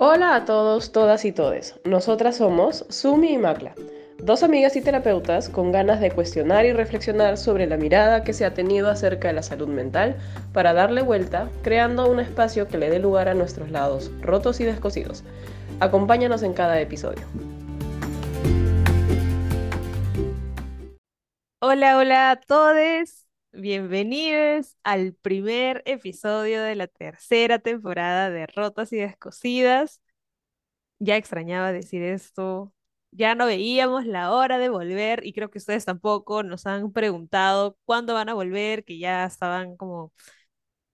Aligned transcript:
Hola 0.00 0.36
a 0.36 0.44
todos, 0.44 0.92
todas 0.92 1.24
y 1.24 1.32
todes. 1.32 1.74
Nosotras 1.82 2.36
somos 2.36 2.86
Sumi 2.88 3.32
y 3.32 3.36
Macla, 3.36 3.74
dos 4.18 4.44
amigas 4.44 4.76
y 4.76 4.80
terapeutas 4.80 5.48
con 5.48 5.72
ganas 5.72 5.98
de 5.98 6.12
cuestionar 6.12 6.64
y 6.66 6.72
reflexionar 6.72 7.36
sobre 7.36 7.66
la 7.66 7.76
mirada 7.76 8.22
que 8.22 8.32
se 8.32 8.44
ha 8.44 8.54
tenido 8.54 8.90
acerca 8.90 9.26
de 9.26 9.34
la 9.34 9.42
salud 9.42 9.66
mental 9.66 10.16
para 10.52 10.72
darle 10.72 11.02
vuelta, 11.02 11.48
creando 11.62 12.08
un 12.08 12.20
espacio 12.20 12.68
que 12.68 12.78
le 12.78 12.90
dé 12.90 13.00
lugar 13.00 13.28
a 13.28 13.34
nuestros 13.34 13.72
lados 13.72 14.12
rotos 14.20 14.60
y 14.60 14.64
descosidos. 14.64 15.24
Acompáñanos 15.80 16.44
en 16.44 16.52
cada 16.52 16.80
episodio. 16.80 17.26
Hola, 21.60 21.98
hola 21.98 22.30
a 22.30 22.36
todos. 22.36 23.27
Bienvenidos 23.52 24.76
al 24.84 25.14
primer 25.14 25.82
episodio 25.86 26.62
de 26.62 26.76
la 26.76 26.86
tercera 26.86 27.58
temporada 27.58 28.30
de 28.30 28.46
Rotas 28.46 28.92
y 28.92 28.98
Descosidas. 28.98 30.00
Ya 30.98 31.16
extrañaba 31.16 31.72
decir 31.72 32.02
esto. 32.02 32.72
Ya 33.10 33.34
no 33.34 33.46
veíamos 33.46 34.06
la 34.06 34.32
hora 34.32 34.58
de 34.58 34.68
volver 34.68 35.24
y 35.26 35.32
creo 35.32 35.50
que 35.50 35.58
ustedes 35.58 35.84
tampoco 35.84 36.42
nos 36.42 36.66
han 36.66 36.92
preguntado 36.92 37.78
cuándo 37.84 38.14
van 38.14 38.28
a 38.28 38.34
volver, 38.34 38.84
que 38.84 38.98
ya 38.98 39.24
estaban 39.24 39.76
como 39.76 40.12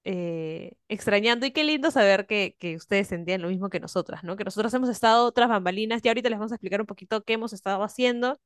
eh, 0.05 0.75
extrañando 0.89 1.47
y 1.47 1.53
qué 1.53 1.65
lindo 1.65 1.91
saber 1.91 2.27
que, 2.27 2.57
ustedes 2.77 3.09
sentían 3.09 3.43
lo 3.43 3.49
mismo 3.49 3.71
que 3.71 3.81
nosotras, 3.81 4.25
¿no? 4.25 4.37
Que 4.37 4.45
nosotras 4.45 4.75
hemos 4.75 4.91
estado 4.91 5.33
tras 5.33 5.49
bambalinas 5.49 6.03
y 6.05 6.09
ahorita 6.09 6.31
les 6.31 6.39
vamos 6.39 6.53
a 6.53 6.57
explicar 6.57 6.81
un 6.81 6.87
poquito 6.87 7.25
qué 7.25 7.35
hemos 7.35 7.53
estado 7.53 7.83
haciendo, 7.85 8.41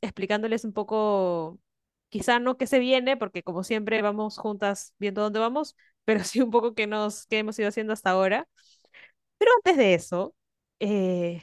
explicándoles 0.00 0.64
un 0.64 0.72
poco 0.72 1.60
quizá 2.08 2.38
no 2.40 2.56
que 2.56 2.66
se 2.66 2.78
viene, 2.78 3.16
porque 3.16 3.42
como 3.42 3.64
siempre 3.64 4.02
vamos 4.02 4.38
juntas 4.38 4.94
viendo 4.98 5.22
dónde 5.22 5.40
vamos, 5.40 5.76
pero 6.04 6.24
sí 6.24 6.40
un 6.40 6.50
poco 6.50 6.74
qué, 6.74 6.86
nos, 6.86 7.26
qué 7.26 7.38
hemos 7.40 7.58
ido 7.58 7.68
haciendo 7.68 7.92
hasta 7.92 8.10
ahora. 8.10 8.48
Pero 9.38 9.50
antes 9.56 9.76
de 9.76 9.94
eso, 9.94 10.34
eh, 10.80 11.42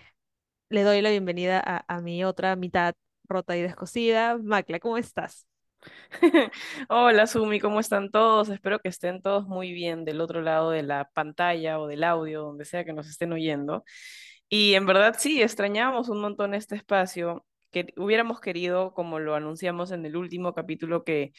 le 0.69 0.83
doy 0.83 1.01
la 1.01 1.11
bienvenida 1.11 1.61
a, 1.65 1.85
a, 1.87 2.01
mi 2.01 2.23
otra 2.25 2.55
mitad 2.55 2.95
rota 3.25 3.57
y 3.57 3.61
descosida. 3.61 4.37
Macla, 4.37 4.79
¿cómo 4.79 4.97
estás? 4.97 5.47
Hola 6.89 7.27
Sumi, 7.27 7.59
¿cómo 7.59 7.79
están 7.79 8.09
todos? 8.11 8.49
Espero 8.49 8.79
que 8.79 8.89
estén 8.89 9.21
todos 9.21 9.47
muy 9.47 9.73
bien 9.73 10.05
del 10.05 10.21
otro 10.21 10.41
lado 10.41 10.71
de 10.71 10.83
la 10.83 11.09
pantalla 11.13 11.79
o 11.79 11.87
del 11.87 12.03
audio, 12.03 12.43
donde 12.43 12.65
sea 12.65 12.85
que 12.85 12.93
nos 12.93 13.09
estén 13.09 13.33
oyendo. 13.33 13.83
Y 14.49 14.75
en 14.75 14.85
verdad 14.85 15.15
sí, 15.17 15.41
extrañamos 15.41 16.09
un 16.09 16.21
montón 16.21 16.53
este 16.53 16.75
espacio 16.75 17.45
que 17.73 17.93
hubiéramos 17.97 18.39
querido, 18.39 18.93
como 18.93 19.19
lo 19.19 19.35
anunciamos 19.35 19.91
en 19.91 20.05
el 20.05 20.15
último 20.15 20.53
capítulo, 20.53 21.03
que 21.03 21.33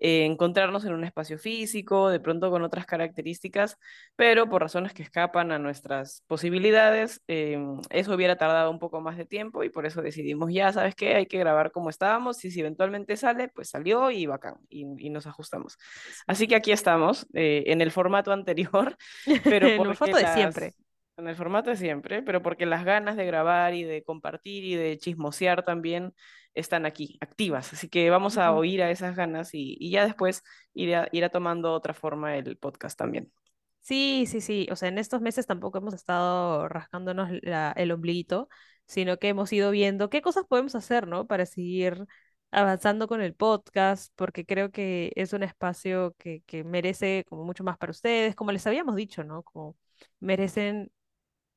eh, 0.00 0.24
encontrarnos 0.24 0.84
en 0.84 0.92
un 0.92 1.04
espacio 1.04 1.38
físico, 1.38 2.08
de 2.08 2.18
pronto 2.18 2.50
con 2.50 2.62
otras 2.62 2.84
características, 2.84 3.78
pero 4.16 4.48
por 4.48 4.62
razones 4.62 4.92
que 4.92 5.04
escapan 5.04 5.52
a 5.52 5.58
nuestras 5.58 6.24
posibilidades, 6.26 7.22
eh, 7.28 7.58
eso 7.90 8.14
hubiera 8.14 8.36
tardado 8.36 8.70
un 8.70 8.80
poco 8.80 9.00
más 9.00 9.16
de 9.16 9.24
tiempo 9.24 9.62
y 9.62 9.70
por 9.70 9.86
eso 9.86 10.02
decidimos 10.02 10.52
ya, 10.52 10.72
¿sabes 10.72 10.96
qué? 10.96 11.14
Hay 11.14 11.26
que 11.26 11.38
grabar 11.38 11.70
como 11.70 11.90
estábamos 11.90 12.44
y 12.44 12.50
si 12.50 12.60
eventualmente 12.60 13.16
sale, 13.16 13.48
pues 13.48 13.70
salió 13.70 14.10
y 14.10 14.26
bacán, 14.26 14.56
y, 14.68 14.84
y 14.98 15.10
nos 15.10 15.26
ajustamos. 15.26 15.78
Así 16.26 16.48
que 16.48 16.56
aquí 16.56 16.72
estamos, 16.72 17.26
eh, 17.34 17.64
en 17.66 17.80
el 17.80 17.92
formato 17.92 18.32
anterior, 18.32 18.96
pero 19.44 19.76
por 19.76 19.94
formato 19.94 20.18
de 20.18 20.34
siempre 20.34 20.74
en 21.16 21.28
el 21.28 21.36
formato 21.36 21.70
de 21.70 21.76
siempre, 21.76 22.22
pero 22.22 22.42
porque 22.42 22.66
las 22.66 22.84
ganas 22.84 23.16
de 23.16 23.26
grabar 23.26 23.74
y 23.74 23.84
de 23.84 24.02
compartir 24.02 24.64
y 24.64 24.74
de 24.74 24.98
chismosear 24.98 25.64
también 25.64 26.12
están 26.54 26.86
aquí, 26.86 27.18
activas. 27.20 27.72
Así 27.72 27.88
que 27.88 28.10
vamos 28.10 28.38
a 28.38 28.52
oír 28.52 28.82
a 28.82 28.90
esas 28.90 29.16
ganas 29.16 29.54
y, 29.54 29.76
y 29.78 29.90
ya 29.90 30.04
después 30.04 30.42
irá, 30.72 31.08
irá 31.12 31.28
tomando 31.28 31.72
otra 31.72 31.94
forma 31.94 32.36
el 32.36 32.56
podcast 32.56 32.98
también. 32.98 33.32
Sí, 33.80 34.24
sí, 34.26 34.40
sí. 34.40 34.66
O 34.70 34.76
sea, 34.76 34.88
en 34.88 34.98
estos 34.98 35.20
meses 35.20 35.46
tampoco 35.46 35.78
hemos 35.78 35.92
estado 35.94 36.68
rascándonos 36.68 37.30
la, 37.42 37.72
el 37.76 37.92
ombliguito, 37.92 38.48
sino 38.86 39.18
que 39.18 39.28
hemos 39.28 39.52
ido 39.52 39.70
viendo 39.70 40.08
qué 40.08 40.22
cosas 40.22 40.44
podemos 40.48 40.74
hacer, 40.74 41.06
¿no? 41.06 41.26
Para 41.26 41.44
seguir 41.44 42.06
avanzando 42.50 43.08
con 43.08 43.20
el 43.20 43.34
podcast, 43.34 44.12
porque 44.16 44.46
creo 44.46 44.70
que 44.70 45.12
es 45.16 45.32
un 45.34 45.42
espacio 45.42 46.14
que, 46.18 46.42
que 46.46 46.64
merece 46.64 47.24
como 47.28 47.44
mucho 47.44 47.64
más 47.64 47.76
para 47.76 47.90
ustedes, 47.90 48.34
como 48.34 48.52
les 48.52 48.66
habíamos 48.66 48.96
dicho, 48.96 49.22
¿no? 49.24 49.42
Como 49.42 49.76
merecen 50.20 50.90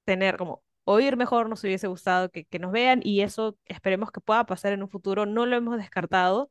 tener 0.08 0.38
como 0.38 0.64
oír 0.86 1.18
mejor, 1.18 1.50
nos 1.50 1.64
hubiese 1.66 1.88
gustado 1.88 2.30
que, 2.32 2.46
que 2.46 2.60
nos 2.60 2.72
vean 2.72 3.02
y 3.04 3.22
eso 3.22 3.58
esperemos 3.66 4.12
que 4.12 4.22
pueda 4.22 4.46
pasar 4.46 4.72
en 4.74 4.84
un 4.84 4.90
futuro. 4.90 5.26
No 5.26 5.46
lo 5.46 5.58
hemos 5.58 5.78
descartado, 5.78 6.50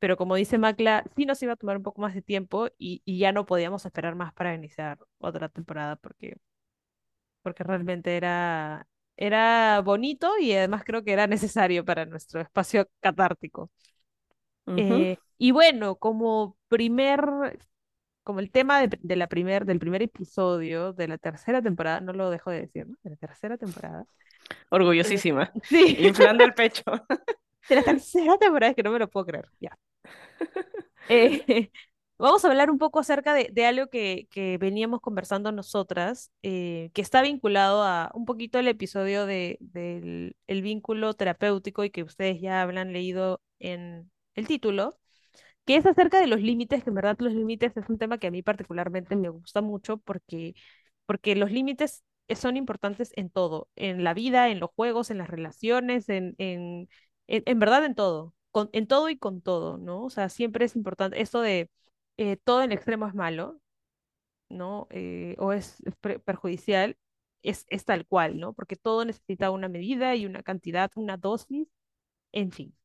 pero 0.00 0.16
como 0.16 0.36
dice 0.36 0.58
Macla, 0.58 1.04
sí 1.16 1.26
nos 1.26 1.42
iba 1.42 1.54
a 1.54 1.56
tomar 1.56 1.76
un 1.78 1.82
poco 1.84 2.02
más 2.02 2.14
de 2.14 2.22
tiempo 2.22 2.68
y, 2.78 3.02
y 3.04 3.18
ya 3.18 3.32
no 3.32 3.46
podíamos 3.46 3.86
esperar 3.86 4.14
más 4.16 4.32
para 4.34 4.54
iniciar 4.54 4.98
otra 5.18 5.48
temporada 5.48 5.96
porque, 5.96 6.36
porque 7.42 7.64
realmente 7.64 8.16
era, 8.16 8.86
era 9.16 9.80
bonito 9.84 10.38
y 10.38 10.52
además 10.52 10.84
creo 10.84 11.04
que 11.04 11.12
era 11.12 11.26
necesario 11.26 11.84
para 11.84 12.06
nuestro 12.06 12.40
espacio 12.40 12.88
catártico. 13.00 13.70
Uh 14.66 14.72
-huh. 14.72 15.02
eh, 15.02 15.18
y 15.38 15.50
bueno, 15.52 15.96
como 15.96 16.56
primer 16.68 17.58
como 18.26 18.40
el 18.40 18.50
tema 18.50 18.80
de, 18.80 18.98
de, 19.00 19.14
la 19.14 19.28
primer, 19.28 19.66
del 19.66 19.78
primer 19.78 20.02
episodio 20.02 20.92
de 20.92 21.06
la 21.06 21.16
tercera 21.16 21.62
temporada, 21.62 22.00
no 22.00 22.12
lo 22.12 22.28
dejo 22.28 22.50
de 22.50 22.62
decir, 22.62 22.88
¿no? 22.88 22.96
De 23.04 23.10
la 23.10 23.16
tercera 23.16 23.56
temporada. 23.56 24.04
Orgullosísima. 24.68 25.52
Eh, 25.54 25.60
sí. 25.62 25.96
Inflando 26.00 26.42
el 26.42 26.52
pecho. 26.52 26.82
De 27.68 27.76
la 27.76 27.84
tercera 27.84 28.36
temporada, 28.36 28.70
es 28.70 28.76
que 28.76 28.82
no 28.82 28.90
me 28.90 28.98
lo 28.98 29.08
puedo 29.08 29.26
creer, 29.26 29.48
ya. 29.60 29.78
Eh, 31.08 31.70
vamos 32.18 32.44
a 32.44 32.48
hablar 32.48 32.68
un 32.68 32.78
poco 32.78 32.98
acerca 32.98 33.32
de, 33.32 33.48
de 33.52 33.64
algo 33.64 33.86
que, 33.86 34.26
que, 34.32 34.58
veníamos 34.58 35.00
conversando 35.00 35.52
nosotras, 35.52 36.32
eh, 36.42 36.90
que 36.94 37.00
está 37.00 37.22
vinculado 37.22 37.84
a 37.84 38.10
un 38.12 38.24
poquito 38.24 38.58
el 38.58 38.66
episodio 38.66 39.24
de, 39.24 39.56
del 39.60 40.34
el 40.48 40.62
vínculo 40.62 41.14
terapéutico 41.14 41.84
y 41.84 41.90
que 41.90 42.02
ustedes 42.02 42.40
ya 42.40 42.60
habrán 42.60 42.92
leído 42.92 43.40
en 43.60 44.10
el 44.34 44.48
título 44.48 44.98
que 45.66 45.76
es 45.76 45.86
acerca 45.86 46.20
de 46.20 46.26
los 46.28 46.40
límites, 46.42 46.84
que 46.84 46.90
en 46.90 46.94
verdad 46.96 47.16
los 47.20 47.34
límites 47.34 47.76
es 47.76 47.88
un 47.90 47.98
tema 47.98 48.18
que 48.18 48.28
a 48.28 48.30
mí 48.30 48.42
particularmente 48.42 49.16
me 49.16 49.28
gusta 49.30 49.62
mucho 49.62 49.98
porque, 49.98 50.54
porque 51.06 51.36
los 51.36 51.50
límites 51.52 52.04
son 52.36 52.56
importantes 52.56 53.12
en 53.16 53.30
todo, 53.30 53.68
en 53.76 54.04
la 54.04 54.14
vida, 54.14 54.48
en 54.48 54.60
los 54.60 54.70
juegos, 54.72 55.10
en 55.10 55.18
las 55.18 55.28
relaciones, 55.30 56.08
en, 56.08 56.34
en, 56.38 56.88
en, 57.28 57.58
verdad 57.58 57.84
en 57.84 57.94
todo, 57.94 58.34
con, 58.50 58.70
en 58.72 58.86
todo 58.86 59.08
y 59.10 59.18
con 59.18 59.40
todo, 59.42 59.78
¿no? 59.78 60.04
O 60.04 60.10
sea, 60.10 60.28
siempre 60.28 60.64
es 60.66 60.76
importante, 60.76 61.20
esto 61.20 61.40
de 61.40 61.70
eh, 62.16 62.36
todo 62.38 62.62
en 62.62 62.72
extremo 62.72 63.06
es 63.06 63.14
malo, 63.14 63.60
¿no? 64.48 64.86
Eh, 64.90 65.36
o 65.38 65.52
es 65.52 65.76
perjudicial, 66.24 66.96
es, 67.42 67.66
es 67.68 67.84
tal 67.84 68.06
cual, 68.06 68.38
¿no? 68.40 68.52
Porque 68.54 68.76
todo 68.76 69.04
necesita 69.04 69.50
una 69.50 69.68
medida 69.68 70.14
y 70.16 70.26
una 70.26 70.42
cantidad, 70.42 70.90
una 70.96 71.16
dosis, 71.16 71.68
en 72.32 72.52
fin. 72.52 72.76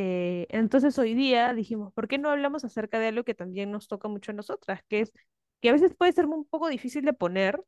Eh, 0.00 0.46
entonces 0.50 0.96
hoy 0.98 1.14
día 1.14 1.52
dijimos, 1.54 1.92
¿por 1.92 2.06
qué 2.06 2.18
no 2.18 2.30
hablamos 2.30 2.64
acerca 2.64 3.00
de 3.00 3.08
algo 3.08 3.24
que 3.24 3.34
también 3.34 3.72
nos 3.72 3.88
toca 3.88 4.06
mucho 4.08 4.30
a 4.30 4.34
nosotras? 4.34 4.80
Que 4.88 5.00
es 5.00 5.12
que 5.60 5.70
a 5.70 5.72
veces 5.72 5.94
puede 5.96 6.12
ser 6.12 6.26
un 6.26 6.44
poco 6.44 6.68
difícil 6.68 7.04
de 7.04 7.12
poner, 7.14 7.60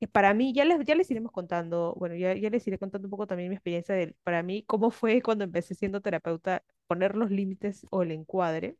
que 0.00 0.08
para 0.08 0.34
mí, 0.34 0.52
ya 0.52 0.64
les, 0.64 0.84
ya 0.84 0.94
les 0.94 1.10
iremos 1.10 1.32
contando, 1.32 1.94
bueno, 1.98 2.14
ya, 2.16 2.34
ya 2.34 2.50
les 2.50 2.66
iré 2.66 2.78
contando 2.78 3.06
un 3.06 3.10
poco 3.10 3.26
también 3.26 3.48
mi 3.48 3.54
experiencia 3.56 3.94
de, 3.94 4.14
para 4.24 4.42
mí, 4.42 4.62
cómo 4.64 4.90
fue 4.90 5.22
cuando 5.22 5.44
empecé 5.44 5.74
siendo 5.74 6.00
terapeuta, 6.02 6.62
poner 6.86 7.16
los 7.16 7.30
límites 7.30 7.86
o 7.90 8.02
el 8.02 8.10
encuadre. 8.12 8.76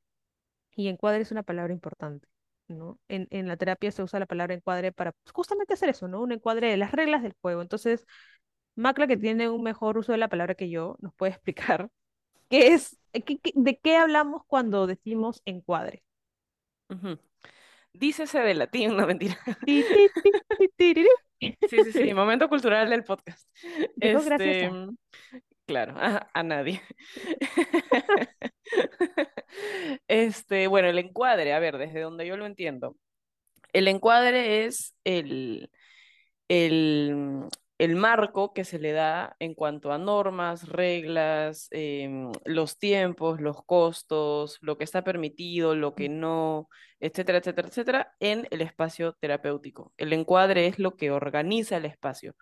Y 0.77 0.89
encuadre 0.89 1.23
es 1.23 1.33
una 1.33 1.43
palabra 1.45 1.73
importante, 1.75 2.29
¿no? 2.69 3.01
En, 3.09 3.29
en 3.31 3.49
la 3.49 3.57
terapia 3.59 3.93
se 3.93 4.03
usa 4.03 4.21
la 4.21 4.27
palabra 4.27 4.55
encuadre 4.55 4.93
para 4.93 5.15
justamente 5.35 5.75
hacer 5.75 5.91
eso, 5.91 6.09
¿no? 6.09 6.23
Un 6.23 6.33
encuadre 6.33 6.71
de 6.71 6.77
las 6.79 6.93
reglas 6.93 7.23
del 7.23 7.35
juego. 7.43 7.63
Entonces, 7.63 8.07
Macla, 8.77 9.07
que 9.07 9.17
tiene 9.19 9.49
un 9.51 9.63
mejor 9.63 9.99
uso 9.99 10.13
de 10.13 10.19
la 10.19 10.29
palabra 10.29 10.55
que 10.55 10.71
yo, 10.71 10.97
nos 11.01 11.15
puede 11.15 11.33
explicar 11.35 11.91
¿Qué 12.49 12.75
es, 12.75 12.99
qué, 13.13 13.39
qué, 13.39 13.53
¿De 13.55 13.79
qué 13.79 13.97
hablamos 13.97 14.43
cuando 14.47 14.87
decimos 14.87 15.43
encuadre? 15.45 16.03
Uh 16.89 16.95
-huh. 16.95 17.19
Dícese 17.93 18.41
de 18.41 18.55
latín, 18.55 18.97
no 18.97 19.07
mentira. 19.07 19.39
sí, 19.67 19.85
sí, 21.69 21.93
sí, 21.93 22.15
momento 22.15 22.49
cultural 22.49 22.89
del 22.91 23.05
podcast. 23.05 23.49
Este, 24.01 24.71
claro, 25.67 25.95
a, 25.97 26.29
a 26.33 26.43
nadie. 26.43 26.83
este, 30.09 30.67
bueno, 30.67 30.89
el 30.89 30.99
encuadre, 30.99 31.53
a 31.53 31.59
ver, 31.59 31.79
desde 31.79 32.01
donde 32.01 32.27
yo 32.27 32.37
lo 32.37 32.47
entiendo. 32.47 32.97
El 33.73 33.89
encuadre 33.89 34.67
es 34.67 34.95
el, 35.05 35.71
el, 36.49 37.49
el 37.79 37.97
marco 37.97 38.53
que 38.55 38.65
se 38.65 38.79
le 38.79 38.93
da 38.93 39.37
en 39.39 39.55
cuanto 39.55 39.93
a 39.93 39.99
normas, 39.99 40.69
reglas, 40.69 41.69
eh, 41.73 42.09
los 42.45 42.79
tiempos, 42.79 43.41
los 43.41 43.63
costos, 43.65 44.59
lo 44.63 44.79
que 44.79 44.85
está 44.85 45.05
permitido, 45.05 45.75
lo 45.75 45.95
que 45.95 46.09
no, 46.09 46.69
etcétera, 47.01 47.39
etcétera, 47.39 47.69
etcétera, 47.69 48.15
en 48.21 48.49
el 48.51 48.63
espacio 48.63 49.15
terapéutico. 49.21 49.93
El 49.97 50.13
encuadre 50.13 50.67
es 50.67 50.79
lo 50.79 50.97
que 50.97 51.11
organiza 51.11 51.77
el 51.77 51.85
espacio. 51.85 52.35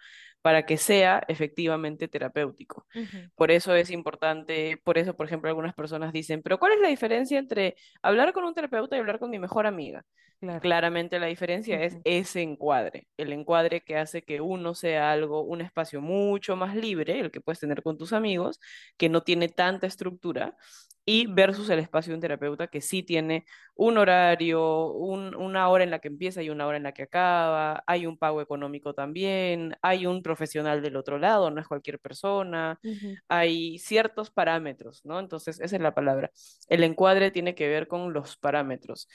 Para 0.44 0.66
que 0.66 0.76
sea 0.76 1.24
efectivamente 1.26 2.06
terapéutico. 2.06 2.86
Por 3.34 3.50
eso 3.50 3.74
es 3.74 3.90
importante, 3.90 4.78
por 4.84 4.98
eso, 4.98 5.16
por 5.16 5.24
ejemplo, 5.24 5.48
algunas 5.48 5.74
personas 5.74 6.12
dicen, 6.12 6.42
pero 6.42 6.58
¿cuál 6.58 6.72
es 6.74 6.80
la 6.80 6.88
diferencia 6.88 7.38
entre 7.38 7.76
hablar 8.02 8.34
con 8.34 8.44
un 8.44 8.52
terapeuta 8.52 8.94
y 8.94 9.00
hablar 9.00 9.18
con 9.18 9.30
mi 9.30 9.38
mejor 9.38 9.66
amiga? 9.66 10.04
Claramente 10.60 11.18
la 11.18 11.28
diferencia 11.28 11.82
es 11.82 11.96
ese 12.04 12.42
encuadre, 12.42 13.08
el 13.16 13.32
encuadre 13.32 13.80
que 13.80 13.96
hace 13.96 14.22
que 14.22 14.42
uno 14.42 14.74
sea 14.74 15.12
algo, 15.12 15.40
un 15.44 15.62
espacio 15.62 16.02
mucho 16.02 16.56
más 16.56 16.76
libre, 16.76 17.20
el 17.20 17.30
que 17.30 17.40
puedes 17.40 17.60
tener 17.60 17.82
con 17.82 17.96
tus 17.96 18.12
amigos, 18.12 18.60
que 18.98 19.08
no 19.08 19.22
tiene 19.22 19.48
tanta 19.48 19.86
estructura, 19.86 20.58
y 21.06 21.26
versus 21.26 21.68
el 21.68 21.78
espacio 21.80 22.12
de 22.12 22.14
un 22.16 22.20
terapeuta 22.20 22.66
que 22.68 22.80
sí 22.80 23.02
tiene 23.02 23.44
un 23.74 23.98
horario, 23.98 24.92
una 24.92 25.68
hora 25.68 25.84
en 25.84 25.90
la 25.90 25.98
que 25.98 26.08
empieza 26.08 26.42
y 26.42 26.50
una 26.50 26.66
hora 26.66 26.78
en 26.78 26.82
la 26.82 26.92
que 26.92 27.02
acaba, 27.02 27.84
hay 27.86 28.06
un 28.06 28.16
pago 28.16 28.40
económico 28.40 28.94
también, 28.94 29.76
hay 29.82 30.06
un 30.06 30.22
profesional 30.22 30.82
del 30.82 30.96
otro 30.96 31.18
lado, 31.18 31.50
no 31.50 31.60
es 31.60 31.68
cualquier 31.68 31.98
persona, 31.98 32.80
hay 33.28 33.78
ciertos 33.78 34.30
parámetros, 34.30 35.04
¿no? 35.04 35.20
Entonces, 35.20 35.60
esa 35.60 35.76
es 35.76 35.82
la 35.82 35.94
palabra. 35.94 36.30
El 36.68 36.84
encuadre 36.84 37.30
tiene 37.30 37.54
que 37.54 37.68
ver 37.68 37.86
con 37.88 38.12
los 38.12 38.36
parámetros. 38.36 39.08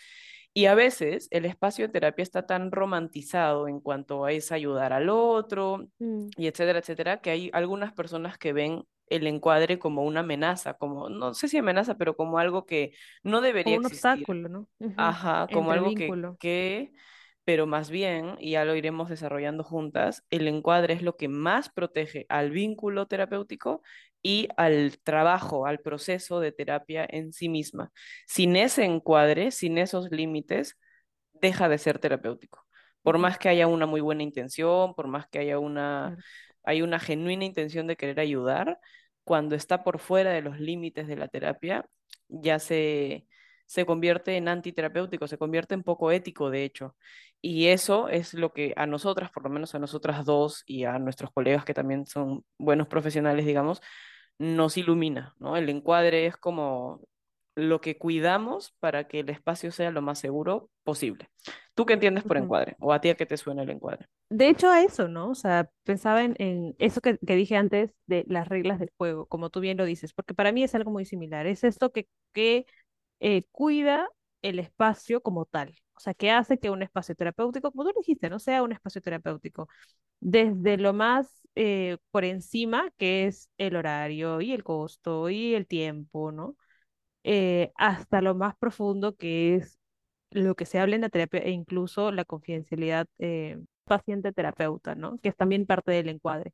Y 0.53 0.65
a 0.65 0.75
veces 0.75 1.27
el 1.31 1.45
espacio 1.45 1.87
de 1.87 1.93
terapia 1.93 2.23
está 2.23 2.45
tan 2.45 2.71
romantizado 2.71 3.67
en 3.67 3.79
cuanto 3.79 4.25
a 4.25 4.31
es 4.31 4.51
ayudar 4.51 4.93
al 4.93 5.09
otro, 5.09 5.87
mm. 5.99 6.29
y 6.37 6.47
etcétera, 6.47 6.79
etcétera, 6.79 7.21
que 7.21 7.29
hay 7.29 7.49
algunas 7.53 7.93
personas 7.93 8.37
que 8.37 8.53
ven 8.53 8.83
el 9.09 9.27
encuadre 9.27 9.79
como 9.79 10.03
una 10.03 10.21
amenaza, 10.21 10.75
como, 10.75 11.09
no 11.09 11.33
sé 11.33 11.47
si 11.47 11.57
amenaza, 11.57 11.97
pero 11.97 12.15
como 12.15 12.39
algo 12.39 12.65
que 12.65 12.93
no 13.23 13.41
debería 13.41 13.75
como 13.75 13.87
un 13.87 13.93
obstáculo, 13.93 14.49
¿no? 14.49 14.69
Ajá, 14.95 15.47
como 15.51 15.71
algo 15.71 15.93
que, 15.93 16.09
que, 16.39 16.91
pero 17.43 17.65
más 17.65 17.89
bien, 17.89 18.35
y 18.39 18.51
ya 18.51 18.65
lo 18.65 18.75
iremos 18.75 19.09
desarrollando 19.09 19.63
juntas, 19.63 20.23
el 20.29 20.47
encuadre 20.47 20.93
es 20.93 21.01
lo 21.01 21.15
que 21.15 21.27
más 21.27 21.69
protege 21.69 22.25
al 22.29 22.51
vínculo 22.51 23.07
terapéutico 23.07 23.81
y 24.21 24.49
al 24.57 24.99
trabajo, 25.03 25.65
al 25.65 25.79
proceso 25.79 26.39
de 26.39 26.51
terapia 26.51 27.07
en 27.09 27.33
sí 27.33 27.49
misma. 27.49 27.91
Sin 28.27 28.55
ese 28.55 28.83
encuadre, 28.83 29.51
sin 29.51 29.77
esos 29.77 30.11
límites, 30.11 30.77
deja 31.33 31.69
de 31.69 31.77
ser 31.77 31.99
terapéutico. 31.99 32.65
Por 33.01 33.17
más 33.17 33.39
que 33.39 33.49
haya 33.49 33.67
una 33.67 33.85
muy 33.85 34.01
buena 34.01 34.23
intención, 34.23 34.93
por 34.93 35.07
más 35.07 35.27
que 35.27 35.39
haya 35.39 35.57
una, 35.57 36.17
hay 36.63 36.81
una 36.81 36.99
genuina 36.99 37.45
intención 37.45 37.87
de 37.87 37.95
querer 37.95 38.19
ayudar, 38.19 38.77
cuando 39.29 39.55
está 39.55 39.83
por 39.83 39.99
fuera 39.99 40.31
de 40.31 40.41
los 40.41 40.59
límites 40.59 41.07
de 41.07 41.15
la 41.15 41.27
terapia, 41.27 41.85
ya 42.29 42.57
se, 42.57 43.27
se 43.67 43.85
convierte 43.85 44.37
en 44.37 44.47
antiterapéutico, 44.47 45.27
se 45.27 45.37
convierte 45.37 45.75
en 45.75 45.83
poco 45.83 46.11
ético, 46.11 46.49
de 46.49 46.63
hecho. 46.63 46.95
Y 47.39 47.67
eso 47.67 48.09
es 48.09 48.33
lo 48.33 48.53
que 48.53 48.73
a 48.75 48.87
nosotras, 48.87 49.29
por 49.29 49.43
lo 49.43 49.51
menos 49.51 49.75
a 49.75 49.79
nosotras 49.79 50.25
dos 50.25 50.63
y 50.65 50.85
a 50.85 50.97
nuestros 50.97 51.31
colegas 51.31 51.63
que 51.63 51.75
también 51.75 52.07
son 52.07 52.43
buenos 52.57 52.87
profesionales, 52.87 53.45
digamos, 53.45 53.81
nos 54.39 54.77
ilumina, 54.77 55.35
¿no? 55.37 55.57
El 55.57 55.69
encuadre 55.69 56.25
es 56.25 56.35
como 56.35 57.01
lo 57.55 57.81
que 57.81 57.97
cuidamos 57.97 58.73
para 58.79 59.07
que 59.07 59.19
el 59.19 59.29
espacio 59.29 59.71
sea 59.71 59.91
lo 59.91 60.01
más 60.01 60.19
seguro 60.19 60.69
posible. 60.83 61.29
¿Tú 61.75 61.85
qué 61.85 61.93
entiendes 61.93 62.23
por 62.23 62.37
encuadre? 62.37 62.75
¿O 62.79 62.91
a 62.93 63.01
ti 63.01 63.09
a 63.09 63.15
qué 63.15 63.25
te 63.25 63.37
suena 63.37 63.63
el 63.63 63.69
encuadre? 63.69 64.07
De 64.29 64.49
hecho, 64.49 64.69
a 64.69 64.81
eso, 64.81 65.07
¿no? 65.07 65.29
O 65.29 65.35
sea, 65.35 65.69
pensaba 65.83 66.23
en, 66.23 66.75
eso 66.77 67.01
que, 67.01 67.17
dije 67.21 67.55
antes 67.55 67.93
de 68.05 68.25
las 68.27 68.47
reglas 68.47 68.79
del 68.79 68.91
juego, 68.97 69.25
como 69.27 69.49
tú 69.49 69.59
bien 69.59 69.77
lo 69.77 69.85
dices, 69.85 70.13
porque 70.13 70.33
para 70.33 70.51
mí 70.51 70.63
es 70.63 70.75
algo 70.75 70.91
muy 70.91 71.05
similar. 71.05 71.47
Es 71.47 71.63
esto 71.63 71.91
que, 71.91 72.07
que 72.33 72.65
eh, 73.19 73.43
cuida 73.51 74.09
el 74.41 74.59
espacio 74.59 75.21
como 75.21 75.45
tal. 75.45 75.73
O 75.95 75.99
sea, 75.99 76.13
que 76.13 76.31
hace 76.31 76.59
que 76.59 76.69
un 76.69 76.81
espacio 76.81 77.15
terapéutico, 77.15 77.71
como 77.71 77.83
tú 77.85 77.93
dijiste, 77.97 78.29
no 78.29 78.39
sea 78.39 78.63
un 78.63 78.71
espacio 78.71 79.01
terapéutico. 79.01 79.67
Desde 80.19 80.77
lo 80.77 80.93
más 80.93 81.41
eh, 81.55 81.97
por 82.11 82.25
encima, 82.25 82.91
que 82.97 83.27
es 83.27 83.49
el 83.57 83.75
horario 83.75 84.41
y 84.41 84.53
el 84.53 84.63
costo 84.63 85.29
y 85.29 85.55
el 85.55 85.67
tiempo, 85.67 86.31
¿no? 86.31 86.55
Eh, 87.23 87.71
hasta 87.75 88.21
lo 88.21 88.35
más 88.35 88.55
profundo, 88.57 89.15
que 89.15 89.55
es 89.55 89.79
lo 90.31 90.55
que 90.55 90.65
se 90.65 90.79
habla 90.79 90.95
en 90.95 91.01
la 91.01 91.09
terapia 91.09 91.41
e 91.41 91.51
incluso 91.51 92.11
la 92.11 92.25
confidencialidad 92.25 93.07
eh, 93.19 93.59
paciente-terapeuta, 93.85 94.95
¿no? 94.95 95.17
Que 95.19 95.29
es 95.29 95.35
también 95.37 95.65
parte 95.65 95.91
del 95.91 96.09
encuadre. 96.09 96.53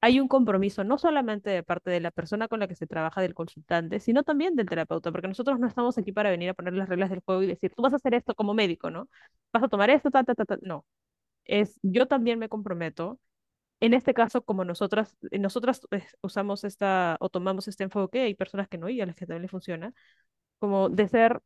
Hay 0.00 0.20
un 0.20 0.28
compromiso 0.28 0.84
no 0.84 0.98
solamente 0.98 1.50
de 1.50 1.62
parte 1.64 1.90
de 1.90 2.00
la 2.00 2.12
persona 2.12 2.48
con 2.48 2.60
la 2.60 2.68
que 2.68 2.76
se 2.76 2.86
trabaja, 2.86 3.20
del 3.22 3.34
consultante, 3.34 4.00
sino 4.00 4.22
también 4.24 4.54
del 4.56 4.68
terapeuta, 4.68 5.12
porque 5.12 5.28
nosotros 5.28 5.58
no 5.58 5.66
estamos 5.66 5.98
aquí 5.98 6.12
para 6.12 6.30
venir 6.30 6.50
a 6.50 6.54
poner 6.54 6.74
las 6.74 6.88
reglas 6.88 7.10
del 7.10 7.20
juego 7.24 7.42
y 7.42 7.48
decir, 7.48 7.72
tú 7.76 7.82
vas 7.82 7.92
a 7.94 7.96
hacer 7.96 8.14
esto 8.14 8.34
como 8.34 8.54
médico, 8.54 8.90
¿no? 8.90 9.08
Vas 9.52 9.64
a 9.64 9.68
tomar 9.68 9.90
esto, 9.90 10.10
ta, 10.10 10.24
ta, 10.24 10.34
ta, 10.34 10.44
ta. 10.44 10.58
No. 10.62 10.86
Es, 11.44 11.78
yo 11.82 12.06
también 12.08 12.38
me 12.38 12.48
comprometo 12.48 13.20
en 13.80 13.94
este 13.94 14.14
caso, 14.14 14.42
como 14.44 14.64
nosotras, 14.64 15.16
eh, 15.30 15.38
nosotras 15.38 15.80
eh, 15.92 16.04
usamos 16.22 16.64
esta 16.64 17.16
o 17.20 17.28
tomamos 17.30 17.68
este 17.68 17.84
enfoque, 17.84 18.22
hay 18.22 18.34
personas 18.34 18.68
que 18.68 18.78
no 18.78 18.88
y 18.88 19.00
a 19.00 19.06
las 19.06 19.16
que 19.16 19.26
también 19.26 19.42
le 19.42 19.48
funciona, 19.48 19.94
como 20.58 20.88
de 20.90 21.08
ser, 21.08 21.42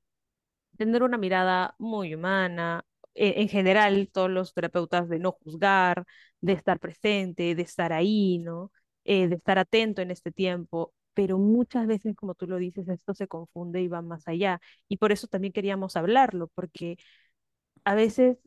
tener 0.76 1.02
una 1.02 1.18
mirada 1.18 1.74
muy 1.78 2.14
humana, 2.14 2.84
e, 3.14 3.42
en 3.42 3.48
general, 3.48 4.08
todos 4.12 4.30
los 4.30 4.54
terapeutas 4.54 5.08
de 5.08 5.18
no 5.18 5.32
juzgar, 5.32 6.04
de 6.40 6.52
estar 6.54 6.78
presente, 6.80 7.54
de 7.54 7.62
estar 7.62 7.92
ahí, 7.92 8.38
¿no? 8.38 8.72
Eh, 9.04 9.28
de 9.28 9.36
estar 9.36 9.58
atento 9.58 10.00
en 10.02 10.10
este 10.10 10.32
tiempo, 10.32 10.94
pero 11.14 11.38
muchas 11.38 11.86
veces, 11.86 12.14
como 12.16 12.34
tú 12.34 12.46
lo 12.46 12.56
dices, 12.56 12.88
esto 12.88 13.14
se 13.14 13.28
confunde 13.28 13.82
y 13.82 13.88
va 13.88 14.02
más 14.02 14.28
allá. 14.28 14.60
Y 14.88 14.96
por 14.98 15.12
eso 15.12 15.26
también 15.28 15.52
queríamos 15.52 15.96
hablarlo, 15.96 16.48
porque 16.54 16.96
a 17.84 17.94
veces 17.94 18.38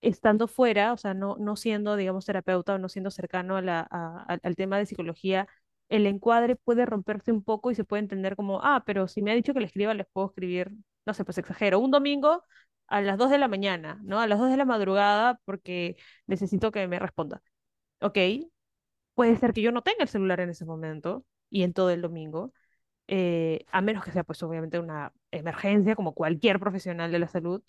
estando 0.00 0.48
fuera, 0.48 0.92
o 0.92 0.96
sea, 0.96 1.14
no, 1.14 1.36
no 1.38 1.56
siendo, 1.56 1.96
digamos, 1.96 2.26
terapeuta 2.26 2.74
o 2.74 2.78
no 2.78 2.88
siendo 2.88 3.10
cercano 3.10 3.56
a 3.56 4.24
al 4.42 4.56
tema 4.56 4.78
de 4.78 4.86
psicología, 4.86 5.48
el 5.88 6.06
encuadre 6.06 6.56
puede 6.56 6.86
romperse 6.86 7.32
un 7.32 7.42
poco 7.44 7.70
y 7.70 7.74
se 7.74 7.84
puede 7.84 8.02
entender 8.02 8.36
como, 8.36 8.60
ah, 8.62 8.82
pero 8.86 9.08
si 9.08 9.22
me 9.22 9.30
ha 9.32 9.34
dicho 9.34 9.54
que 9.54 9.60
le 9.60 9.66
escriba, 9.66 9.94
les 9.94 10.06
puedo 10.12 10.28
escribir, 10.28 10.72
no 11.06 11.14
sé, 11.14 11.24
pues 11.24 11.38
exagero, 11.38 11.78
un 11.78 11.90
domingo 11.90 12.44
a 12.88 13.00
las 13.00 13.18
2 13.18 13.30
de 13.30 13.38
la 13.38 13.48
mañana, 13.48 14.00
¿no? 14.04 14.20
A 14.20 14.26
las 14.26 14.38
2 14.38 14.50
de 14.50 14.56
la 14.56 14.64
madrugada 14.64 15.40
porque 15.44 15.96
necesito 16.26 16.70
que 16.72 16.86
me 16.88 16.98
responda. 16.98 17.42
Ok, 18.00 18.18
puede 19.14 19.36
ser 19.36 19.52
que 19.52 19.62
yo 19.62 19.72
no 19.72 19.82
tenga 19.82 20.02
el 20.02 20.08
celular 20.08 20.40
en 20.40 20.50
ese 20.50 20.64
momento 20.64 21.24
y 21.50 21.62
en 21.62 21.72
todo 21.72 21.90
el 21.90 22.02
domingo, 22.02 22.52
eh, 23.08 23.64
a 23.72 23.82
menos 23.82 24.04
que 24.04 24.12
sea 24.12 24.24
pues 24.24 24.42
obviamente 24.44 24.78
una 24.80 25.12
emergencia 25.32 25.96
como 25.96 26.14
cualquier 26.14 26.60
profesional 26.60 27.12
de 27.12 27.18
la 27.20 27.28
salud, 27.28 27.62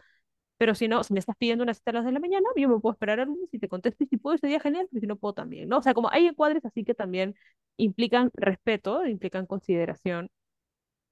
pero 0.58 0.76
si 0.76 0.88
no, 0.88 1.04
si 1.04 1.14
me 1.14 1.20
estás 1.20 1.36
pidiendo 1.38 1.64
una 1.64 1.74
cita 1.74 1.92
a 1.92 2.02
de 2.04 2.12
la 2.12 2.20
mañana, 2.20 2.48
yo 2.56 2.70
me 2.70 2.80
puedo 2.80 2.94
esperar 2.94 3.20
al 3.20 3.28
lunes 3.28 3.50
y 3.54 3.60
te 3.60 3.68
contesto 3.70 4.04
y 4.04 4.08
si 4.08 4.18
puedo 4.18 4.36
ese 4.36 4.48
día, 4.48 4.60
genial, 4.60 4.88
pero 4.92 5.02
si 5.02 5.08
no 5.08 5.16
puedo 5.18 5.34
también, 5.34 5.70
¿no? 5.70 5.78
O 5.80 5.82
sea, 5.82 5.94
como 5.94 6.10
hay 6.12 6.28
encuadres 6.28 6.66
así 6.66 6.84
que 6.84 6.94
también 6.96 7.36
implican 7.78 8.32
respeto, 8.36 9.06
implican 9.06 9.46
consideración 9.46 10.30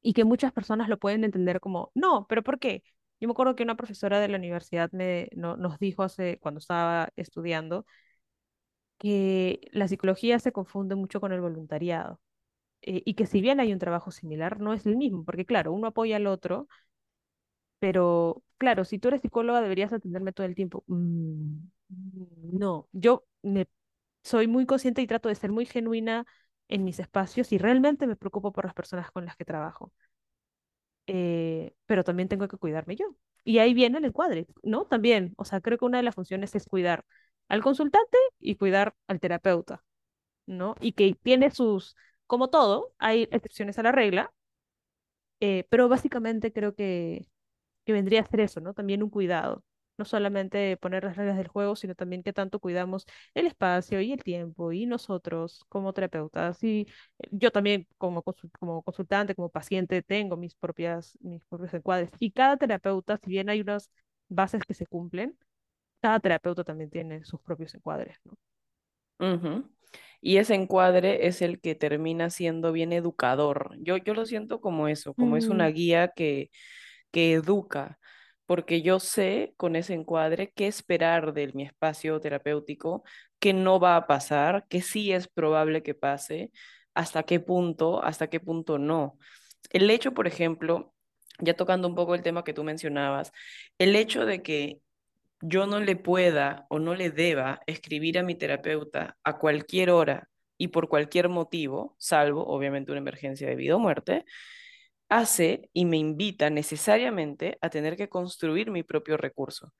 y 0.01 0.13
que 0.13 0.23
muchas 0.25 0.53
personas 0.53 0.89
lo 0.89 0.99
pueden 0.99 1.23
entender 1.23 1.59
como, 1.59 1.91
no, 1.95 2.25
pero 2.29 2.43
¿por 2.43 2.59
qué? 2.59 2.83
Yo 3.19 3.27
me 3.27 3.31
acuerdo 3.33 3.55
que 3.55 3.63
una 3.63 3.75
profesora 3.77 4.19
de 4.19 4.27
la 4.29 4.37
universidad 4.37 4.91
me, 4.91 5.29
no, 5.35 5.57
nos 5.57 5.79
dijo 5.79 6.03
hace, 6.03 6.39
cuando 6.39 6.59
estaba 6.59 7.09
estudiando 7.15 7.85
que 8.97 9.67
la 9.71 9.87
psicología 9.87 10.39
se 10.39 10.51
confunde 10.51 10.95
mucho 10.95 11.19
con 11.21 11.31
el 11.33 11.41
voluntariado 11.41 12.19
eh, 12.81 13.03
y 13.05 13.15
que 13.15 13.25
si 13.27 13.41
bien 13.41 13.59
hay 13.61 13.73
un 13.73 13.79
trabajo 13.79 14.11
similar, 14.11 14.59
no 14.61 14.73
es 14.73 14.85
el 14.85 14.97
mismo, 14.97 15.25
porque 15.25 15.45
claro, 15.45 15.73
uno 15.73 15.87
apoya 15.89 16.17
al 16.17 16.27
otro, 16.27 16.67
pero 17.85 18.41
claro, 18.57 18.83
si 18.83 18.97
tú 18.97 19.09
eres 19.09 19.21
psicóloga 19.21 19.61
deberías 19.61 19.93
atenderme 19.93 20.33
todo 20.33 20.47
el 20.47 20.55
tiempo. 20.55 20.83
Mm, 20.87 21.67
no, 22.51 22.89
yo 22.93 23.25
me, 23.43 23.67
soy 24.23 24.47
muy 24.47 24.65
consciente 24.65 25.01
y 25.03 25.07
trato 25.07 25.29
de 25.29 25.35
ser 25.35 25.51
muy 25.51 25.67
genuina 25.67 26.25
en 26.67 26.83
mis 26.83 26.99
espacios 26.99 27.51
y 27.51 27.59
realmente 27.59 28.07
me 28.07 28.15
preocupo 28.15 28.51
por 28.51 28.65
las 28.65 28.73
personas 28.73 29.11
con 29.11 29.25
las 29.25 29.35
que 29.37 29.45
trabajo. 29.45 29.93
Eh, 31.05 31.75
pero 31.85 32.03
también 32.03 32.27
tengo 32.27 32.47
que 32.47 32.57
cuidarme 32.57 32.95
yo. 32.95 33.15
Y 33.43 33.59
ahí 33.59 33.75
viene 33.75 33.99
el 33.99 34.05
encuadre, 34.05 34.47
¿no? 34.63 34.85
También, 34.85 35.35
o 35.37 35.45
sea, 35.45 35.61
creo 35.61 35.77
que 35.77 35.85
una 35.85 35.97
de 35.99 36.03
las 36.03 36.15
funciones 36.15 36.55
es 36.55 36.65
cuidar 36.65 37.05
al 37.49 37.61
consultante 37.61 38.17
y 38.39 38.55
cuidar 38.55 38.95
al 39.07 39.19
terapeuta, 39.19 39.83
¿no? 40.47 40.75
Y 40.81 40.93
que 40.93 41.15
tiene 41.23 41.51
sus, 41.51 41.95
como 42.27 42.49
todo, 42.49 42.93
hay 42.99 43.23
excepciones 43.31 43.79
a 43.79 43.83
la 43.83 43.91
regla, 43.91 44.33
eh, 45.39 45.65
pero 45.69 45.89
básicamente 45.89 46.51
creo 46.53 46.73
que 46.75 47.27
que 47.85 47.93
vendría 47.93 48.21
a 48.21 48.25
ser 48.25 48.41
eso, 48.41 48.61
¿no? 48.61 48.73
También 48.73 49.03
un 49.03 49.09
cuidado. 49.09 49.63
No 49.97 50.03
solamente 50.05 50.75
poner 50.77 51.05
las 51.05 51.15
reglas 51.15 51.37
del 51.37 51.47
juego, 51.47 51.75
sino 51.77 51.95
también 51.95 52.21
que 52.23 52.33
tanto 52.33 52.59
cuidamos 52.59 53.05
el 53.33 53.47
espacio 53.47 54.01
y 54.01 54.11
el 54.11 54.23
tiempo 54.23 54.73
y 54.73 54.85
nosotros 54.85 55.63
como 55.69 55.93
terapeutas. 55.93 56.61
Y 56.63 56.87
eh, 57.19 57.29
yo 57.31 57.51
también 57.51 57.87
como, 57.97 58.23
como 58.59 58.83
consultante, 58.83 59.35
como 59.35 59.49
paciente, 59.49 60.01
tengo 60.01 60.35
mis, 60.37 60.55
propias, 60.55 61.17
mis 61.21 61.43
propios 61.45 61.73
encuadres. 61.73 62.09
Y 62.19 62.31
cada 62.31 62.57
terapeuta, 62.57 63.17
si 63.23 63.29
bien 63.29 63.49
hay 63.49 63.61
unas 63.61 63.89
bases 64.27 64.63
que 64.67 64.73
se 64.73 64.85
cumplen, 64.85 65.37
cada 66.01 66.19
terapeuta 66.19 66.63
también 66.63 66.89
tiene 66.89 67.23
sus 67.23 67.41
propios 67.41 67.73
encuadres, 67.75 68.17
¿no? 68.25 68.37
Y 70.21 70.37
ese 70.37 70.55
encuadre 70.55 71.27
es 71.27 71.41
el 71.41 71.59
que 71.61 71.75
termina 71.75 72.29
siendo 72.29 72.71
bien 72.71 72.93
educador. 72.93 73.75
Yo, 73.79 73.97
yo 73.97 74.13
lo 74.13 74.25
siento 74.25 74.59
como 74.61 74.87
eso, 74.87 75.13
como 75.13 75.37
es 75.37 75.47
una 75.47 75.67
guía 75.67 76.09
que 76.15 76.49
que 77.15 77.31
educa, 77.33 77.97
porque 78.45 78.81
yo 78.81 78.99
sé 78.99 79.53
con 79.55 79.77
ese 79.77 79.93
encuadre 79.93 80.51
qué 80.53 80.67
esperar 80.67 81.33
de 81.33 81.49
mi 81.53 81.63
espacio 81.63 82.19
terapéutico, 82.19 83.05
qué 83.39 83.53
no 83.53 83.79
va 83.79 83.95
a 83.95 84.05
pasar, 84.05 84.65
qué 84.69 84.81
sí 84.81 85.13
es 85.13 85.29
probable 85.29 85.81
que 85.81 85.95
pase, 85.95 86.51
hasta 86.93 87.23
qué 87.23 87.39
punto, 87.39 88.03
hasta 88.03 88.27
qué 88.29 88.41
punto 88.41 88.79
no. 88.79 89.17
El 89.69 89.89
hecho, 89.89 90.13
por 90.13 90.27
ejemplo, 90.27 90.93
ya 91.39 91.53
tocando 91.55 91.87
un 91.87 91.95
poco 91.95 92.15
el 92.15 92.21
tema 92.23 92.43
que 92.43 92.53
tú 92.53 92.65
mencionabas, 92.65 93.31
el 93.77 93.95
hecho 93.95 94.25
de 94.25 94.41
que 94.43 94.81
yo 95.39 95.67
no 95.67 95.79
le 95.79 95.95
pueda 95.95 96.65
o 96.69 96.79
no 96.79 96.95
le 96.95 97.11
deba 97.11 97.61
escribir 97.65 98.19
a 98.19 98.23
mi 98.23 98.35
terapeuta 98.35 99.17
a 99.23 99.37
cualquier 99.37 99.89
hora 99.89 100.29
y 100.57 100.67
por 100.69 100.89
cualquier 100.89 101.29
motivo, 101.29 101.95
salvo 101.97 102.45
obviamente 102.45 102.91
una 102.91 102.99
emergencia 102.99 103.47
de 103.47 103.55
vida 103.55 103.77
o 103.77 103.79
muerte, 103.79 104.25
hace 105.17 105.69
y 105.73 105.85
me 105.85 105.97
invita 105.97 106.49
necesariamente 106.49 107.57
a 107.61 107.69
tener 107.69 107.97
que 107.97 108.09
construir 108.09 108.71
mi 108.71 108.83
propio 108.83 109.17
recurso. 109.17 109.73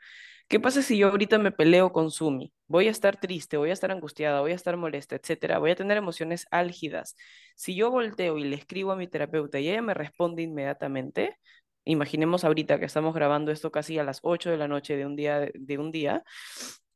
¿Qué 0.48 0.60
pasa 0.60 0.82
si 0.84 0.98
yo 0.98 1.10
ahorita 1.10 1.40
me 1.40 1.52
peleo 1.52 1.92
con 1.92 2.12
Sumi? 2.12 2.54
Voy 2.68 2.88
a 2.88 2.92
estar 2.92 3.20
triste, 3.20 3.58
voy 3.58 3.72
a 3.72 3.74
estar 3.74 3.92
angustiada, 3.92 4.42
voy 4.42 4.52
a 4.52 4.56
estar 4.56 4.78
molesta, 4.78 5.16
etcétera. 5.16 5.58
Voy 5.60 5.72
a 5.72 5.76
tener 5.76 5.98
emociones 5.98 6.46
álgidas. 6.52 7.16
Si 7.56 7.76
yo 7.76 7.92
volteo 7.92 8.38
y 8.38 8.44
le 8.46 8.56
escribo 8.56 8.92
a 8.92 8.96
mi 8.96 9.08
terapeuta 9.08 9.60
y 9.60 9.70
ella 9.70 9.82
me 9.82 9.94
responde 9.96 10.44
inmediatamente, 10.44 11.38
imaginemos 11.84 12.44
ahorita 12.44 12.80
que 12.80 12.86
estamos 12.86 13.16
grabando 13.16 13.52
esto 13.52 13.72
casi 13.72 13.98
a 14.00 14.04
las 14.04 14.20
8 14.24 14.52
de 14.52 14.58
la 14.58 14.68
noche 14.68 14.96
de 14.98 15.06
un 15.06 15.16
día, 15.16 15.50
de 15.54 15.78
un 15.78 15.92
día 15.92 16.24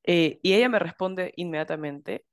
eh, 0.03 0.39
y 0.43 0.53
ella 0.53 0.69
me 0.69 0.79
responde 0.79 1.33
inmediatamente, 1.35 2.25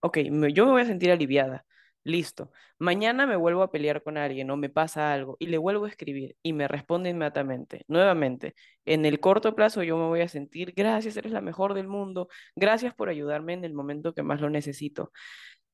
ok, 0.00 0.18
yo 0.52 0.66
me 0.66 0.72
voy 0.72 0.82
a 0.82 0.86
sentir 0.86 1.10
aliviada. 1.10 1.64
Listo. 2.04 2.50
Mañana 2.80 3.26
me 3.26 3.36
vuelvo 3.36 3.62
a 3.62 3.70
pelear 3.70 4.02
con 4.02 4.16
alguien 4.16 4.50
o 4.50 4.56
me 4.56 4.68
pasa 4.68 5.12
algo 5.12 5.36
y 5.38 5.46
le 5.46 5.56
vuelvo 5.58 5.84
a 5.84 5.88
escribir 5.88 6.36
y 6.42 6.52
me 6.52 6.66
responde 6.66 7.10
inmediatamente. 7.10 7.84
Nuevamente, 7.86 8.54
en 8.84 9.06
el 9.06 9.20
corto 9.20 9.54
plazo 9.54 9.84
yo 9.84 9.96
me 9.96 10.06
voy 10.08 10.20
a 10.22 10.28
sentir, 10.28 10.72
gracias, 10.76 11.16
eres 11.16 11.30
la 11.30 11.40
mejor 11.40 11.74
del 11.74 11.86
mundo, 11.86 12.28
gracias 12.56 12.92
por 12.94 13.08
ayudarme 13.08 13.52
en 13.52 13.64
el 13.64 13.72
momento 13.72 14.14
que 14.14 14.24
más 14.24 14.40
lo 14.40 14.50
necesito. 14.50 15.12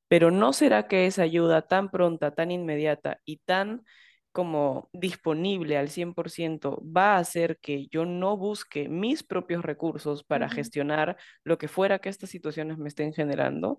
Pero 0.08 0.30
¿no 0.30 0.52
será 0.52 0.88
que 0.88 1.06
esa 1.06 1.22
ayuda 1.22 1.62
tan 1.62 1.90
pronta, 1.90 2.32
tan 2.34 2.50
inmediata 2.50 3.20
y 3.24 3.38
tan 3.38 3.84
como 4.32 4.90
disponible 4.92 5.78
al 5.78 5.88
100% 5.88 6.82
va 6.84 7.16
a 7.16 7.18
hacer 7.18 7.58
que 7.60 7.88
yo 7.88 8.04
no 8.06 8.36
busque 8.36 8.88
mis 8.88 9.22
propios 9.22 9.64
recursos 9.64 10.24
para 10.24 10.48
gestionar 10.50 11.16
lo 11.44 11.58
que 11.58 11.68
fuera 11.68 11.98
que 11.98 12.10
estas 12.10 12.30
situaciones 12.30 12.78
me 12.78 12.88
estén 12.88 13.12
generando? 13.14 13.78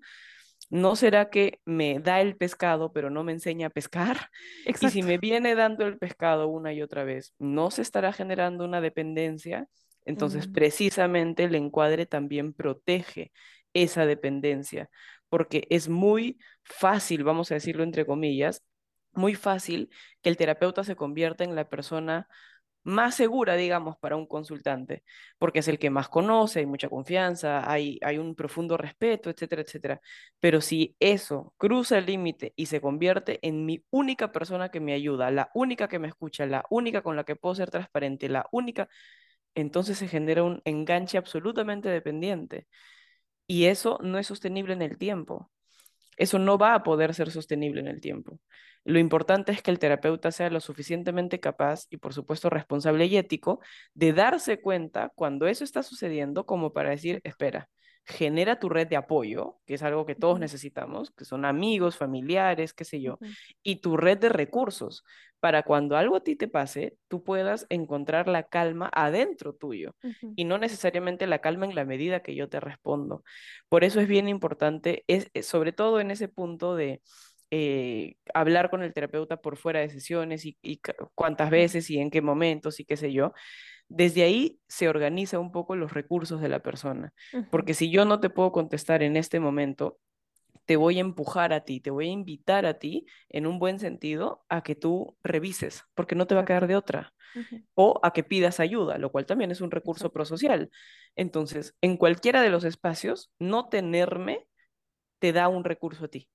¿No 0.70 0.96
será 0.96 1.30
que 1.30 1.60
me 1.66 2.00
da 2.00 2.22
el 2.22 2.36
pescado 2.38 2.94
pero 2.94 3.10
no 3.10 3.24
me 3.24 3.32
enseña 3.32 3.68
a 3.68 3.72
pescar? 3.72 4.30
Y 4.82 4.90
si 4.90 5.04
me 5.04 5.18
viene 5.18 5.56
dando 5.56 5.86
el 5.86 5.98
pescado 5.98 6.48
una 6.48 6.74
y 6.74 6.82
otra 6.82 7.04
vez, 7.04 7.34
¿no 7.40 7.72
se 7.72 7.82
estará 7.82 8.14
generando 8.14 8.66
una 8.66 8.82
dependencia? 8.82 9.68
Entonces, 10.06 10.48
precisamente 10.48 11.44
el 11.44 11.56
encuadre 11.56 12.06
también 12.06 12.54
protege 12.54 13.32
esa 13.74 14.06
dependencia, 14.06 14.90
porque 15.30 15.68
es 15.70 15.90
muy 15.90 16.40
fácil, 16.64 17.24
vamos 17.24 17.52
a 17.52 17.56
decirlo 17.56 17.84
entre 17.84 18.06
comillas, 18.06 18.64
muy 19.14 19.36
fácil 19.36 19.90
que 20.22 20.30
el 20.30 20.38
terapeuta 20.38 20.84
se 20.84 20.96
convierta 20.96 21.44
en 21.44 21.56
la 21.56 21.70
persona 21.70 22.28
más 22.84 23.16
segura, 23.16 23.56
digamos, 23.56 23.98
para 23.98 24.16
un 24.16 24.26
consultante, 24.28 25.04
porque 25.38 25.60
es 25.60 25.68
el 25.68 25.80
que 25.80 25.90
más 25.90 26.10
conoce, 26.10 26.60
hay 26.60 26.66
mucha 26.66 26.90
confianza, 26.90 27.70
hay, 27.70 28.00
hay 28.02 28.18
un 28.18 28.36
profundo 28.36 28.78
respeto, 28.78 29.30
etcétera, 29.30 29.62
etcétera. 29.64 30.02
Pero 30.40 30.62
si 30.62 30.96
eso 31.00 31.54
cruza 31.58 31.98
el 31.98 32.06
límite 32.06 32.54
y 32.56 32.68
se 32.68 32.82
convierte 32.82 33.40
en 33.42 33.66
mi 33.66 33.84
única 33.92 34.32
persona 34.32 34.70
que 34.70 34.80
me 34.80 34.94
ayuda, 34.94 35.32
la 35.32 35.52
única 35.54 35.88
que 35.88 36.00
me 36.00 36.08
escucha, 36.08 36.46
la 36.46 36.64
única 36.70 37.02
con 37.02 37.16
la 37.16 37.24
que 37.24 37.36
puedo 37.36 37.56
ser 37.56 37.70
transparente, 37.72 38.30
la 38.30 38.46
única, 38.52 38.90
entonces 39.56 39.98
se 39.98 40.08
genera 40.08 40.44
un 40.44 40.62
enganche 40.66 41.18
absolutamente 41.18 41.90
dependiente. 41.90 42.68
Y 43.48 43.66
eso 43.66 44.00
no 44.04 44.20
es 44.20 44.28
sostenible 44.28 44.74
en 44.74 44.82
el 44.84 44.98
tiempo. 44.98 45.52
Eso 46.18 46.40
no 46.40 46.58
va 46.58 46.76
a 46.76 46.84
poder 46.84 47.14
ser 47.16 47.32
sostenible 47.32 47.82
en 47.82 47.88
el 47.88 48.02
tiempo. 48.02 48.40
Lo 48.86 49.00
importante 49.00 49.52
es 49.52 49.62
que 49.62 49.72
el 49.72 49.80
terapeuta 49.80 50.32
sea 50.32 50.50
lo 50.50 50.60
suficientemente 50.60 51.40
capaz 51.40 51.86
y, 51.90 51.98
por 51.98 52.14
supuesto, 52.14 52.50
responsable 52.50 53.06
y 53.06 53.18
ético 53.18 53.60
de 53.94 54.14
darse 54.14 54.62
cuenta 54.62 55.12
cuando 55.16 55.48
eso 55.48 55.64
está 55.64 55.84
sucediendo 55.84 56.46
como 56.46 56.74
para 56.74 56.90
decir, 56.90 57.22
espera, 57.24 57.70
genera 58.06 58.60
tu 58.60 58.70
red 58.70 58.88
de 58.88 58.96
apoyo, 58.96 59.58
que 59.66 59.76
es 59.76 59.84
algo 59.84 60.06
que 60.06 60.16
todos 60.16 60.40
necesitamos, 60.40 61.12
que 61.12 61.26
son 61.26 61.46
amigos, 61.46 61.96
familiares, 61.96 62.74
qué 62.74 62.84
sé 62.84 63.02
yo, 63.02 63.20
y 63.62 63.78
tu 63.82 63.98
red 63.98 64.18
de 64.18 64.30
recursos 64.30 65.04
para 65.40 65.64
cuando 65.64 65.96
algo 65.96 66.18
a 66.18 66.24
ti 66.24 66.36
te 66.36 66.48
pase, 66.48 66.98
tú 67.08 67.24
puedas 67.24 67.66
encontrar 67.70 68.28
la 68.28 68.44
calma 68.44 68.90
adentro 68.94 69.54
tuyo 69.54 69.96
y 70.36 70.44
no 70.44 70.58
necesariamente 70.58 71.28
la 71.28 71.40
calma 71.40 71.66
en 71.66 71.76
la 71.76 71.86
medida 71.86 72.22
que 72.22 72.36
yo 72.36 72.50
te 72.50 72.60
respondo. 72.60 73.24
Por 73.70 73.84
eso 73.84 74.02
es 74.02 74.08
bien 74.08 74.28
importante, 74.28 75.04
es, 75.08 75.30
es 75.34 75.46
sobre 75.46 75.72
todo 75.72 76.00
en 76.00 76.12
ese 76.12 76.28
punto 76.28 76.76
de 76.76 77.02
eh, 77.51 78.15
hablar 78.34 78.70
con 78.70 78.84
el 78.84 78.94
terapeuta 78.94 79.38
por 79.38 79.58
fuera 79.58 79.79
de 79.79 79.89
sesiones 79.89 80.46
y, 80.46 80.58
y 80.62 80.82
cuántas 81.15 81.50
veces 81.50 81.89
y 81.89 82.00
en 82.00 82.12
qué 82.12 82.22
momentos 82.22 82.79
y 82.79 82.86
qué 82.86 82.98
sé 82.98 83.12
yo. 83.12 83.34
Desde 83.88 84.24
ahí 84.24 84.60
se 84.68 84.88
organiza 84.88 85.39
un 85.39 85.51
poco 85.51 85.75
los 85.75 85.94
recursos 85.94 86.41
de 86.41 86.50
la 86.50 86.60
persona, 86.60 87.13
porque 87.50 87.74
si 87.74 87.89
yo 87.89 88.06
no 88.06 88.20
te 88.20 88.29
puedo 88.29 88.51
contestar 88.51 89.01
en 89.01 89.18
este 89.18 89.39
momento, 89.39 90.00
te 90.65 90.75
voy 90.75 91.00
a 91.00 91.01
empujar 91.01 91.51
a 91.53 91.62
ti, 91.62 91.79
te 91.79 91.89
voy 91.89 92.10
a 92.10 92.12
invitar 92.12 92.68
a 92.68 92.75
ti, 92.77 93.08
en 93.29 93.48
un 93.48 93.58
buen 93.58 93.79
sentido, 93.79 94.46
a 94.50 94.62
que 94.62 94.75
tú 94.75 95.18
revises, 95.24 95.86
porque 95.96 96.13
no 96.13 96.27
te 96.27 96.36
va 96.36 96.41
a 96.41 96.46
quedar 96.46 96.68
de 96.68 96.75
otra, 96.75 97.13
o 97.74 98.00
a 98.03 98.13
que 98.13 98.24
pidas 98.24 98.60
ayuda, 98.60 99.00
lo 99.00 99.12
cual 99.12 99.25
también 99.25 99.50
es 99.50 99.62
un 99.62 99.72
recurso 99.72 100.06
Exacto. 100.06 100.13
prosocial. 100.13 100.70
Entonces, 101.15 101.75
en 101.82 101.98
cualquiera 101.98 102.44
de 102.44 102.51
los 102.51 102.63
espacios, 102.65 103.32
no 103.39 103.70
tenerme 103.70 104.48
te 105.20 105.34
da 105.34 105.48
un 105.48 105.63
recurso 105.63 106.06
a 106.06 106.08
ti. 106.08 106.29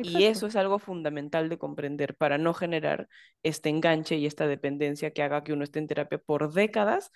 Y 0.00 0.24
eso 0.24 0.46
es 0.46 0.56
algo 0.56 0.78
fundamental 0.78 1.48
de 1.48 1.58
comprender 1.58 2.16
para 2.16 2.38
no 2.38 2.54
generar 2.54 3.08
este 3.42 3.70
enganche 3.70 4.16
y 4.16 4.26
esta 4.26 4.46
dependencia 4.46 5.12
que 5.12 5.22
haga 5.22 5.44
que 5.44 5.52
uno 5.54 5.64
esté 5.64 5.78
en 5.78 5.86
terapia 5.88 6.18
por 6.18 6.52
décadas, 6.52 7.10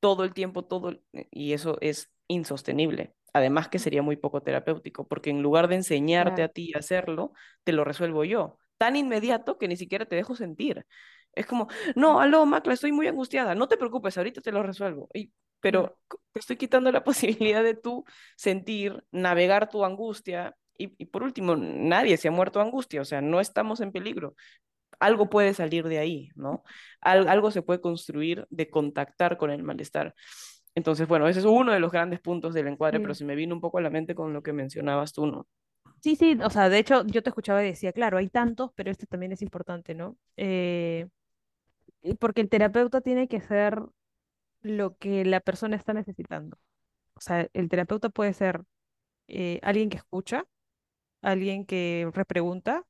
todo 0.00 0.24
el 0.24 0.32
tiempo, 0.34 0.64
todo, 0.64 0.88
el- 0.90 1.02
y 1.30 1.52
eso 1.52 1.76
es 1.80 2.10
insostenible. 2.28 3.14
Además 3.32 3.68
que 3.68 3.78
sería 3.78 4.02
muy 4.02 4.16
poco 4.16 4.42
terapéutico, 4.42 5.06
porque 5.06 5.30
en 5.30 5.42
lugar 5.42 5.68
de 5.68 5.76
enseñarte 5.76 6.42
a 6.42 6.48
ti 6.48 6.72
a 6.74 6.78
hacerlo, 6.78 7.32
te 7.64 7.72
lo 7.72 7.84
resuelvo 7.84 8.24
yo, 8.24 8.58
tan 8.78 8.96
inmediato 8.96 9.58
que 9.58 9.68
ni 9.68 9.76
siquiera 9.76 10.06
te 10.06 10.16
dejo 10.16 10.34
sentir. 10.34 10.86
Es 11.32 11.46
como, 11.46 11.68
no, 11.94 12.20
aló, 12.20 12.44
Macla, 12.46 12.74
estoy 12.74 12.92
muy 12.92 13.06
angustiada, 13.06 13.54
no 13.54 13.68
te 13.68 13.76
preocupes, 13.76 14.18
ahorita 14.18 14.40
te 14.40 14.52
lo 14.52 14.62
resuelvo. 14.62 15.08
Y, 15.14 15.32
pero 15.60 15.98
te 16.32 16.40
estoy 16.40 16.56
quitando 16.56 16.90
la 16.92 17.04
posibilidad 17.04 17.62
de 17.62 17.74
tú 17.74 18.04
sentir, 18.36 19.04
navegar 19.12 19.68
tu 19.70 19.84
angustia. 19.84 20.56
Y, 20.80 20.94
y 20.98 21.06
por 21.06 21.22
último, 21.22 21.56
nadie 21.56 22.16
se 22.16 22.28
ha 22.28 22.30
muerto 22.30 22.58
de 22.58 22.66
angustia, 22.66 23.02
o 23.02 23.04
sea, 23.04 23.20
no 23.20 23.40
estamos 23.40 23.80
en 23.80 23.92
peligro. 23.92 24.34
Algo 25.00 25.30
puede 25.30 25.54
salir 25.54 25.88
de 25.88 25.98
ahí, 25.98 26.30
¿no? 26.36 26.64
Al- 27.00 27.28
algo 27.28 27.50
se 27.52 27.62
puede 27.62 27.80
construir 27.80 28.46
de 28.50 28.70
contactar 28.70 29.38
con 29.38 29.50
el 29.50 29.62
malestar. 29.64 30.14
Entonces, 30.74 31.08
bueno, 31.08 31.28
ese 31.28 31.40
es 31.40 31.46
uno 31.46 31.72
de 31.72 31.80
los 31.80 31.92
grandes 31.92 32.20
puntos 32.20 32.54
del 32.54 32.68
encuadre, 32.68 33.00
pero 33.00 33.14
se 33.14 33.24
me 33.24 33.36
vino 33.36 33.54
un 33.54 33.60
poco 33.62 33.78
a 33.78 33.82
la 33.82 33.90
mente 33.90 34.14
con 34.14 34.32
lo 34.34 34.42
que 34.42 34.52
mencionabas 34.54 35.12
tú, 35.12 35.26
¿no? 35.26 35.48
Sí, 36.02 36.16
sí, 36.16 36.38
o 36.42 36.48
sea, 36.50 36.68
de 36.70 36.78
hecho 36.78 37.04
yo 37.06 37.22
te 37.22 37.28
escuchaba 37.30 37.62
y 37.62 37.66
decía, 37.66 37.92
claro, 37.92 38.16
hay 38.18 38.28
tantos, 38.30 38.70
pero 38.74 38.90
este 38.90 39.06
también 39.06 39.32
es 39.32 39.42
importante, 39.42 39.94
¿no? 39.94 40.16
Eh, 40.36 41.08
porque 42.18 42.40
el 42.40 42.48
terapeuta 42.48 43.00
tiene 43.00 43.28
que 43.28 43.40
ser 43.40 43.80
lo 44.62 44.96
que 44.98 45.24
la 45.24 45.40
persona 45.40 45.76
está 45.76 45.94
necesitando. 45.94 46.58
O 47.14 47.20
sea, 47.20 47.48
el 47.54 47.68
terapeuta 47.68 48.10
puede 48.10 48.34
ser 48.34 48.62
eh, 49.28 49.60
alguien 49.62 49.90
que 49.90 49.98
escucha, 49.98 50.46
alguien 51.22 51.66
que 51.66 52.10
repregunta, 52.14 52.84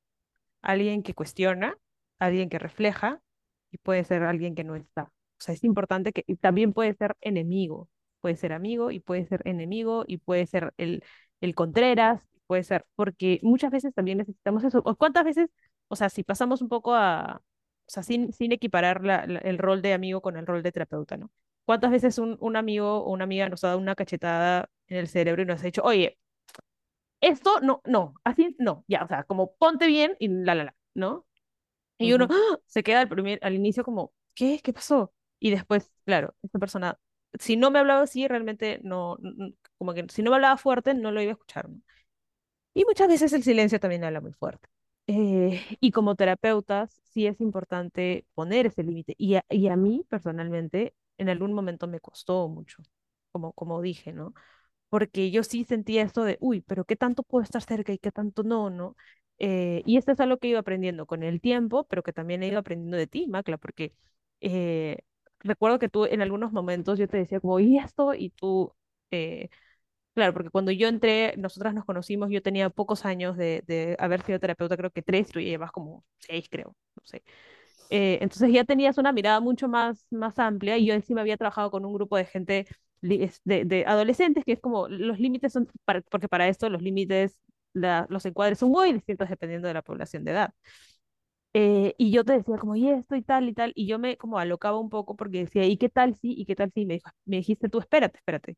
alguien 0.62 1.02
que 1.02 1.14
cuestiona, 1.14 1.76
alguien 2.18 2.48
que 2.48 2.58
refleja, 2.58 3.22
y 3.70 3.78
puede 3.78 4.04
ser 4.04 4.22
alguien 4.24 4.54
que 4.54 4.64
no 4.64 4.76
está. 4.76 5.04
O 5.04 5.42
sea, 5.42 5.54
es 5.54 5.64
importante 5.64 6.12
que 6.12 6.24
y 6.26 6.36
también 6.36 6.72
puede 6.72 6.94
ser 6.94 7.16
enemigo, 7.20 7.88
puede 8.20 8.36
ser 8.36 8.52
amigo 8.52 8.90
y 8.90 9.00
puede 9.00 9.26
ser 9.26 9.42
enemigo 9.46 10.04
y 10.06 10.18
puede 10.18 10.46
ser 10.46 10.74
el, 10.76 11.02
el 11.40 11.54
Contreras, 11.54 12.22
puede 12.46 12.64
ser, 12.64 12.84
porque 12.96 13.40
muchas 13.42 13.70
veces 13.70 13.94
también 13.94 14.18
necesitamos 14.18 14.64
eso. 14.64 14.82
¿O 14.84 14.96
cuántas 14.96 15.24
veces, 15.24 15.48
o 15.88 15.96
sea, 15.96 16.08
si 16.10 16.22
pasamos 16.24 16.60
un 16.62 16.68
poco 16.68 16.94
a, 16.94 17.40
o 17.86 17.90
sea, 17.90 18.02
sin, 18.02 18.32
sin 18.32 18.52
equiparar 18.52 19.04
la- 19.04 19.26
la- 19.26 19.38
el 19.40 19.58
rol 19.58 19.82
de 19.82 19.92
amigo 19.94 20.20
con 20.20 20.36
el 20.36 20.46
rol 20.46 20.62
de 20.62 20.72
terapeuta, 20.72 21.16
¿no? 21.16 21.30
¿Cuántas 21.64 21.90
veces 21.90 22.18
un, 22.18 22.36
un 22.40 22.56
amigo 22.56 23.04
o 23.04 23.12
una 23.12 23.24
amiga 23.24 23.48
nos 23.48 23.62
ha 23.64 23.68
dado 23.68 23.78
una 23.78 23.94
cachetada 23.94 24.68
en 24.88 24.96
el 24.98 25.08
cerebro 25.08 25.42
y 25.42 25.46
nos 25.46 25.60
ha 25.62 25.64
dicho, 25.66 25.82
oye, 25.84 26.18
esto 27.20 27.60
no, 27.60 27.82
no, 27.86 28.14
así 28.24 28.56
no, 28.58 28.84
ya, 28.88 29.04
o 29.04 29.08
sea, 29.08 29.24
como 29.24 29.54
ponte 29.56 29.86
bien 29.86 30.16
y 30.18 30.28
la, 30.28 30.54
la, 30.54 30.64
la, 30.64 30.76
¿no? 30.94 31.26
Y 31.98 32.12
uno 32.14 32.26
Ujú. 32.26 32.34
¡ah! 32.54 32.58
se 32.66 32.82
queda 32.82 33.00
al, 33.02 33.08
primer, 33.08 33.38
al 33.42 33.54
inicio 33.54 33.84
como, 33.84 34.12
¿qué? 34.34 34.60
¿Qué 34.62 34.72
pasó? 34.72 35.12
Y 35.40 35.50
después, 35.50 35.90
claro, 36.04 36.34
esta 36.42 36.58
persona, 36.58 36.98
si 37.38 37.56
no 37.56 37.70
me 37.70 37.78
hablaba 37.80 38.02
así, 38.02 38.28
realmente 38.28 38.80
no, 38.82 39.18
como 39.78 39.94
que 39.94 40.06
si 40.10 40.22
no 40.22 40.30
me 40.30 40.36
hablaba 40.36 40.56
fuerte, 40.58 40.94
no 40.94 41.12
lo 41.12 41.22
iba 41.22 41.32
a 41.32 41.34
escuchar, 41.34 41.68
¿no? 41.70 41.80
Y 42.74 42.84
muchas 42.84 43.08
veces 43.08 43.32
el 43.32 43.42
silencio 43.42 43.80
también 43.80 44.04
habla 44.04 44.20
muy 44.20 44.32
fuerte. 44.32 44.68
Eh, 45.06 45.60
y 45.80 45.90
como 45.90 46.14
terapeutas, 46.14 47.00
sí 47.04 47.26
es 47.26 47.40
importante 47.40 48.26
poner 48.34 48.66
ese 48.66 48.82
límite. 48.84 49.14
Y 49.18 49.34
a, 49.36 49.44
y 49.50 49.68
a 49.68 49.76
mí, 49.76 50.04
personalmente, 50.08 50.94
en 51.18 51.28
algún 51.28 51.52
momento 51.52 51.88
me 51.88 52.00
costó 52.00 52.48
mucho, 52.48 52.82
como, 53.32 53.52
como 53.52 53.80
dije, 53.82 54.12
¿no? 54.12 54.34
Porque 54.90 55.30
yo 55.32 55.44
sí 55.44 55.64
sentía 55.64 56.02
esto 56.02 56.24
de, 56.24 56.38
uy, 56.40 56.62
pero 56.62 56.84
qué 56.84 56.96
tanto 56.96 57.22
puedo 57.24 57.44
estar 57.44 57.62
cerca 57.62 57.92
y 57.94 57.98
qué 57.98 58.12
tanto 58.12 58.44
no, 58.44 58.70
¿no? 58.70 58.96
Eh, 59.38 59.82
y 59.86 59.96
esto 59.98 60.12
es 60.12 60.20
algo 60.20 60.38
que 60.38 60.48
he 60.48 60.50
ido 60.52 60.60
aprendiendo 60.60 61.06
con 61.06 61.22
el 61.24 61.40
tiempo, 61.42 61.86
pero 61.88 62.02
que 62.02 62.12
también 62.12 62.42
he 62.42 62.48
ido 62.48 62.58
aprendiendo 62.60 62.96
de 62.98 63.06
ti, 63.08 63.26
Macla, 63.28 63.58
porque 63.58 63.94
eh, 64.42 64.98
recuerdo 65.40 65.78
que 65.78 65.88
tú 65.88 66.04
en 66.06 66.22
algunos 66.22 66.52
momentos 66.52 66.98
yo 66.98 67.08
te 67.08 67.16
decía 67.18 67.40
como, 67.40 67.60
¿y 67.60 67.78
esto? 67.78 68.14
Y 68.14 68.30
tú, 68.30 68.72
eh, 69.10 69.48
claro, 70.14 70.32
porque 70.34 70.50
cuando 70.50 70.72
yo 70.72 70.88
entré, 70.88 71.34
nosotras 71.38 71.74
nos 71.74 71.84
conocimos, 71.84 72.30
yo 72.30 72.42
tenía 72.42 72.70
pocos 72.70 73.04
años 73.06 73.36
de, 73.36 73.64
de 73.66 73.96
haber 74.00 74.22
sido 74.24 74.40
terapeuta, 74.40 74.76
creo 74.76 74.90
que 74.90 75.02
tres, 75.02 75.28
tú 75.30 75.40
llevas 75.40 75.72
como 75.72 76.04
seis, 76.18 76.48
creo, 76.50 76.76
no 76.96 77.02
sé. 77.04 77.22
Eh, 77.90 78.18
entonces 78.22 78.52
ya 78.52 78.64
tenías 78.64 78.98
una 78.98 79.12
mirada 79.12 79.40
mucho 79.40 79.68
más, 79.68 80.06
más 80.10 80.38
amplia 80.38 80.78
y 80.78 80.86
yo 80.86 80.94
encima 80.94 81.22
había 81.22 81.36
trabajado 81.36 81.70
con 81.72 81.84
un 81.84 81.92
grupo 81.94 82.16
de 82.16 82.24
gente, 82.24 82.66
de, 83.00 83.64
de 83.64 83.84
adolescentes, 83.86 84.44
que 84.44 84.52
es 84.52 84.60
como 84.60 84.88
los 84.88 85.18
límites 85.20 85.52
son, 85.52 85.68
para, 85.84 86.00
porque 86.02 86.28
para 86.28 86.48
esto 86.48 86.68
los 86.70 86.82
límites, 86.82 87.40
los 87.74 88.26
encuadres 88.26 88.58
son 88.58 88.70
muy 88.70 88.92
distintos 88.92 89.28
dependiendo 89.28 89.68
de 89.68 89.74
la 89.74 89.82
población 89.82 90.24
de 90.24 90.32
edad. 90.32 90.54
Eh, 91.52 91.94
y 91.98 92.12
yo 92.12 92.24
te 92.24 92.34
decía 92.34 92.58
como, 92.58 92.76
y 92.76 92.88
esto 92.90 93.16
y 93.16 93.22
tal 93.22 93.48
y 93.48 93.54
tal, 93.54 93.72
y 93.74 93.86
yo 93.88 93.98
me 93.98 94.16
como 94.16 94.38
alocaba 94.38 94.78
un 94.78 94.88
poco 94.88 95.16
porque 95.16 95.38
decía, 95.40 95.64
¿y 95.66 95.76
qué 95.78 95.88
tal 95.88 96.14
sí? 96.16 96.32
¿Y 96.38 96.44
qué 96.46 96.54
tal 96.56 96.70
sí? 96.72 96.86
Me, 96.86 96.94
dijo, 96.94 97.10
me 97.24 97.38
dijiste 97.38 97.68
tú, 97.68 97.80
espérate, 97.80 98.18
espérate. 98.18 98.56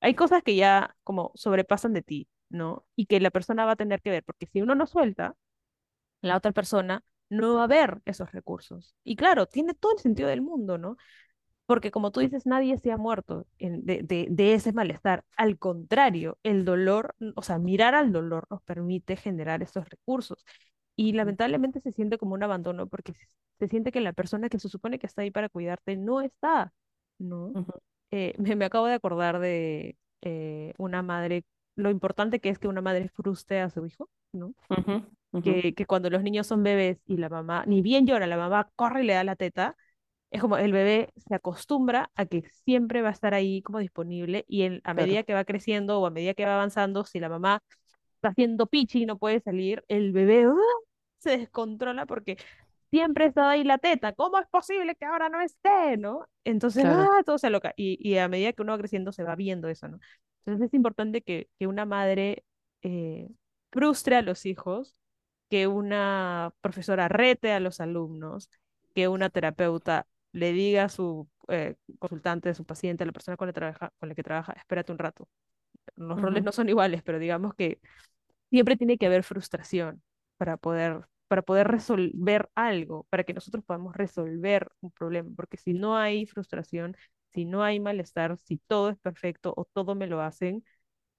Hay 0.00 0.14
cosas 0.14 0.42
que 0.42 0.56
ya 0.56 0.96
como 1.04 1.32
sobrepasan 1.36 1.92
de 1.94 2.02
ti, 2.02 2.28
¿no? 2.50 2.86
Y 2.96 3.06
que 3.06 3.20
la 3.20 3.30
persona 3.30 3.64
va 3.66 3.72
a 3.72 3.76
tener 3.76 4.02
que 4.02 4.10
ver, 4.10 4.24
porque 4.24 4.46
si 4.46 4.62
uno 4.62 4.74
no 4.76 4.86
suelta, 4.86 5.36
la 6.22 6.36
otra 6.36 6.52
persona 6.52 7.04
no 7.30 7.56
va 7.56 7.64
a 7.64 7.66
ver 7.68 8.00
esos 8.06 8.32
recursos. 8.32 8.96
Y 9.04 9.16
claro, 9.16 9.46
tiene 9.46 9.74
todo 9.74 9.92
el 9.94 9.98
sentido 10.00 10.28
del 10.28 10.42
mundo, 10.42 10.78
¿no? 10.78 10.96
Porque 11.66 11.90
como 11.90 12.12
tú 12.12 12.20
dices, 12.20 12.46
nadie 12.46 12.78
se 12.78 12.92
ha 12.92 12.96
muerto 12.96 13.46
en, 13.58 13.84
de, 13.84 14.02
de, 14.02 14.28
de, 14.30 14.54
ese 14.54 14.72
malestar. 14.72 15.24
Al 15.36 15.58
contrario, 15.58 16.38
el 16.44 16.64
dolor, 16.64 17.14
o 17.34 17.42
sea, 17.42 17.58
mirar 17.58 17.94
al 17.94 18.12
dolor 18.12 18.46
nos 18.50 18.62
permite 18.62 19.16
generar 19.16 19.62
esos 19.62 19.88
recursos. 19.88 20.44
Y 20.94 21.12
lamentablemente 21.12 21.80
se 21.80 21.92
siente 21.92 22.18
como 22.18 22.34
un 22.34 22.42
abandono 22.44 22.86
porque 22.86 23.12
se, 23.12 23.26
se 23.58 23.68
siente 23.68 23.92
que 23.92 24.00
la 24.00 24.12
persona 24.12 24.48
que 24.48 24.58
se 24.58 24.68
supone 24.68 24.98
que 24.98 25.06
está 25.06 25.22
ahí 25.22 25.30
para 25.30 25.48
cuidarte 25.48 25.96
no 25.96 26.20
está, 26.22 26.72
¿no? 27.18 27.46
Uh 27.48 27.52
-huh. 27.54 27.80
eh, 28.12 28.34
me, 28.38 28.56
me, 28.56 28.64
acabo 28.64 28.86
de 28.86 28.94
acordar 28.94 29.40
de 29.40 29.96
eh, 30.22 30.72
una 30.78 31.02
madre, 31.02 31.44
lo 31.74 31.90
importante 31.90 32.40
que 32.40 32.48
es 32.48 32.58
que 32.58 32.68
una 32.68 32.80
madre 32.80 33.08
frustre 33.08 33.60
a 33.60 33.70
su 33.70 33.84
hijo, 33.86 34.08
¿no? 34.32 34.48
Uh 34.48 34.54
-huh. 34.76 35.04
Uh 35.32 35.38
-huh. 35.40 35.42
Que, 35.42 35.74
que, 35.74 35.86
cuando 35.86 36.10
los 36.10 36.22
niños 36.22 36.46
son 36.46 36.62
bebés 36.62 36.98
y 37.06 37.16
la 37.18 37.28
mamá, 37.28 37.64
ni 37.66 37.82
bien 37.82 38.06
llora, 38.06 38.26
la 38.26 38.36
mamá 38.38 38.70
corre 38.76 39.02
y 39.02 39.06
le 39.06 39.14
da 39.14 39.24
la 39.24 39.36
teta, 39.36 39.76
es 40.36 40.42
como 40.42 40.58
el 40.58 40.72
bebé 40.72 41.12
se 41.16 41.34
acostumbra 41.34 42.10
a 42.14 42.26
que 42.26 42.42
siempre 42.64 43.02
va 43.02 43.08
a 43.08 43.12
estar 43.12 43.34
ahí 43.34 43.62
como 43.62 43.78
disponible 43.78 44.44
y 44.48 44.62
en, 44.62 44.80
a 44.84 44.94
medida 44.94 45.14
claro. 45.14 45.26
que 45.26 45.34
va 45.34 45.44
creciendo 45.44 46.00
o 46.00 46.06
a 46.06 46.10
medida 46.10 46.34
que 46.34 46.44
va 46.44 46.54
avanzando, 46.54 47.04
si 47.04 47.20
la 47.20 47.28
mamá 47.28 47.62
está 48.16 48.28
haciendo 48.28 48.66
pichi 48.66 49.02
y 49.02 49.06
no 49.06 49.18
puede 49.18 49.40
salir, 49.40 49.84
el 49.88 50.12
bebé 50.12 50.48
¡uh! 50.48 50.58
se 51.18 51.38
descontrola 51.38 52.06
porque 52.06 52.36
siempre 52.90 53.26
estaba 53.26 53.52
ahí 53.52 53.64
la 53.64 53.78
teta. 53.78 54.12
¿Cómo 54.12 54.38
es 54.38 54.46
posible 54.48 54.94
que 54.94 55.06
ahora 55.06 55.28
no 55.28 55.40
esté? 55.40 55.96
¿no? 55.96 56.26
Entonces, 56.44 56.84
claro. 56.84 57.10
¡ah! 57.12 57.22
todo 57.24 57.38
se 57.38 57.50
loca. 57.50 57.72
Y, 57.76 57.98
y, 58.00 58.18
a 58.18 58.28
medida 58.28 58.52
que 58.52 58.62
uno 58.62 58.72
va 58.72 58.78
creciendo 58.78 59.12
se 59.12 59.24
va 59.24 59.36
viendo 59.36 59.68
eso, 59.68 59.88
¿no? 59.88 59.98
Entonces 60.44 60.68
es 60.68 60.74
importante 60.74 61.22
que, 61.22 61.48
que 61.58 61.66
una 61.66 61.86
madre 61.86 62.44
eh, 62.82 63.28
frustre 63.72 64.16
a 64.16 64.22
los 64.22 64.46
hijos, 64.46 64.96
que 65.48 65.66
una 65.66 66.52
profesora 66.60 67.08
rete 67.08 67.52
a 67.52 67.60
los 67.60 67.80
alumnos, 67.80 68.50
que 68.94 69.08
una 69.08 69.30
terapeuta 69.30 70.06
le 70.36 70.52
diga 70.52 70.84
a 70.84 70.88
su 70.90 71.28
eh, 71.48 71.76
consultante, 71.98 72.50
a 72.50 72.54
su 72.54 72.66
paciente, 72.66 73.02
a 73.04 73.06
la 73.06 73.12
persona 73.12 73.38
con 73.38 73.46
la, 73.48 73.54
trabaja, 73.54 73.90
con 73.98 74.10
la 74.10 74.14
que 74.14 74.22
trabaja, 74.22 74.52
espérate 74.52 74.92
un 74.92 74.98
rato. 74.98 75.28
Los 75.94 76.18
uh 76.18 76.20
-huh. 76.20 76.24
roles 76.24 76.44
no 76.44 76.52
son 76.52 76.68
iguales, 76.68 77.02
pero 77.02 77.18
digamos 77.18 77.54
que 77.54 77.80
siempre 78.50 78.76
tiene 78.76 78.98
que 78.98 79.06
haber 79.06 79.22
frustración 79.24 80.02
para 80.36 80.58
poder, 80.58 81.08
para 81.28 81.40
poder 81.40 81.68
resolver 81.68 82.50
algo, 82.54 83.06
para 83.08 83.24
que 83.24 83.32
nosotros 83.32 83.64
podamos 83.64 83.96
resolver 83.96 84.68
un 84.80 84.90
problema, 84.90 85.30
porque 85.34 85.56
si 85.56 85.72
no 85.72 85.96
hay 85.96 86.26
frustración, 86.26 86.96
si 87.32 87.46
no 87.46 87.62
hay 87.62 87.80
malestar, 87.80 88.36
si 88.36 88.58
todo 88.58 88.90
es 88.90 88.98
perfecto 88.98 89.54
o 89.56 89.64
todo 89.64 89.94
me 89.94 90.06
lo 90.06 90.20
hacen, 90.20 90.64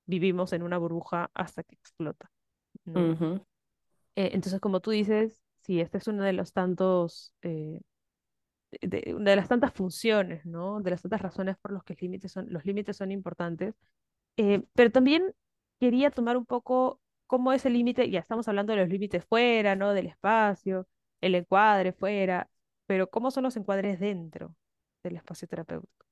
vivimos 0.05 0.53
en 0.53 0.61
una 0.61 0.77
burbuja 0.77 1.31
hasta 1.33 1.63
que 1.63 1.73
explota. 1.73 2.29
¿no? 2.85 3.01
Uh 3.01 3.15
-huh. 3.15 3.45
eh, 4.15 4.29
entonces, 4.33 4.59
como 4.59 4.79
tú 4.79 4.91
dices, 4.91 5.41
si 5.55 5.81
este 5.81 5.97
es 5.97 6.07
uno 6.07 6.23
de 6.23 6.33
los 6.33 6.53
tantos 6.53 7.33
eh, 7.41 7.81
de, 8.81 9.15
de, 9.19 9.35
las 9.35 9.47
tantas 9.47 9.73
funciones, 9.73 10.45
¿no? 10.45 10.81
De 10.81 10.91
las 10.91 11.01
tantas 11.01 11.21
razones 11.21 11.57
por 11.57 11.71
las 11.71 11.83
que 11.83 11.93
los 11.93 12.01
límites 12.01 12.31
son, 12.31 12.47
los 12.51 12.65
límites 12.65 12.97
son 12.97 13.11
importantes. 13.11 13.75
Eh, 14.37 14.63
pero 14.73 14.91
también 14.91 15.33
quería 15.79 16.11
tomar 16.11 16.37
un 16.37 16.45
poco 16.45 17.01
cómo 17.27 17.53
es 17.53 17.65
el 17.65 17.73
límite, 17.73 18.09
ya 18.09 18.19
estamos 18.19 18.47
hablando 18.47 18.73
de 18.73 18.79
los 18.81 18.89
límites 18.89 19.25
fuera, 19.25 19.75
¿no? 19.75 19.93
Del 19.93 20.07
espacio, 20.07 20.87
el 21.21 21.35
encuadre 21.35 21.93
fuera, 21.93 22.49
pero 22.87 23.09
cómo 23.09 23.31
son 23.31 23.43
los 23.43 23.57
encuadres 23.57 23.99
dentro 23.99 24.55
del 25.03 25.17
espacio 25.17 25.47
terapéutico. 25.47 26.06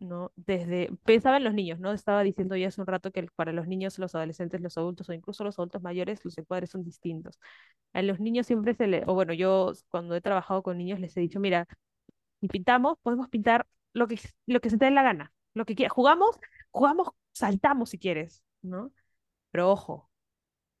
¿No? 0.00 0.32
Desde, 0.36 0.90
pensaba 1.04 1.36
en 1.38 1.44
los 1.44 1.54
niños, 1.54 1.80
¿no? 1.80 1.92
Estaba 1.92 2.22
diciendo 2.22 2.56
ya 2.56 2.68
hace 2.68 2.80
un 2.80 2.86
rato 2.86 3.10
que 3.12 3.26
para 3.36 3.52
los 3.52 3.66
niños, 3.66 3.98
los 3.98 4.14
adolescentes, 4.14 4.60
los 4.60 4.78
adultos 4.78 5.08
o 5.08 5.12
incluso 5.12 5.44
los 5.44 5.58
adultos 5.58 5.82
mayores, 5.82 6.24
los 6.24 6.38
encuadres 6.38 6.70
son 6.70 6.84
distintos. 6.84 7.38
A 7.92 8.02
los 8.02 8.20
niños 8.20 8.46
siempre 8.46 8.74
se 8.74 8.86
le, 8.86 9.04
o 9.06 9.14
bueno, 9.14 9.32
yo 9.34 9.72
cuando 9.90 10.14
he 10.14 10.20
trabajado 10.20 10.62
con 10.62 10.78
niños 10.78 11.00
les 11.00 11.16
he 11.16 11.20
dicho, 11.20 11.40
mira, 11.40 11.66
si 12.40 12.48
pintamos, 12.48 12.98
podemos 13.02 13.28
pintar 13.28 13.66
lo 13.92 14.08
que, 14.08 14.20
lo 14.46 14.60
que 14.60 14.70
se 14.70 14.78
te 14.78 14.86
dé 14.86 14.90
la 14.92 15.02
gana, 15.02 15.32
lo 15.54 15.64
que 15.66 15.74
quieras. 15.74 15.92
Jugamos, 15.92 16.38
jugamos, 16.70 17.08
saltamos 17.32 17.90
si 17.90 17.98
quieres, 17.98 18.42
¿no? 18.62 18.92
Pero 19.50 19.70
ojo, 19.70 20.10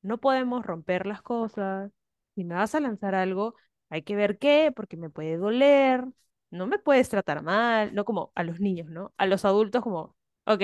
no 0.02 0.18
podemos 0.18 0.64
romper 0.66 1.06
las 1.06 1.22
cosas. 1.22 1.92
Si 2.34 2.44
me 2.44 2.54
vas 2.54 2.74
a 2.74 2.80
lanzar 2.80 3.14
algo, 3.14 3.54
hay 3.90 4.02
que 4.02 4.16
ver 4.16 4.38
qué, 4.38 4.72
porque 4.74 4.96
me 4.96 5.10
puede 5.10 5.36
doler, 5.38 6.04
no 6.50 6.66
me 6.66 6.78
puedes 6.78 7.08
tratar 7.08 7.42
mal, 7.42 7.94
no 7.94 8.04
como 8.04 8.32
a 8.34 8.44
los 8.44 8.60
niños, 8.60 8.88
¿no? 8.90 9.12
A 9.18 9.26
los 9.26 9.44
adultos 9.44 9.82
como, 9.82 10.16
ok, 10.46 10.60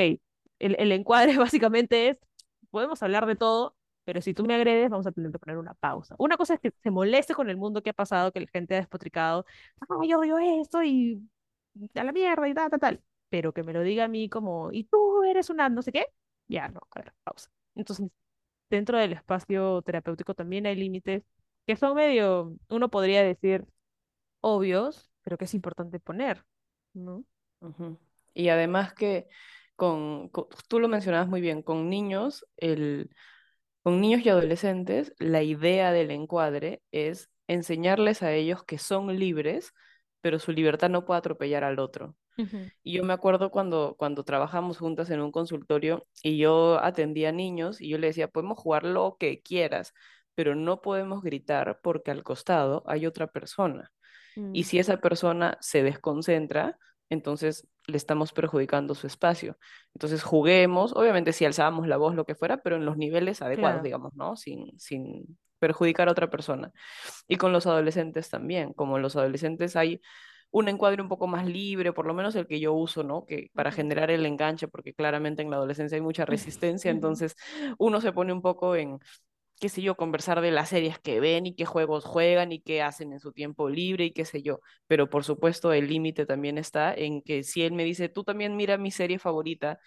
el, 0.59 0.77
el 0.79 0.93
encuadre 0.93 1.37
básicamente 1.39 2.09
es, 2.09 2.19
podemos 2.71 3.03
hablar 3.03 3.27
de 3.27 3.37
todo, 3.37 3.77
pero 4.05 4.21
si 4.21 4.35
tú 4.35 4.45
me 4.45 4.55
agredes, 4.55 4.91
vamos 4.91 5.07
a 5.07 5.13
tener 5.13 5.33
que 5.33 5.39
poner 5.39 5.57
una 5.59 5.75
pausa. 5.75 6.15
Una 6.19 6.37
cosa 6.37 6.55
es 6.55 6.61
que 6.61 6.73
se 6.83 6.91
moleste 6.91 7.35
con 7.35 7.49
el 7.51 7.57
mundo 7.57 7.83
que 7.83 7.91
ha 7.91 7.93
pasado, 7.95 8.33
que 8.33 8.41
la 8.41 8.47
gente 8.53 8.75
ha 8.75 8.79
despotricado, 8.79 9.47
ah, 9.81 9.87
yo 10.07 10.19
odio 10.21 10.39
esto 10.39 10.83
y 10.83 11.23
a 11.95 12.05
la 12.05 12.13
mierda 12.13 12.49
y 12.49 12.55
tal, 12.55 12.71
tal, 12.71 12.81
tal, 12.81 13.03
pero 13.29 13.53
que 13.53 13.63
me 13.63 13.73
lo 13.73 13.83
diga 13.83 14.05
a 14.05 14.09
mí 14.09 14.29
como, 14.29 14.71
y 14.73 14.85
tú 14.85 15.23
eres 15.25 15.51
una 15.51 15.69
no 15.69 15.83
sé 15.83 15.93
qué, 15.93 16.07
ya, 16.49 16.69
no, 16.69 16.81
a 16.91 17.01
ver, 17.01 17.13
pausa. 17.25 17.51
Entonces, 17.75 18.09
dentro 18.71 18.99
del 18.99 19.13
espacio 19.15 19.83
terapéutico 19.83 20.35
también 20.35 20.67
hay 20.67 20.77
límites 20.77 21.25
que 21.67 21.77
son 21.77 21.95
medio, 21.97 22.57
uno 22.71 22.91
podría 22.91 23.23
decir, 23.25 23.67
obvios, 24.41 25.11
pero 25.25 25.39
que 25.39 25.47
es 25.47 25.55
importante 25.55 25.99
poner, 26.01 26.45
¿no? 26.93 27.25
Uh 27.61 27.69
-huh. 27.69 27.99
Y 28.35 28.49
además 28.51 28.95
que 28.95 29.27
con, 29.77 30.29
con, 30.29 30.47
tú 30.69 30.79
lo 30.81 30.89
mencionabas 30.89 31.29
muy 31.29 31.41
bien, 31.41 31.63
con 31.63 31.89
niños, 31.91 32.47
el, 32.57 33.11
con 33.83 34.01
niños 34.01 34.25
y 34.25 34.29
adolescentes, 34.29 35.15
la 35.19 35.43
idea 35.43 35.93
del 35.93 36.11
encuadre 36.11 36.83
es 36.93 37.31
enseñarles 37.49 38.23
a 38.23 38.33
ellos 38.33 38.65
que 38.65 38.79
son 38.79 39.19
libres, 39.19 39.73
pero 40.21 40.39
su 40.39 40.53
libertad 40.53 40.91
no 40.91 41.05
puede 41.05 41.19
atropellar 41.19 41.65
al 41.65 41.79
otro. 41.79 42.17
Uh 42.37 42.43
-huh. 42.43 42.73
Y 42.83 42.95
yo 42.95 43.05
me 43.05 43.13
acuerdo 43.13 43.51
cuando, 43.51 43.95
cuando 43.99 44.25
trabajamos 44.25 44.79
juntas 44.79 45.11
en 45.11 45.21
un 45.21 45.33
consultorio 45.33 46.07
y 46.23 46.39
yo 46.39 46.79
atendía 46.81 47.31
a 47.31 47.33
niños 47.33 47.81
y 47.81 47.89
yo 47.91 47.99
le 47.99 48.09
decía, 48.09 48.29
podemos 48.29 48.59
jugar 48.59 48.85
lo 48.85 49.17
que 49.19 49.41
quieras, 49.43 49.93
pero 50.35 50.55
no 50.55 50.81
podemos 50.81 51.23
gritar 51.23 51.81
porque 51.83 52.11
al 52.11 52.23
costado 52.23 52.83
hay 52.87 53.07
otra 53.07 53.29
persona. 53.29 53.93
Y 54.53 54.63
Mm. 54.63 54.65
si 54.65 54.79
esa 54.79 54.97
persona 54.99 55.57
se 55.61 55.83
desconcentra, 55.83 56.79
entonces 57.11 57.67
le 57.87 57.97
estamos 57.97 58.33
perjudicando 58.33 58.95
su 58.95 59.07
espacio. 59.07 59.59
Entonces 59.95 60.23
juguemos, 60.23 60.93
obviamente 60.95 61.33
si 61.33 61.45
alzábamos 61.45 61.87
la 61.87 61.97
voz, 61.97 62.15
lo 62.15 62.25
que 62.25 62.35
fuera, 62.35 62.59
pero 62.59 62.77
en 62.77 62.87
los 62.87 62.97
niveles 62.97 63.43
adecuados, 63.43 63.83
Claro. 63.83 63.85
digamos, 63.85 64.15
¿no? 64.15 64.37
Sin, 64.37 64.79
sin 64.79 65.39
perjudicar 65.59 66.09
a 66.09 66.13
otra 66.13 66.31
persona. 66.31 66.73
Y 67.29 67.37
con 67.37 67.53
los 67.53 67.67
adolescentes 67.67 68.31
también, 68.31 68.73
como 68.73 68.99
los 68.99 69.17
adolescentes 69.17 69.77
hay 69.77 70.01
un 70.51 70.69
encuadre 70.69 71.03
un 71.03 71.09
poco 71.09 71.27
más 71.27 71.47
libre, 71.47 71.93
por 71.93 72.07
lo 72.07 72.15
menos 72.15 72.35
el 72.37 72.47
que 72.47 72.61
yo 72.61 72.73
uso, 72.75 73.03
¿no? 73.03 73.27
Que 73.27 73.51
para 73.55 73.73
generar 73.73 74.11
el 74.11 74.25
enganche, 74.27 74.69
porque 74.69 74.95
claramente 74.95 75.43
en 75.43 75.51
la 75.51 75.57
adolescencia 75.57 75.97
hay 75.97 76.03
mucha 76.03 76.25
resistencia, 76.27 76.91
entonces 76.91 77.37
uno 77.79 78.01
se 78.01 78.13
pone 78.13 78.33
un 78.33 78.43
poco 78.43 78.77
en 78.77 78.99
qué 79.61 79.69
sé 79.69 79.83
yo, 79.83 79.97
conversar 79.97 80.41
de 80.41 80.51
las 80.51 80.69
series 80.71 80.99
que 80.99 81.21
ven 81.21 81.47
y 81.47 81.55
qué 81.55 81.65
juegos 81.65 82.05
juegan 82.05 82.53
y 82.53 82.61
qué 82.61 82.83
hacen 82.83 83.13
en 83.13 83.21
su 83.21 83.33
tiempo 83.33 83.69
libre 83.69 84.05
y 84.07 84.13
qué 84.13 84.25
sé 84.25 84.43
yo. 84.43 84.61
Pero 84.87 85.09
por 85.11 85.25
supuesto 85.25 85.73
el 85.73 85.89
límite 85.89 86.27
también 86.27 86.59
está 86.59 86.95
en 86.95 87.23
que 87.23 87.43
si 87.45 87.63
él 87.63 87.73
me 87.73 87.85
dice, 87.85 88.09
tú 88.09 88.25
también 88.25 88.57
mira 88.57 88.77
mi 88.79 88.91
serie 88.91 89.19
favorita, 89.19 89.79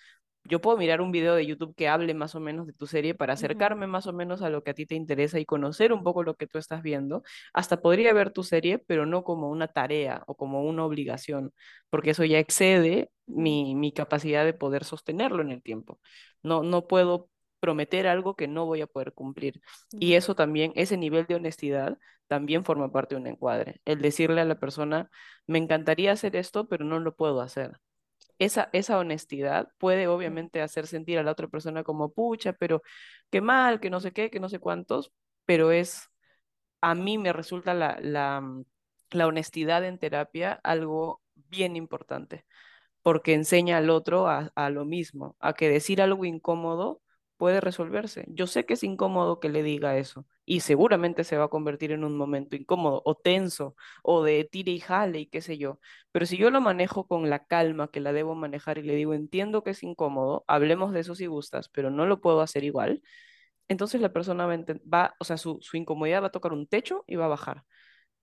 yo 0.44 0.62
puedo 0.62 0.78
mirar 0.78 1.02
un 1.02 1.12
video 1.12 1.36
de 1.36 1.46
YouTube 1.46 1.76
que 1.76 1.90
hable 1.90 2.14
más 2.14 2.34
o 2.36 2.40
menos 2.40 2.68
de 2.68 2.74
tu 2.74 2.88
serie 2.88 3.14
para 3.14 3.34
acercarme 3.34 3.86
más 3.86 4.08
o 4.08 4.14
menos 4.14 4.42
a 4.42 4.50
lo 4.50 4.64
que 4.64 4.72
a 4.72 4.74
ti 4.74 4.86
te 4.86 4.96
interesa 4.96 5.40
y 5.40 5.46
conocer 5.46 5.92
un 5.92 6.04
poco 6.04 6.24
lo 6.24 6.36
que 6.36 6.48
tú 6.48 6.58
estás 6.58 6.82
viendo. 6.84 7.24
Hasta 7.54 7.82
podría 7.82 8.14
ver 8.14 8.32
tu 8.32 8.44
serie, 8.44 8.80
pero 8.80 9.06
no 9.06 9.24
como 9.26 9.50
una 9.50 9.68
tarea 9.68 10.24
o 10.28 10.36
como 10.36 10.64
una 10.64 10.86
obligación, 10.86 11.52
porque 11.90 12.12
eso 12.12 12.24
ya 12.24 12.40
excede 12.40 13.12
mi, 13.26 13.76
mi 13.76 13.92
capacidad 13.92 14.46
de 14.46 14.54
poder 14.54 14.86
sostenerlo 14.86 15.42
en 15.42 15.52
el 15.52 15.62
tiempo. 15.62 16.00
No, 16.44 16.64
no 16.64 16.88
puedo 16.88 17.30
prometer 17.60 18.08
algo 18.08 18.36
que 18.36 18.48
no 18.48 18.66
voy 18.66 18.82
a 18.82 18.88
poder 18.88 19.14
cumplir. 19.14 19.62
Y 19.92 20.14
eso 20.14 20.36
también, 20.36 20.72
ese 20.76 20.98
nivel 20.98 21.26
de 21.28 21.36
honestidad 21.36 21.98
también 22.28 22.66
forma 22.66 22.92
parte 22.92 23.16
de 23.16 23.22
un 23.22 23.28
encuadre. 23.28 23.82
El 23.86 24.02
decirle 24.02 24.42
a 24.42 24.46
la 24.46 24.60
persona, 24.60 25.10
me 25.48 25.58
encantaría 25.60 26.12
hacer 26.12 26.36
esto, 26.36 26.68
pero 26.68 26.86
no 26.86 27.00
lo 27.00 27.16
puedo 27.16 27.42
hacer. 27.42 27.80
Esa, 28.40 28.70
esa 28.74 29.00
honestidad 29.00 29.70
puede 29.80 30.08
obviamente 30.08 30.62
hacer 30.62 30.88
sentir 30.88 31.20
a 31.20 31.24
la 31.24 31.32
otra 31.32 31.48
persona 31.48 31.84
como 31.84 32.14
pucha, 32.14 32.54
pero 32.54 32.84
qué 33.32 33.42
mal, 33.42 33.80
que 33.80 33.90
no 33.90 34.00
sé 34.00 34.12
qué, 34.14 34.30
que 34.30 34.40
no 34.40 34.50
sé 34.50 34.60
cuántos, 34.60 35.12
pero 35.46 35.72
es, 35.72 36.10
a 36.82 36.96
mí 36.96 37.18
me 37.18 37.34
resulta 37.34 37.74
la, 37.74 37.98
la, 38.02 38.44
la 39.12 39.28
honestidad 39.28 39.84
en 39.86 40.00
terapia 40.00 40.60
algo 40.64 41.22
bien 41.36 41.76
importante, 41.76 42.46
porque 43.04 43.34
enseña 43.36 43.78
al 43.78 43.90
otro 43.92 44.28
a, 44.30 44.52
a 44.56 44.70
lo 44.70 44.86
mismo, 44.86 45.36
a 45.40 45.54
que 45.54 45.70
decir 45.70 46.02
algo 46.02 46.26
incómodo 46.26 47.02
puede 47.38 47.62
resolverse. 47.62 48.26
Yo 48.30 48.48
sé 48.48 48.66
que 48.66 48.74
es 48.74 48.84
incómodo 48.84 49.40
que 49.40 49.50
le 49.50 49.64
diga 49.64 49.98
eso 49.98 50.26
y 50.46 50.62
seguramente 50.62 51.24
se 51.24 51.38
va 51.38 51.46
a 51.46 51.48
convertir 51.50 51.92
en 51.92 52.04
un 52.04 52.18
momento 52.18 52.56
incómodo 52.56 53.02
o 53.06 53.16
tenso 53.16 53.76
o 54.04 54.24
de 54.24 54.44
tire 54.46 54.72
y 54.72 54.80
jale 54.80 55.20
y 55.22 55.28
qué 55.28 55.42
sé 55.42 55.58
yo. 55.58 55.80
Pero 56.12 56.26
si 56.26 56.38
yo 56.38 56.50
lo 56.52 56.62
manejo 56.62 57.08
con 57.08 57.30
la 57.30 57.46
calma 57.46 57.90
que 57.92 58.00
la 58.00 58.14
debo 58.14 58.36
manejar 58.36 58.78
y 58.78 58.84
le 58.84 58.96
digo, 58.96 59.14
entiendo 59.14 59.64
que 59.64 59.72
es 59.72 59.84
incómodo, 59.84 60.44
hablemos 60.48 60.94
de 60.94 61.02
eso 61.02 61.16
si 61.16 61.28
gustas, 61.28 61.70
pero 61.70 61.90
no 61.92 62.06
lo 62.06 62.22
puedo 62.22 62.42
hacer 62.42 62.64
igual, 62.64 63.02
entonces 63.68 64.02
la 64.02 64.14
persona 64.14 64.46
va, 64.46 64.58
va 64.94 65.16
o 65.20 65.26
sea, 65.26 65.38
su, 65.38 65.60
su 65.62 65.78
incomodidad 65.78 66.24
va 66.24 66.28
a 66.28 66.32
tocar 66.32 66.54
un 66.54 66.68
techo 66.68 67.04
y 67.08 67.16
va 67.16 67.26
a 67.26 67.30
bajar 67.30 67.64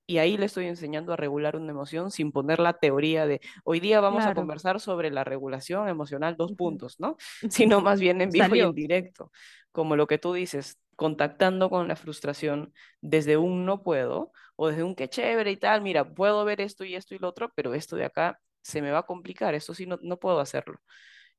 y 0.07 0.19
ahí 0.19 0.37
le 0.37 0.47
estoy 0.47 0.67
enseñando 0.67 1.12
a 1.12 1.17
regular 1.17 1.57
una 1.57 1.71
emoción 1.71 2.11
sin 2.11 2.33
poner 2.33 2.59
la 2.59 2.75
teoría 2.75 3.27
de 3.27 3.40
hoy 3.64 3.81
día 3.81 4.01
vamos 4.01 4.25
a 4.25 4.35
conversar 4.35 4.81
sobre 4.81 5.11
la 5.11 5.25
regulación 5.25 5.88
emocional, 5.88 6.37
dos 6.37 6.53
puntos, 6.53 7.01
¿no? 7.01 7.17
Sino 7.51 7.81
más 7.81 8.01
bien 8.01 8.21
en 8.21 8.31
vivo 8.31 8.55
y 8.55 8.61
en 8.61 8.75
directo, 8.75 9.33
como 9.73 9.97
lo 9.97 10.07
que 10.07 10.19
tú 10.19 10.35
dices, 10.35 10.79
contactando 10.97 11.71
con 11.71 11.88
la 11.88 11.97
frustración 11.97 12.73
desde 13.01 13.37
un 13.37 13.64
no 13.64 13.83
puedo 13.83 14.33
o 14.57 14.69
desde 14.69 14.83
un 14.83 14.95
qué 14.95 15.09
chévere 15.09 15.51
y 15.51 15.57
tal, 15.57 15.83
mira, 15.83 16.14
puedo 16.14 16.45
ver 16.45 16.61
esto 16.61 16.85
y 16.85 16.95
esto 16.95 17.14
y 17.14 17.19
lo 17.19 17.29
otro, 17.29 17.51
pero 17.55 17.75
esto 17.75 17.97
de 17.97 18.05
acá 18.05 18.40
se 18.62 18.83
me 18.83 18.90
va 18.90 19.01
a 19.01 19.07
complicar, 19.07 19.55
esto 19.55 19.75
sí 19.75 19.87
no, 19.87 19.99
no 20.03 20.19
puedo 20.19 20.40
hacerlo. 20.40 20.79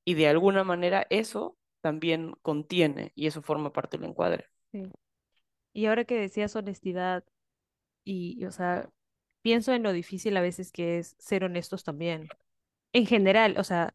Y 0.03 0.15
de 0.15 0.27
alguna 0.27 0.63
manera 0.63 1.07
eso 1.09 1.57
también 1.81 2.33
contiene 2.41 3.11
y 3.15 3.27
eso 3.27 3.41
forma 3.41 3.71
parte 3.71 3.97
del 3.97 4.09
encuadre. 4.09 4.47
Sí. 4.71 4.83
Y 5.73 5.85
ahora 5.87 6.05
que 6.05 6.15
decías 6.15 6.55
honestidad, 6.55 7.23
y, 8.05 8.45
o 8.45 8.51
sea, 8.51 8.89
pienso 9.41 9.73
en 9.73 9.83
lo 9.83 9.91
difícil 9.93 10.37
a 10.37 10.41
veces 10.41 10.71
que 10.71 10.99
es 10.99 11.15
ser 11.19 11.43
honestos 11.43 11.83
también. 11.83 12.29
En 12.93 13.05
general, 13.07 13.55
o 13.59 13.63
sea, 13.65 13.93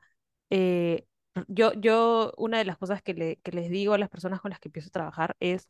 eh, 0.51 1.07
yo, 1.49 1.73
yo, 1.75 2.33
una 2.37 2.59
de 2.59 2.65
las 2.67 2.79
cosas 2.79 3.03
que, 3.03 3.15
le, 3.15 3.37
que 3.39 3.53
les 3.53 3.71
digo 3.71 3.95
a 3.95 3.99
las 3.99 4.11
personas 4.11 4.41
con 4.41 4.51
las 4.51 4.61
que 4.61 4.69
empiezo 4.69 4.89
a 4.89 4.93
trabajar 4.93 5.37
es, 5.41 5.69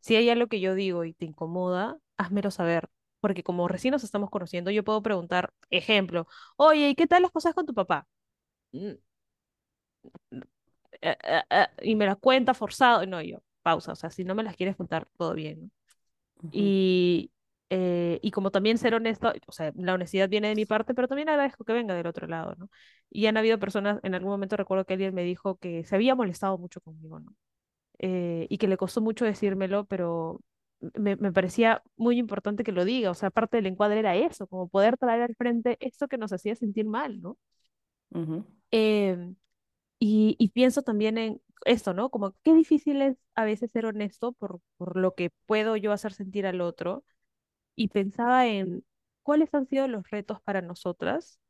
si 0.00 0.16
hay 0.16 0.30
algo 0.30 0.48
que 0.48 0.60
yo 0.60 0.74
digo 0.74 1.04
y 1.04 1.14
te 1.14 1.26
incomoda, 1.26 1.98
házmelo 2.16 2.50
saber. 2.50 2.88
Porque 3.20 3.42
como 3.42 3.68
recién 3.68 3.92
nos 3.92 4.04
estamos 4.04 4.30
conociendo, 4.30 4.70
yo 4.70 4.84
puedo 4.84 5.02
preguntar, 5.02 5.52
ejemplo, 5.70 6.26
oye, 6.56 6.90
¿y 6.90 6.94
qué 6.94 7.06
tal 7.06 7.22
las 7.22 7.32
cosas 7.32 7.54
con 7.54 7.66
tu 7.66 7.74
papá? 7.74 8.06
Mm, 8.72 8.92
eh, 11.02 11.16
eh, 11.50 11.66
y 11.82 11.94
me 11.94 12.06
la 12.06 12.16
cuenta 12.16 12.54
forzado. 12.54 13.06
No, 13.06 13.22
yo, 13.22 13.42
pausa. 13.62 13.92
O 13.92 13.96
sea, 13.96 14.10
si 14.10 14.24
no 14.24 14.34
me 14.34 14.42
las 14.42 14.56
quieres 14.56 14.76
contar, 14.76 15.08
todo 15.16 15.34
bien. 15.34 15.72
Y, 16.52 17.30
eh, 17.72 18.18
y 18.20 18.32
como 18.32 18.50
también 18.50 18.78
ser 18.78 18.94
honesto, 18.94 19.32
o 19.46 19.52
sea, 19.52 19.72
la 19.76 19.94
honestidad 19.94 20.28
viene 20.28 20.48
de 20.48 20.56
mi 20.56 20.66
parte, 20.66 20.92
pero 20.92 21.06
también 21.06 21.28
agradezco 21.28 21.64
que 21.64 21.72
venga 21.72 21.94
del 21.94 22.08
otro 22.08 22.26
lado, 22.26 22.56
¿no? 22.58 22.68
Y 23.10 23.26
han 23.26 23.36
habido 23.36 23.60
personas, 23.60 24.00
en 24.02 24.14
algún 24.16 24.30
momento 24.30 24.56
recuerdo 24.56 24.84
que 24.84 24.94
alguien 24.94 25.14
me 25.14 25.22
dijo 25.22 25.56
que 25.56 25.84
se 25.84 25.94
había 25.94 26.16
molestado 26.16 26.58
mucho 26.58 26.80
conmigo, 26.80 27.20
¿no? 27.20 27.32
Eh, 28.00 28.46
y 28.50 28.58
que 28.58 28.68
le 28.68 28.76
costó 28.76 29.00
mucho 29.00 29.24
decírmelo, 29.24 29.84
pero 29.86 30.40
me, 30.94 31.16
me, 31.16 31.32
parecía 31.32 31.82
muy 31.96 32.18
importante 32.18 32.64
que 32.64 32.72
lo 32.72 32.84
diga, 32.84 33.10
o 33.10 33.14
sea, 33.14 33.30
parte 33.30 33.58
del 33.58 33.66
encuadre 33.66 34.00
era 34.00 34.16
eso, 34.16 34.46
como 34.48 34.68
poder 34.68 34.96
traer 34.96 35.22
al 35.22 35.36
frente 35.36 35.76
esto 35.80 36.08
que 36.08 36.18
nos 36.18 36.32
hacía 36.32 36.56
sentir 36.56 36.86
mal, 36.86 37.20
¿no? 37.22 37.38
Em, 38.72 39.36
y, 39.98 40.36
y, 40.38 40.48
pienso 40.50 40.82
también 40.82 41.18
en 41.18 41.42
esto, 41.66 41.94
¿no? 41.94 42.10
Como 42.10 42.34
qué 42.42 42.54
difícil 42.54 43.02
es 43.02 43.16
a 43.34 43.44
veces 43.44 43.70
ser 43.72 43.86
honesto 43.86 44.32
por, 44.32 44.60
por 44.76 44.96
lo 44.96 45.14
que 45.14 45.30
puedo 45.46 45.76
yo 45.76 45.92
hacer 45.92 46.12
sentir 46.12 46.46
al 46.46 46.60
otro 46.60 47.04
y 47.80 47.88
pensaba 47.88 48.46
en 48.46 48.84
cuáles 49.22 49.54
han 49.54 49.66
sido 49.66 49.88
los 49.88 50.08
retos 50.10 50.42
para 50.42 50.60
nosotras 50.62 51.40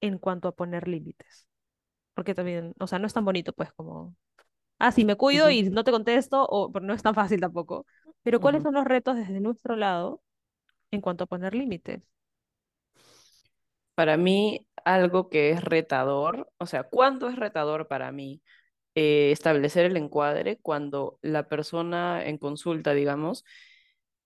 en 0.00 0.18
cuanto 0.18 0.48
a 0.48 0.56
poner 0.56 0.88
límites. 0.88 1.48
Porque 2.14 2.34
también, 2.34 2.74
o 2.80 2.86
sea, 2.88 2.98
no 3.00 3.06
es 3.06 3.14
tan 3.14 3.24
bonito, 3.24 3.52
pues, 3.54 3.72
como, 3.74 4.16
ah, 4.78 4.92
sí, 4.92 5.04
me 5.04 5.16
cuido 5.16 5.50
y 5.50 5.64
no 5.70 5.84
te 5.84 5.92
contesto, 5.92 6.46
o 6.46 6.72
pero 6.72 6.86
no 6.86 6.94
es 6.94 7.02
tan 7.02 7.14
fácil 7.14 7.40
tampoco. 7.40 7.86
Pero 8.24 8.40
¿cuáles 8.40 8.62
son 8.64 8.74
los 8.74 8.84
retos 8.86 9.16
desde 9.16 9.40
nuestro 9.40 9.76
lado 9.76 10.22
en 10.92 11.00
cuanto 11.02 11.24
a 11.24 11.28
poner 11.28 11.54
límites? 11.54 12.02
Para 13.94 14.16
mí, 14.16 14.66
algo 14.84 15.28
que 15.30 15.50
es 15.50 15.62
retador, 15.64 16.50
o 16.58 16.66
sea, 16.66 16.82
¿cuándo 16.84 17.28
es 17.28 17.36
retador 17.36 17.86
para 17.88 18.10
mí 18.12 18.42
eh, 18.96 19.32
establecer 19.32 19.86
el 19.86 19.96
encuadre? 19.98 20.58
Cuando 20.60 21.18
la 21.22 21.48
persona 21.48 22.24
en 22.26 22.38
consulta, 22.38 22.94
digamos, 22.94 23.44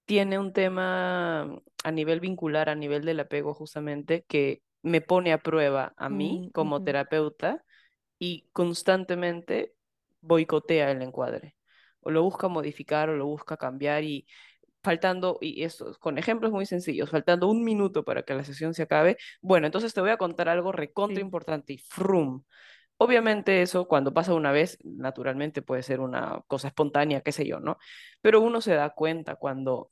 tiene 0.09 0.39
un 0.39 0.55
tema 0.55 1.43
a 1.85 1.91
nivel 1.93 2.21
vincular, 2.21 2.71
a 2.71 2.75
nivel 2.75 3.05
del 3.05 3.21
apego 3.21 3.53
justamente, 3.53 4.25
que 4.27 4.63
me 4.83 5.03
pone 5.03 5.35
a 5.35 5.39
prueba 5.43 5.93
a 5.99 6.09
mí 6.09 6.47
mm, 6.47 6.53
como 6.53 6.83
terapeuta 6.83 7.63
y 8.19 8.49
constantemente 8.53 9.75
boicotea 10.23 10.91
el 10.93 11.03
encuadre. 11.03 11.57
O 12.01 12.11
lo 12.11 12.23
busca 12.23 12.49
modificar 12.49 13.11
o 13.11 13.19
lo 13.19 13.27
busca 13.27 13.59
cambiar 13.59 14.03
y 14.03 14.27
faltando, 14.83 15.37
y 15.43 15.63
esto 15.63 15.95
con 16.01 16.17
ejemplos 16.17 16.53
muy 16.53 16.65
sencillos, 16.65 17.11
faltando 17.11 17.47
un 17.49 17.63
minuto 17.63 18.03
para 18.03 18.23
que 18.23 18.33
la 18.33 18.45
sesión 18.45 18.73
se 18.73 18.85
acabe, 18.85 19.19
bueno, 19.43 19.67
entonces 19.67 19.93
te 19.93 20.01
voy 20.01 20.11
a 20.11 20.17
contar 20.17 20.49
algo 20.49 20.73
recontra 20.73 21.21
importante 21.21 21.75
y 21.75 21.79
frum. 21.79 22.45
Obviamente 22.97 23.61
eso 23.61 23.87
cuando 23.87 24.15
pasa 24.15 24.33
una 24.33 24.53
vez, 24.53 24.79
naturalmente 24.85 25.61
puede 25.61 25.83
ser 25.83 26.01
una 26.01 26.41
cosa 26.47 26.69
espontánea, 26.69 27.21
qué 27.21 27.33
sé 27.33 27.47
yo, 27.47 27.61
¿no? 27.61 27.77
Pero 28.23 28.41
uno 28.41 28.63
se 28.63 28.73
da 28.75 28.91
cuenta 28.95 29.37
cuando 29.37 29.91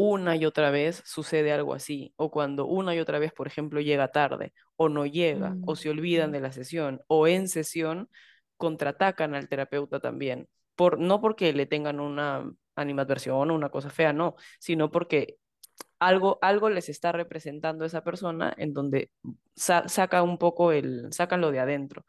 una 0.00 0.36
y 0.36 0.46
otra 0.46 0.70
vez 0.70 1.02
sucede 1.04 1.52
algo 1.52 1.74
así, 1.74 2.12
o 2.16 2.30
cuando 2.30 2.66
una 2.66 2.94
y 2.94 3.00
otra 3.00 3.18
vez, 3.18 3.32
por 3.32 3.46
ejemplo, 3.46 3.80
llega 3.80 4.08
tarde, 4.12 4.52
o 4.76 4.88
no 4.88 5.06
llega, 5.06 5.56
o 5.66 5.76
se 5.76 5.90
olvidan 5.90 6.32
de 6.32 6.40
la 6.40 6.52
sesión, 6.52 7.02
o 7.06 7.26
en 7.28 7.48
sesión 7.48 8.08
contraatacan 8.56 9.34
al 9.34 9.48
terapeuta 9.48 10.00
también, 10.00 10.48
por, 10.76 10.98
no 10.98 11.20
porque 11.20 11.52
le 11.52 11.66
tengan 11.66 12.00
una 12.00 12.50
animadversión 12.76 13.50
o 13.50 13.54
una 13.54 13.70
cosa 13.70 13.90
fea, 13.90 14.12
no, 14.12 14.36
sino 14.58 14.90
porque 14.90 15.36
algo, 15.98 16.38
algo 16.42 16.70
les 16.70 16.88
está 16.88 17.12
representando 17.12 17.84
esa 17.84 18.02
persona 18.02 18.54
en 18.56 18.72
donde 18.72 19.10
saca 19.54 20.22
un 20.22 20.38
poco 20.38 20.72
el, 20.72 21.12
sacan 21.12 21.40
lo 21.40 21.52
de 21.52 21.60
adentro. 21.60 22.04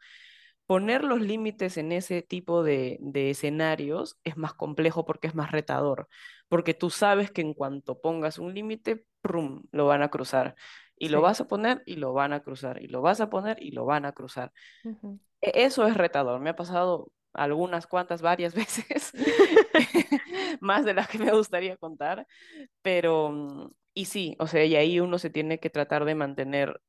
Poner 0.66 1.04
los 1.04 1.20
límites 1.20 1.76
en 1.76 1.92
ese 1.92 2.22
tipo 2.22 2.62
de, 2.62 2.98
escenarios 3.14 4.18
es 4.24 4.36
más 4.36 4.54
complejo 4.54 5.04
porque 5.04 5.26
es 5.26 5.34
más 5.34 5.50
retador, 5.52 6.08
porque 6.52 6.74
tú 6.74 6.90
sabes 6.90 7.30
que 7.30 7.40
en 7.40 7.54
cuanto 7.54 7.98
pongas 8.02 8.38
un 8.38 8.52
límite, 8.52 9.06
lo 9.70 9.86
van 9.86 10.02
a 10.02 10.10
cruzar. 10.10 10.54
Y 10.98 11.08
lo 11.08 11.22
vas 11.22 11.40
a 11.40 11.48
poner 11.48 11.82
y 11.86 11.96
lo 11.96 12.12
van 12.12 12.34
a 12.34 12.42
cruzar. 12.42 12.82
Y 12.82 12.88
lo 12.88 13.00
vas 13.00 13.22
a 13.22 13.30
poner 13.30 13.56
y 13.62 13.70
lo 13.70 13.86
van 13.86 14.04
a 14.04 14.12
cruzar. 14.12 14.52
E, 15.40 15.64
eso 15.64 15.86
es 15.86 15.96
retador. 15.96 16.40
Me 16.40 16.50
ha 16.50 16.54
pasado 16.54 17.10
algunas 17.32 17.86
cuantas, 17.86 18.20
varias 18.20 18.54
veces, 18.54 19.14
más 20.60 20.84
de 20.84 20.92
las 20.92 21.08
que 21.08 21.16
me 21.16 21.32
gustaría 21.32 21.78
contar. 21.78 22.26
Pero, 22.82 23.30
mm, 23.30 23.70
y 23.94 24.04
sí, 24.04 24.36
o 24.38 24.46
sea, 24.46 24.62
y 24.66 24.76
ahí 24.76 25.00
uno 25.00 25.16
se 25.16 25.30
tiene 25.30 25.58
que 25.58 25.70
tratar 25.70 26.04
de 26.04 26.16
mantener 26.16 26.82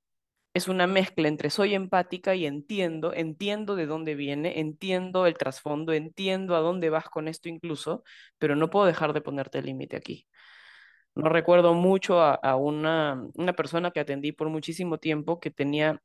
es 0.54 0.68
una 0.68 0.88
mezcla 0.88 1.28
entre 1.28 1.50
soy 1.50 1.74
empática 1.74 2.36
y 2.36 2.46
entiendo, 2.46 3.14
entiendo 3.14 3.76
de 3.76 3.88
dónde 3.88 4.16
viene, 4.16 4.60
entiendo 4.60 5.26
el 5.26 5.38
trasfondo, 5.38 5.94
entiendo 5.94 6.56
a 6.56 6.60
dónde 6.60 6.90
vas 6.90 7.10
con 7.10 7.28
esto 7.28 7.50
incluso, 7.50 8.04
pero 8.38 8.56
no 8.56 8.70
puedo 8.70 8.86
dejar 8.86 9.14
de 9.14 9.22
ponerte 9.22 9.60
el 9.60 9.66
límite 9.66 9.98
aquí. 9.98 10.28
No 11.16 11.30
recuerdo 11.30 11.74
mucho 11.74 12.22
a, 12.22 12.56
una, 12.56 13.24
una, 13.36 13.54
persona 13.54 13.92
que 13.92 14.00
atendí 14.00 14.32
por 14.32 14.50
muchísimo 14.50 14.98
tiempo 14.98 15.40
que 15.40 15.52
tenía 15.52 16.02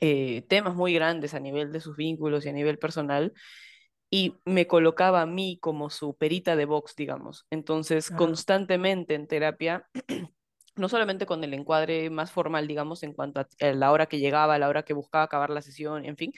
eh, 0.00 0.42
temas 0.48 0.74
muy 0.74 0.94
grandes 0.94 1.34
a 1.34 1.40
nivel 1.40 1.72
de 1.72 1.80
sus 1.80 1.96
vínculos 1.96 2.46
y 2.46 2.48
a 2.48 2.52
nivel 2.52 2.78
personal 2.78 3.32
y 4.10 4.36
me 4.44 4.66
colocaba 4.66 5.22
a 5.22 5.26
mí 5.26 5.58
como 5.60 5.90
su 5.90 6.16
perita 6.16 6.56
de 6.56 6.64
box, 6.64 6.94
digamos. 6.96 7.46
Entonces, 7.50 8.10
constantemente 8.10 9.14
en 9.14 9.26
terapia 9.26 9.86
no 10.78 10.88
solamente 10.88 11.26
con 11.26 11.42
el 11.44 11.54
encuadre 11.54 12.10
más 12.10 12.30
formal, 12.32 12.66
digamos, 12.66 13.02
en 13.02 13.12
cuanto 13.12 13.40
a 13.40 13.46
la 13.72 13.92
hora 13.92 14.06
que 14.06 14.18
llegaba, 14.18 14.58
la 14.58 14.68
hora 14.68 14.84
que 14.84 14.94
buscaba 14.94 15.24
acabar 15.24 15.50
la 15.50 15.62
sesión, 15.62 16.04
en 16.04 16.16
fin, 16.16 16.32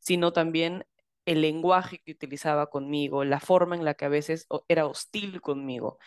sino 0.00 0.32
también 0.32 0.84
el 1.26 1.40
lenguaje 1.42 2.00
que 2.04 2.12
utilizaba 2.12 2.68
conmigo, 2.68 3.24
la 3.24 3.40
forma 3.40 3.76
en 3.76 3.84
la 3.84 3.94
que 3.94 4.04
a 4.04 4.08
veces 4.08 4.46
era 4.68 4.86
hostil 4.86 5.40
conmigo. 5.40 5.98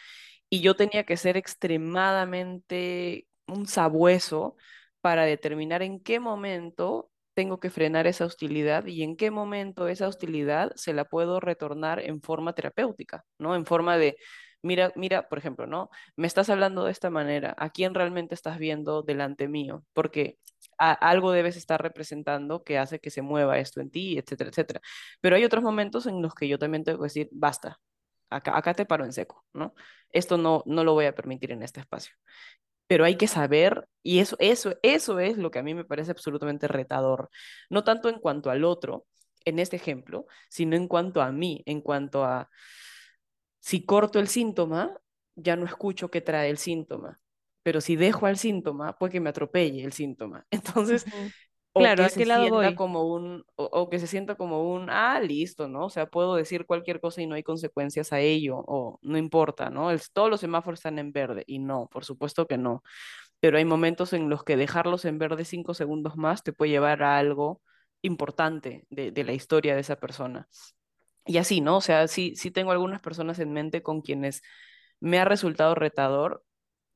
Y 0.49 0.61
yo 0.61 0.75
tenía 0.75 1.05
que 1.05 1.17
ser 1.17 1.37
extremadamente 1.37 3.27
un 3.47 3.67
sabueso 3.67 4.55
para 5.01 5.25
determinar 5.25 5.81
en 5.83 5.99
qué 6.01 6.19
momento 6.19 7.11
tengo 7.33 7.59
que 7.59 7.69
frenar 7.69 8.07
esa 8.07 8.25
hostilidad 8.25 8.85
y 8.85 9.03
en 9.03 9.15
qué 9.15 9.31
momento 9.31 9.87
esa 9.87 10.07
hostilidad 10.07 10.71
se 10.75 10.93
la 10.93 11.05
puedo 11.05 11.39
retornar 11.39 11.99
en 11.99 12.21
forma 12.21 12.53
terapéutica, 12.53 13.25
¿no? 13.37 13.55
En 13.55 13.65
forma 13.65 13.97
de, 13.97 14.17
mira, 14.61 14.91
mira, 14.95 15.27
por 15.29 15.37
ejemplo, 15.39 15.67
¿no? 15.67 15.89
Me 16.15 16.27
estás 16.27 16.49
hablando 16.49 16.83
de 16.85 16.91
esta 16.91 17.09
manera, 17.09 17.55
¿a 17.57 17.69
quién 17.69 17.93
realmente 17.93 18.35
estás 18.35 18.57
viendo 18.59 19.01
delante 19.03 19.47
mío? 19.47 19.83
Porque 19.93 20.37
algo 20.77 21.31
debes 21.31 21.57
estar 21.57 21.81
representando 21.81 22.63
que 22.63 22.77
hace 22.77 22.99
que 22.99 23.09
se 23.11 23.21
mueva 23.21 23.59
esto 23.59 23.81
en 23.81 23.91
ti, 23.91 24.17
etcétera, 24.17 24.49
etcétera. 24.49 24.81
Pero 25.21 25.35
hay 25.35 25.43
otros 25.43 25.63
momentos 25.63 26.05
en 26.07 26.21
los 26.21 26.33
que 26.33 26.47
yo 26.47 26.57
también 26.59 26.83
tengo 26.83 26.99
que 26.99 27.05
decir, 27.05 27.29
basta, 27.31 27.79
acá, 28.29 28.57
acá 28.57 28.73
te 28.73 28.85
paro 28.85 29.05
en 29.05 29.13
seco, 29.13 29.45
¿no? 29.53 29.73
Esto 30.11 30.37
no, 30.37 30.63
no 30.65 30.83
lo 30.83 30.93
voy 30.93 31.05
a 31.05 31.15
permitir 31.15 31.51
en 31.51 31.63
este 31.63 31.79
espacio. 31.81 32.13
Pero 32.87 33.05
hay 33.05 33.17
que 33.17 33.27
saber, 33.27 33.87
y 34.03 34.19
eso, 34.19 34.35
eso, 34.39 34.75
eso 34.81 35.19
es 35.19 35.37
lo 35.37 35.51
que 35.51 35.59
a 35.59 35.63
mí 35.63 35.73
me 35.75 35.85
parece 35.85 36.11
absolutamente 36.11 36.67
retador, 36.67 37.29
no 37.69 37.83
tanto 37.83 38.09
en 38.09 38.19
cuanto 38.19 38.49
al 38.49 38.63
otro, 38.63 39.05
en 39.45 39.59
este 39.59 39.75
ejemplo, 39.75 40.25
sino 40.49 40.75
en 40.75 40.87
cuanto 40.87 41.21
a 41.21 41.31
mí, 41.31 41.61
en 41.65 41.81
cuanto 41.81 42.23
a 42.25 42.49
si 43.59 43.85
corto 43.85 44.19
el 44.19 44.27
síntoma, 44.27 44.95
ya 45.35 45.55
no 45.55 45.65
escucho 45.65 46.09
qué 46.11 46.21
trae 46.21 46.49
el 46.49 46.57
síntoma. 46.57 47.19
Pero 47.63 47.81
si 47.81 47.95
dejo 47.95 48.25
al 48.25 48.37
síntoma, 48.37 48.97
puede 48.97 49.13
que 49.13 49.19
me 49.19 49.29
atropelle 49.29 49.83
el 49.83 49.93
síntoma. 49.93 50.45
Entonces, 50.51 51.05
o 51.73 51.93
Claro, 51.93 52.03
que 52.03 52.05
¿a 52.05 52.09
se 52.09 52.23
lado 52.25 52.49
sienta 52.49 52.49
voy? 52.49 52.75
como 52.75 53.03
un, 53.13 53.43
o, 53.55 53.65
o 53.65 53.89
que 53.89 53.99
se 53.99 54.07
sienta 54.07 54.35
como 54.35 54.73
un, 54.73 54.89
ah, 54.89 55.19
listo, 55.21 55.67
¿no? 55.67 55.85
O 55.85 55.89
sea, 55.89 56.07
puedo 56.07 56.35
decir 56.35 56.65
cualquier 56.65 56.99
cosa 56.99 57.21
y 57.21 57.27
no 57.27 57.35
hay 57.35 57.43
consecuencias 57.43 58.11
a 58.13 58.19
ello, 58.19 58.57
o 58.67 58.99
no 59.01 59.17
importa, 59.17 59.69
¿no? 59.69 59.91
El- 59.91 60.01
todos 60.13 60.29
los 60.29 60.41
semáforos 60.41 60.79
están 60.79 60.99
en 60.99 61.11
verde, 61.13 61.43
y 61.47 61.59
no, 61.59 61.87
por 61.91 62.05
supuesto 62.05 62.47
que 62.47 62.57
no. 62.57 62.83
Pero 63.39 63.57
hay 63.57 63.65
momentos 63.65 64.13
en 64.13 64.29
los 64.29 64.43
que 64.43 64.57
dejarlos 64.57 65.05
en 65.05 65.19
verde 65.19 65.45
cinco 65.45 65.73
segundos 65.73 66.17
más 66.17 66.43
te 66.43 66.53
puede 66.53 66.71
llevar 66.71 67.03
a 67.03 67.17
algo 67.17 67.61
importante 68.01 68.85
de, 68.89 69.11
de 69.11 69.23
la 69.23 69.33
historia 69.33 69.75
de 69.75 69.81
esa 69.81 69.97
persona. 69.97 70.47
Y 71.25 71.37
así, 71.37 71.61
¿no? 71.61 71.77
O 71.77 71.81
sea, 71.81 72.07
sí, 72.07 72.35
sí 72.35 72.51
tengo 72.51 72.71
algunas 72.71 73.01
personas 73.01 73.39
en 73.39 73.53
mente 73.53 73.83
con 73.83 74.01
quienes 74.01 74.41
me 74.99 75.19
ha 75.19 75.25
resultado 75.25 75.75
retador, 75.75 76.43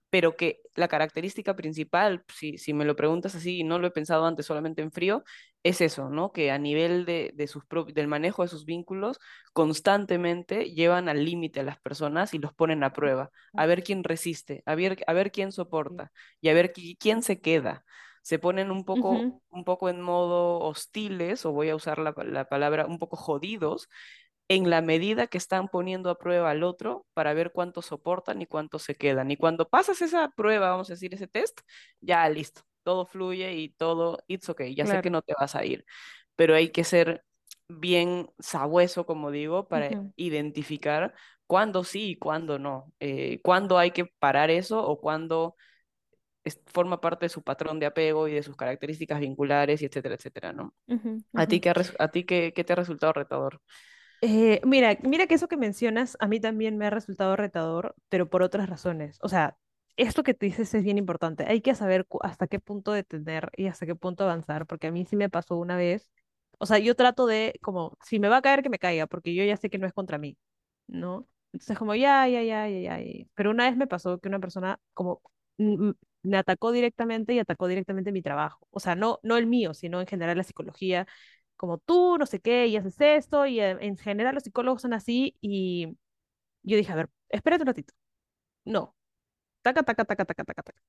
pero 0.09 0.35
que 0.37 0.61
la 0.75 0.87
característica 0.89 1.55
principal, 1.55 2.23
si, 2.33 2.57
si 2.59 2.73
me 2.73 2.85
lo 2.85 2.95
preguntas 2.95 3.35
así 3.35 3.59
y 3.59 3.63
no 3.63 3.79
lo 3.79 3.87
he 3.87 3.91
pensado 3.91 4.25
antes 4.25 4.45
solamente 4.45 4.81
en 4.83 4.91
frío, 4.91 5.23
es 5.63 5.81
eso, 5.81 6.09
¿no? 6.09 6.31
Que 6.31 6.51
a 6.51 6.59
nivel 6.59 7.05
de, 7.05 7.31
de 7.35 7.47
sus 7.47 7.63
del 7.93 8.07
manejo 8.07 8.43
de 8.43 8.49
sus 8.49 8.65
vínculos, 8.65 9.19
constantemente 9.53 10.71
llevan 10.71 11.09
al 11.09 11.25
límite 11.25 11.61
a 11.61 11.63
las 11.63 11.79
personas 11.79 12.33
y 12.33 12.39
los 12.39 12.53
ponen 12.53 12.83
a 12.83 12.93
prueba, 12.93 13.31
a 13.55 13.65
ver 13.65 13.83
quién 13.83 14.03
resiste, 14.03 14.63
a 14.65 14.75
ver, 14.75 15.03
a 15.07 15.13
ver 15.13 15.31
quién 15.31 15.51
soporta 15.51 16.11
y 16.41 16.49
a 16.49 16.53
ver 16.53 16.73
qui- 16.73 16.97
quién 16.99 17.23
se 17.23 17.41
queda. 17.41 17.85
Se 18.23 18.39
ponen 18.39 18.71
un 18.71 18.85
poco, 18.85 19.29
un 19.51 19.63
poco 19.63 19.89
en 19.89 20.01
modo 20.01 20.59
hostiles, 20.61 21.45
o 21.45 21.51
voy 21.51 21.69
a 21.69 21.75
usar 21.75 21.99
la, 21.99 22.15
la 22.25 22.49
palabra 22.49 22.87
un 22.87 22.97
poco 22.97 23.15
jodidos, 23.17 23.87
en 24.49 24.69
la 24.69 24.81
medida 24.81 25.27
que 25.27 25.37
están 25.37 25.67
poniendo 25.69 26.09
a 26.09 26.17
prueba 26.17 26.51
al 26.51 26.63
otro 26.63 27.05
para 27.13 27.33
ver 27.33 27.51
cuánto 27.53 27.81
soportan 27.81 28.41
y 28.41 28.45
cuánto 28.47 28.79
se 28.79 28.95
quedan. 28.95 29.31
Y 29.31 29.37
cuando 29.37 29.69
pasas 29.69 30.01
esa 30.01 30.29
prueba, 30.35 30.71
vamos 30.71 30.89
a 30.89 30.93
decir, 30.93 31.13
ese 31.13 31.27
test, 31.27 31.61
ya 32.01 32.27
listo, 32.29 32.61
todo 32.83 33.05
fluye 33.05 33.53
y 33.53 33.69
todo, 33.69 34.23
it's 34.27 34.49
okay, 34.49 34.75
ya 34.75 34.85
sé 34.85 34.99
que 35.01 35.09
no 35.09 35.21
te 35.21 35.33
vas 35.39 35.55
a 35.55 35.65
ir, 35.65 35.85
pero 36.35 36.55
hay 36.55 36.69
que 36.71 36.83
ser 36.83 37.23
bien 37.67 38.29
sabueso, 38.39 39.05
como 39.05 39.31
digo, 39.31 39.67
para 39.67 39.89
identificar 40.15 41.13
cuándo 41.47 41.83
sí 41.83 42.11
y 42.11 42.15
cuándo 42.17 42.59
no, 42.59 42.93
eh, 42.99 43.39
cuándo 43.43 43.77
hay 43.77 43.91
que 43.91 44.05
parar 44.05 44.49
eso 44.49 44.85
o 44.85 44.99
cuándo 44.99 45.55
es- 46.43 46.61
forma 46.67 47.01
parte 47.01 47.25
de 47.25 47.29
su 47.29 47.43
patrón 47.43 47.79
de 47.79 47.85
apego 47.87 48.27
y 48.27 48.33
de 48.33 48.43
sus 48.43 48.55
características 48.57 49.19
vinculares 49.19 49.81
y 49.81 49.85
etcétera, 49.85 50.15
etcétera, 50.15 50.53
¿no? 50.53 50.73
ujú, 50.87 51.23
¿A 51.35 51.47
ti 51.47 51.59
ujú. 51.59 51.61
qué, 51.61 51.69
ha 51.71 51.73
res- 51.73 51.95
a 51.99 52.09
ti 52.11 52.25
qué, 52.25 52.53
qué 52.55 52.63
te 52.65 52.73
ha 52.73 52.77
resultado 52.77 53.13
retador? 53.13 53.61
Eh, 54.21 54.61
mira, 54.65 54.97
mira 55.03 55.27
que 55.27 55.35
eso 55.35 55.47
que 55.49 55.57
mencionas 55.57 56.15
a 56.21 56.27
mí 56.27 56.39
también 56.39 56.77
me 56.77 56.85
ha 56.87 56.89
resultado 56.89 57.35
retador, 57.35 57.93
pero 58.09 58.29
por 58.29 58.41
otras 58.41 58.69
razones. 58.69 59.17
O 59.21 59.27
sea, 59.29 59.57
esto 59.97 60.23
que 60.23 60.33
tú 60.33 60.45
dices 60.45 60.73
es 60.73 60.83
bien 60.83 60.97
importante. 60.97 61.43
Hay 61.47 61.59
que 61.61 61.75
saber 61.75 62.07
hasta 62.21 62.47
qué 62.47 62.59
punto 62.59 62.93
detener 62.93 63.51
y 63.57 63.67
hasta 63.67 63.85
qué 63.85 63.95
punto 63.95 64.23
avanzar, 64.23 64.65
porque 64.65 64.87
a 64.87 64.91
mí 64.91 65.05
sí 65.05 65.17
me 65.17 65.29
pasó 65.29 65.57
una 65.57 65.75
vez. 65.75 66.09
O 66.57 66.65
sea, 66.65 66.79
yo 66.79 66.95
trato 66.95 67.25
de, 67.27 67.59
como, 67.61 67.97
si 68.03 68.19
me 68.19 68.29
va 68.29 68.37
a 68.37 68.41
caer, 68.41 68.63
que 68.63 68.69
me 68.69 68.79
caiga, 68.79 69.07
porque 69.07 69.35
yo 69.35 69.43
ya 69.43 69.57
sé 69.57 69.69
que 69.69 69.77
no 69.77 69.87
es 69.87 69.93
contra 69.93 70.17
mí, 70.17 70.37
¿no? 70.87 71.27
Entonces, 71.51 71.77
como, 71.77 71.93
ya, 71.95 72.25
ya, 72.27 72.41
ya, 72.43 72.67
ya, 72.69 72.79
ya. 72.79 72.99
ya. 73.01 73.25
Pero 73.35 73.51
una 73.51 73.65
vez 73.69 73.75
me 73.77 73.87
pasó 73.87 74.19
que 74.19 74.29
una 74.29 74.39
persona, 74.39 74.79
como, 74.93 75.21
mm, 75.57 75.89
mm, 75.89 75.93
me 76.23 76.37
atacó 76.37 76.71
directamente 76.71 77.33
y 77.33 77.39
atacó 77.39 77.67
directamente 77.67 78.11
mi 78.11 78.21
trabajo. 78.21 78.67
O 78.71 78.79
sea, 78.79 78.95
no, 78.95 79.19
no 79.23 79.37
el 79.37 79.47
mío, 79.47 79.73
sino 79.73 80.01
en 80.01 80.07
general 80.07 80.37
la 80.37 80.43
psicología 80.43 81.07
como 81.57 81.77
tú, 81.79 82.17
no 82.17 82.25
sé 82.25 82.39
qué, 82.41 82.67
y 82.67 82.77
haces 82.77 82.95
esto, 82.99 83.45
y 83.45 83.59
eh, 83.61 83.77
en 83.81 83.97
general 83.97 84.35
los 84.35 84.43
psicólogos 84.43 84.81
son 84.81 84.93
así, 84.93 85.37
y 85.41 85.97
yo 86.63 86.77
dije, 86.77 86.91
a 86.91 86.95
ver, 86.95 87.09
espérate 87.29 87.63
un 87.63 87.67
ratito. 87.67 87.93
No, 88.65 88.95
taca, 89.63 89.83
taca, 89.83 90.05
taca, 90.05 90.25
taca, 90.25 90.43
taca, 90.45 90.63
taca. 90.63 90.81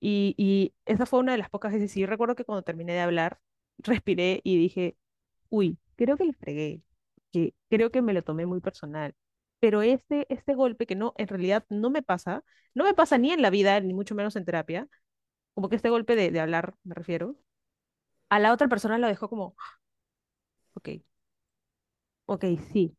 Y, 0.00 0.34
y 0.38 0.74
esa 0.86 1.06
fue 1.06 1.20
una 1.20 1.32
de 1.32 1.38
las 1.38 1.50
pocas 1.50 1.72
veces, 1.72 1.96
y 1.96 2.06
recuerdo 2.06 2.34
que 2.36 2.44
cuando 2.44 2.62
terminé 2.62 2.92
de 2.94 3.00
hablar, 3.00 3.40
respiré 3.78 4.40
y 4.44 4.56
dije, 4.58 4.96
uy, 5.50 5.78
creo 5.96 6.16
que 6.16 6.24
le 6.26 6.34
fregué, 6.34 6.82
que 7.32 7.54
creo 7.70 7.90
que 7.90 8.02
me 8.02 8.12
lo 8.14 8.22
tomé 8.24 8.46
muy 8.46 8.60
personal. 8.60 9.14
Pero 9.60 9.82
este, 9.82 10.26
este 10.32 10.54
golpe 10.54 10.86
que 10.86 10.94
no, 10.96 11.14
en 11.18 11.28
realidad 11.28 11.64
no 11.70 11.90
me 11.90 12.02
pasa, 12.02 12.44
no 12.74 12.84
me 12.84 12.94
pasa 12.94 13.18
ni 13.18 13.32
en 13.32 13.42
la 13.42 13.50
vida, 13.50 13.80
ni 13.80 13.94
mucho 13.94 14.14
menos 14.14 14.36
en 14.36 14.44
terapia, 14.44 14.88
como 15.54 15.68
que 15.70 15.76
este 15.76 15.90
golpe 15.90 16.16
de, 16.16 16.30
de 16.32 16.40
hablar, 16.40 16.74
me 16.84 16.94
refiero, 16.96 17.36
a 18.30 18.38
la 18.40 18.52
otra 18.52 18.68
persona 18.68 18.98
lo 18.98 19.08
dejó 19.08 19.28
como, 19.30 19.56
ok, 20.74 20.88
ok, 22.26 22.44
sí, 22.72 22.96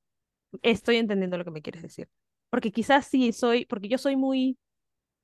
estoy 0.63 0.97
entendiendo 0.97 1.37
lo 1.37 1.45
que 1.45 1.51
me 1.51 1.61
quieres 1.61 1.81
decir. 1.83 2.09
Porque 2.49 2.71
quizás 2.71 3.07
sí 3.07 3.33
soy, 3.33 3.65
porque 3.65 3.89
yo 3.89 3.97
soy 3.97 4.15
muy, 4.17 4.57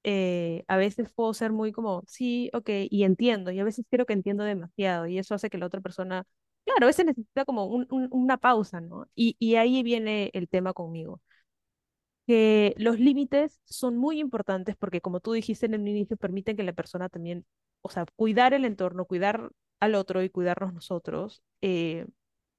eh, 0.04 0.64
a 0.70 0.78
veces 0.78 1.12
puedo 1.16 1.34
ser 1.34 1.52
muy 1.54 1.72
como, 1.74 2.04
sí, 2.08 2.52
ok, 2.54 2.70
y 2.92 3.04
entiendo, 3.06 3.52
y 3.52 3.60
a 3.60 3.64
veces 3.66 3.86
creo 3.92 4.06
que 4.06 4.14
entiendo 4.14 4.44
demasiado, 4.46 5.08
y 5.08 5.20
eso 5.20 5.36
hace 5.36 5.50
que 5.52 5.58
la 5.60 5.68
otra 5.68 5.82
persona, 5.82 6.26
claro, 6.66 6.86
a 6.86 6.88
veces 6.88 7.06
necesita 7.06 7.46
como 7.46 7.66
un- 7.66 7.88
un- 7.92 8.08
una 8.12 8.38
pausa, 8.38 8.82
¿no? 8.82 9.08
Y, 9.16 9.36
y 9.40 9.56
ahí 9.56 9.84
viene 9.84 10.30
el 10.34 10.48
tema 10.50 10.74
conmigo, 10.74 11.22
que 12.28 12.74
los 12.78 13.00
límites 13.00 13.60
son 13.66 13.98
muy 13.98 14.20
importantes 14.20 14.76
porque 14.76 15.02
como 15.02 15.20
tú 15.20 15.34
dijiste 15.34 15.66
en 15.68 15.76
el 15.76 15.88
inicio, 15.88 16.18
permiten 16.18 16.58
que 16.58 16.64
la 16.64 16.74
persona 16.74 17.10
también, 17.10 17.46
o 17.82 17.90
sea, 17.90 18.06
cuidar 18.16 18.54
el 18.54 18.66
entorno, 18.66 19.06
cuidar 19.06 19.52
al 19.80 19.96
otro 19.96 20.24
y 20.24 20.30
cuidarnos 20.30 20.74
nosotros, 20.74 21.44
eh, 21.62 22.08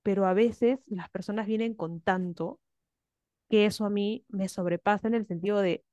pero 0.03 0.27
a 0.27 0.35
veces 0.35 0.79
las 0.87 1.11
personas 1.11 1.47
vienen 1.47 1.75
con 1.75 2.01
tanto 2.01 2.61
que 3.51 3.67
eso 3.67 3.85
a 3.87 3.91
mí 3.91 4.25
me 4.29 4.49
sobrepasa 4.49 5.09
en 5.09 5.15
el 5.15 5.27
sentido 5.27 5.61
de 5.61 5.85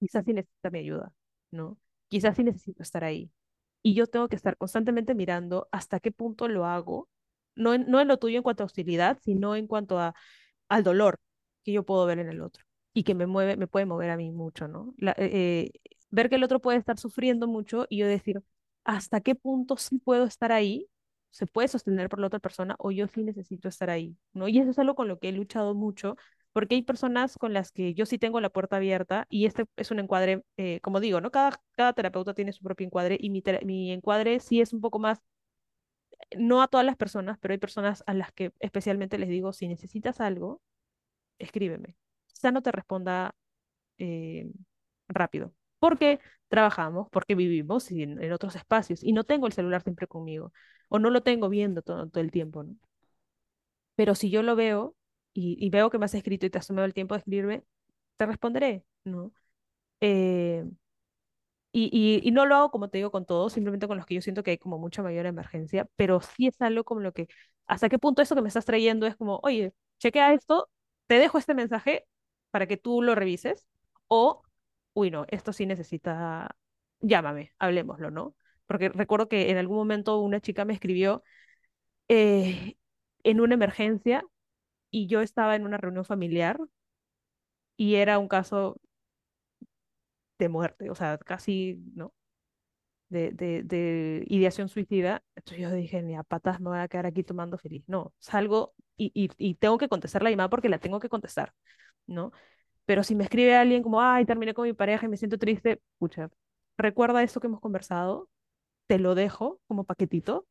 quizás 0.00 0.24
sí 0.26 0.34
necesita 0.34 0.70
mi 0.70 0.80
ayuda, 0.80 1.12
¿no? 1.52 1.78
Quizás 2.08 2.36
sí 2.36 2.44
necesito 2.44 2.82
estar 2.82 3.04
ahí. 3.04 3.30
Y 3.82 3.94
yo 3.94 4.06
tengo 4.08 4.28
que 4.28 4.36
estar 4.36 4.56
constantemente 4.58 5.14
mirando 5.14 5.68
hasta 5.72 6.00
qué 6.00 6.12
punto 6.12 6.48
lo 6.48 6.66
hago, 6.66 7.08
no 7.54 7.74
en, 7.74 7.86
no 7.90 8.00
en 8.00 8.08
lo 8.08 8.18
tuyo 8.18 8.36
en 8.38 8.42
cuanto 8.42 8.62
a 8.62 8.66
hostilidad, 8.66 9.18
sino 9.24 9.56
en 9.56 9.66
cuanto 9.66 9.98
a, 9.98 10.14
al 10.68 10.82
dolor 10.84 11.20
que 11.64 11.72
yo 11.72 11.84
puedo 11.84 12.06
ver 12.06 12.18
en 12.18 12.28
el 12.28 12.40
otro 12.42 12.64
y 12.94 13.04
que 13.04 13.14
me 13.14 13.26
mueve, 13.26 13.56
me 13.56 13.66
puede 13.66 13.86
mover 13.86 14.10
a 14.10 14.16
mí 14.16 14.30
mucho, 14.32 14.68
¿no? 14.68 14.94
Eh, 15.00 15.14
eh, 15.18 15.72
ver 16.10 16.28
que 16.28 16.36
el 16.36 16.44
otro 16.44 16.60
puede 16.60 16.78
estar 16.78 16.98
sufriendo 16.98 17.46
mucho 17.46 17.86
y 17.88 17.98
yo 17.98 18.06
decir, 18.06 18.42
¿hasta 18.84 19.20
qué 19.20 19.34
punto 19.34 19.76
sí 19.76 19.98
puedo 19.98 20.24
estar 20.24 20.52
ahí? 20.52 20.88
¿Se 21.30 21.46
puede 21.46 21.68
sostener 21.68 22.08
por 22.10 22.20
la 22.20 22.26
otra 22.26 22.40
persona 22.40 22.76
o 22.78 22.90
yo 22.90 23.06
sí 23.08 23.22
necesito 23.22 23.68
estar 23.68 23.88
ahí, 23.90 24.16
¿no? 24.34 24.48
Y 24.48 24.58
eso 24.58 24.70
es 24.70 24.78
algo 24.78 24.94
con 24.94 25.08
lo 25.08 25.18
que 25.18 25.30
he 25.30 25.32
luchado 25.32 25.74
mucho 25.74 26.16
porque 26.52 26.74
hay 26.74 26.82
personas 26.82 27.38
con 27.38 27.54
las 27.54 27.72
que 27.72 27.94
yo 27.94 28.04
sí 28.04 28.18
tengo 28.18 28.38
la 28.40 28.50
puerta 28.50 28.76
abierta 28.76 29.26
y 29.30 29.46
este 29.46 29.64
es 29.76 29.90
un 29.90 30.00
encuadre, 30.00 30.42
eh, 30.58 30.80
como 30.82 31.00
digo, 31.00 31.20
¿no? 31.22 31.30
Cada, 31.30 31.58
cada 31.72 31.94
terapeuta 31.94 32.34
tiene 32.34 32.52
su 32.52 32.62
propio 32.62 32.86
encuadre 32.86 33.16
y 33.18 33.30
mi, 33.30 33.42
mi 33.64 33.90
encuadre 33.92 34.38
sí 34.40 34.60
es 34.60 34.72
un 34.74 34.80
poco 34.82 34.98
más, 34.98 35.20
no 36.38 36.62
a 36.62 36.68
todas 36.68 36.86
las 36.86 36.96
personas, 36.96 37.38
pero 37.40 37.52
hay 37.52 37.58
personas 37.58 38.04
a 38.06 38.14
las 38.14 38.32
que 38.32 38.52
especialmente 38.60 39.18
les 39.18 39.28
digo, 39.28 39.52
si 39.52 39.68
necesitas 39.68 40.20
algo, 40.20 40.62
escríbeme. 41.38 41.96
Quizá 42.28 42.52
no 42.52 42.62
te 42.62 42.72
responda 42.72 43.34
eh, 43.98 44.50
rápido, 45.08 45.54
porque 45.78 46.20
trabajamos, 46.48 47.08
porque 47.10 47.34
vivimos 47.34 47.90
en, 47.92 48.32
otros 48.32 48.56
espacios 48.56 49.02
y 49.04 49.12
no 49.12 49.24
tengo 49.24 49.46
el 49.46 49.52
celular 49.54 49.82
siempre 49.82 50.06
conmigo 50.06 50.52
o 50.88 50.98
no 50.98 51.10
lo 51.10 51.22
tengo 51.22 51.48
viendo 51.48 51.82
todo, 51.82 52.10
el 52.20 52.30
tiempo, 52.30 52.64
¿no? 52.64 52.76
Pero 53.94 54.14
si 54.14 54.30
yo 54.30 54.42
lo 54.42 54.56
veo 54.56 54.96
y, 55.32 55.56
y 55.64 55.70
veo 55.70 55.90
que 55.90 55.98
me 55.98 56.06
has 56.06 56.14
escrito 56.14 56.46
y 56.46 56.50
te 56.50 56.58
has 56.58 56.66
tomado 56.66 56.86
el 56.86 56.94
tiempo 56.94 57.14
de 57.14 57.18
escribirme, 57.20 57.64
te 58.16 58.26
responderé, 58.26 58.84
¿no? 59.04 59.32
Eh, 60.00 60.64
y, 61.72 62.30
no 62.32 62.46
lo 62.46 62.56
hago 62.56 62.70
como 62.70 62.88
te 62.88 62.98
digo 62.98 63.10
con 63.10 63.24
todos, 63.26 63.52
simplemente 63.52 63.88
con 63.88 63.96
los 63.96 64.06
que 64.06 64.14
yo 64.14 64.22
siento 64.22 64.42
que 64.42 64.52
hay 64.52 64.58
como 64.58 64.78
mucha 64.78 65.02
mayor 65.02 65.26
emergencia, 65.26 65.88
pero 65.96 66.20
sí 66.20 66.46
es 66.48 66.60
algo 66.60 66.84
como 66.84 67.00
lo 67.00 67.12
que, 67.12 67.28
hasta 67.66 67.88
qué 67.88 67.98
punto 67.98 68.22
eso 68.22 68.34
que 68.34 68.42
me 68.42 68.48
estás 68.48 68.64
trayendo 68.66 69.06
es 69.06 69.16
como, 69.16 69.40
oye, 69.42 69.72
chequea 69.98 70.34
esto, 70.34 70.68
te 71.06 71.16
dejo 71.18 71.38
este 71.38 71.54
mensaje 71.54 72.06
para 72.50 72.66
que 72.66 72.76
tú 72.76 73.02
lo 73.02 73.14
revises, 73.14 73.66
o, 74.08 74.42
uy, 74.94 75.10
no, 75.10 75.24
esto 75.28 75.52
sí 75.52 75.66
necesita, 75.66 76.56
llámame, 77.00 77.52
hablemoslo, 77.58 78.10
¿no? 78.10 78.34
porque 78.72 78.88
recuerdo 78.88 79.28
que 79.28 79.50
en 79.50 79.58
algún 79.58 79.76
momento 79.76 80.18
una 80.20 80.40
chica 80.40 80.64
me 80.64 80.72
escribió 80.72 81.22
eh, 82.08 82.76
en 83.24 83.40
una 83.40 83.54
emergencia 83.54 84.24
y 84.90 85.08
yo 85.08 85.22
estaba 85.22 85.56
en 85.56 85.66
una 85.66 85.78
reunión 85.78 86.04
familiar 86.04 86.58
y 87.76 87.96
era 87.96 88.18
un 88.18 88.28
caso 88.28 88.76
de 90.44 90.48
muerte, 90.48 90.90
o 90.90 90.94
sea, 90.94 91.18
casi, 91.18 91.82
¿no? 91.94 92.12
De, 93.08 93.30
de, 93.32 93.62
de 93.62 94.24
ideación 94.28 94.68
suicida. 94.68 95.22
Entonces 95.36 95.62
yo 95.62 95.70
dije, 95.72 96.02
ni 96.02 96.16
a 96.16 96.22
patas 96.22 96.60
me 96.60 96.70
voy 96.70 96.78
a 96.78 96.88
quedar 96.88 97.06
aquí 97.06 97.22
tomando 97.24 97.58
feliz. 97.58 97.84
No, 97.86 98.14
salgo 98.18 98.74
y, 98.96 99.54
tengo 99.56 99.78
que 99.78 99.88
contestar 99.88 100.22
la 100.22 100.30
llamada 100.30 100.50
porque 100.50 100.68
la 100.68 100.78
tengo 100.78 101.00
que 101.00 101.08
contestar, 101.08 101.54
¿no? 102.06 102.32
Pero 102.86 103.04
si 103.04 103.14
me 103.14 103.24
escribe 103.24 103.56
alguien 103.56 103.82
como, 103.82 104.00
ay, 104.02 104.24
terminé 104.26 104.54
con 104.54 104.66
mi 104.66 104.72
pareja 104.74 105.06
y 105.06 105.08
me 105.08 105.16
siento 105.16 105.38
triste, 105.38 105.80
escucha, 105.94 106.30
recuerda 106.78 107.22
esto 107.22 107.40
que 107.40 107.46
hemos 107.48 107.60
conversado, 107.60 108.28
te 108.88 108.98
lo 108.98 109.14
dejo 109.14 109.60
como 109.68 109.84
paquetito, 109.84 110.46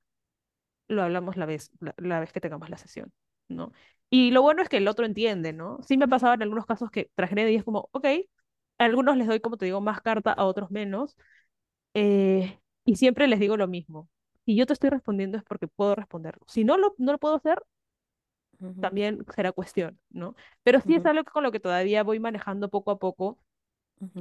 lo 0.88 1.04
hablamos 1.04 1.38
la 1.38 1.46
vez, 1.46 1.72
la, 1.80 2.20
vez 2.20 2.34
que 2.34 2.42
tengamos 2.42 2.70
la 2.70 2.78
sesión, 2.78 3.12
¿no? 3.48 3.72
Y 4.10 4.32
lo 4.32 4.42
bueno 4.42 4.62
es 4.62 4.70
que 4.70 4.78
el 4.78 4.88
otro 4.88 5.06
entiende, 5.06 5.54
¿no? 5.54 5.80
Sí 5.84 5.98
me 5.98 6.06
ha 6.06 6.08
pasado 6.08 6.34
en 6.34 6.42
algunos 6.44 6.66
casos 6.66 6.92
que 6.92 7.10
tragedia 7.16 7.50
y 7.50 7.56
es 7.56 7.64
como, 7.64 7.90
ok, 7.92 8.06
a 8.82 8.86
algunos 8.86 9.18
les 9.18 9.28
doy, 9.28 9.40
como 9.42 9.58
te 9.58 9.66
digo, 9.66 9.82
más 9.82 10.02
carta, 10.02 10.34
a 10.34 10.46
otros 10.46 10.72
menos, 10.72 11.18
eh, 11.94 12.60
y 12.86 12.96
siempre 12.98 13.28
les 13.28 13.40
digo 13.40 13.58
lo 13.58 13.68
mismo. 13.68 14.10
Si 14.46 14.56
yo 14.56 14.66
te 14.66 14.74
estoy 14.74 14.90
respondiendo 14.92 15.38
es 15.38 15.44
porque 15.44 15.68
puedo 15.68 15.96
responderlo. 15.96 16.46
Si 16.48 16.64
no 16.66 16.78
lo, 16.78 16.96
no 16.98 17.12
lo 17.14 17.20
puedo 17.20 17.36
hacer, 17.36 17.62
también 18.80 19.26
será 19.36 19.52
cuestión, 19.52 20.00
¿no? 20.10 20.36
Pero 20.64 20.82
sí 20.82 20.96
es 20.96 21.06
algo 21.06 21.24
con 21.26 21.44
lo 21.44 21.52
que 21.52 21.60
todavía 21.60 22.04
voy 22.04 22.20
manejando 22.20 22.70
poco 22.70 22.92
a 22.92 23.00
poco. 23.00 23.38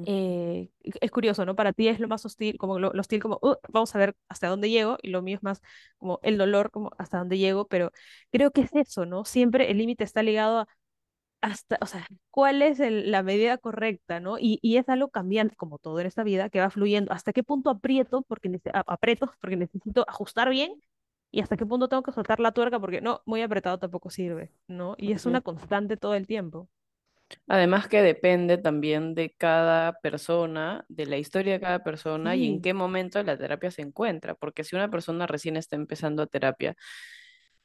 Eh, 0.04 0.70
es 0.82 1.10
curioso, 1.12 1.46
¿no? 1.46 1.56
Para 1.56 1.72
ti 1.74 1.88
es 1.88 2.00
lo 2.00 2.08
más 2.08 2.24
hostil, 2.26 2.58
como 2.58 2.78
lo, 2.78 2.92
lo 2.92 3.00
hostil, 3.00 3.22
como, 3.22 3.38
"Uh, 3.42 3.56
vamos 3.70 3.94
a 3.94 3.98
ver 3.98 4.16
hasta 4.28 4.48
dónde 4.48 4.70
llego, 4.70 4.98
y 5.02 5.10
lo 5.10 5.22
mío 5.22 5.36
es 5.36 5.42
más 5.44 5.62
como 5.98 6.20
el 6.22 6.38
dolor, 6.38 6.70
como 6.72 6.92
hasta 6.98 7.18
dónde 7.18 7.38
llego, 7.38 7.68
pero 7.68 7.92
creo 8.32 8.52
que 8.52 8.62
es 8.62 8.74
eso, 8.74 9.06
¿no? 9.06 9.24
Siempre 9.26 9.70
el 9.70 9.78
límite 9.78 10.04
está 10.04 10.22
ligado 10.22 10.60
a 10.60 10.68
hasta, 11.40 11.78
o 11.80 11.86
sea, 11.86 12.06
cuál 12.30 12.62
es 12.62 12.80
el- 12.80 13.10
la 13.10 13.22
medida 13.22 13.58
correcta, 13.58 14.20
¿no? 14.20 14.38
Y, 14.38 14.58
y 14.62 14.76
es 14.76 14.88
algo 14.88 15.08
cambiante, 15.10 15.56
como 15.56 15.78
todo 15.78 16.00
en 16.00 16.06
esta 16.06 16.22
vida, 16.24 16.50
que 16.50 16.60
va 16.60 16.70
fluyendo. 16.70 17.12
¿Hasta 17.12 17.32
qué 17.32 17.42
punto 17.42 17.70
aprieto 17.70 18.22
porque, 18.28 18.60
aprieto 18.86 19.32
porque 19.40 19.56
necesito 19.56 20.04
ajustar 20.08 20.50
bien? 20.50 20.72
¿Y 21.32 21.40
hasta 21.42 21.56
qué 21.56 21.66
punto 21.66 21.88
tengo 21.88 22.02
que 22.02 22.12
soltar 22.12 22.40
la 22.40 22.52
tuerca? 22.52 22.80
Porque 22.80 23.00
no, 23.00 23.22
muy 23.26 23.42
apretado 23.42 23.78
tampoco 23.78 24.10
sirve, 24.10 24.52
¿no? 24.68 24.94
Y 24.98 25.12
es 25.12 25.26
una 25.26 25.40
constante 25.42 25.96
todo 25.96 26.14
el 26.14 26.26
tiempo. 26.26 26.68
Además 27.46 27.88
que 27.88 28.02
depende 28.02 28.58
también 28.58 29.14
de 29.14 29.34
cada 29.36 29.94
persona, 30.00 30.84
de 30.88 31.06
la 31.06 31.16
historia 31.18 31.54
de 31.54 31.60
cada 31.60 31.82
persona 31.84 32.36
y 32.36 32.46
en 32.46 32.60
Sí, 32.60 32.60
qué 32.60 32.74
momento 32.74 33.22
la 33.22 33.36
terapia 33.38 33.70
se 33.70 33.82
encuentra, 33.82 34.34
porque 34.34 34.64
si 34.64 34.76
una 34.76 34.90
persona 34.90 35.26
recién 35.26 35.56
está 35.56 35.76
empezando 35.76 36.22
a 36.22 36.26
terapia 36.26 36.76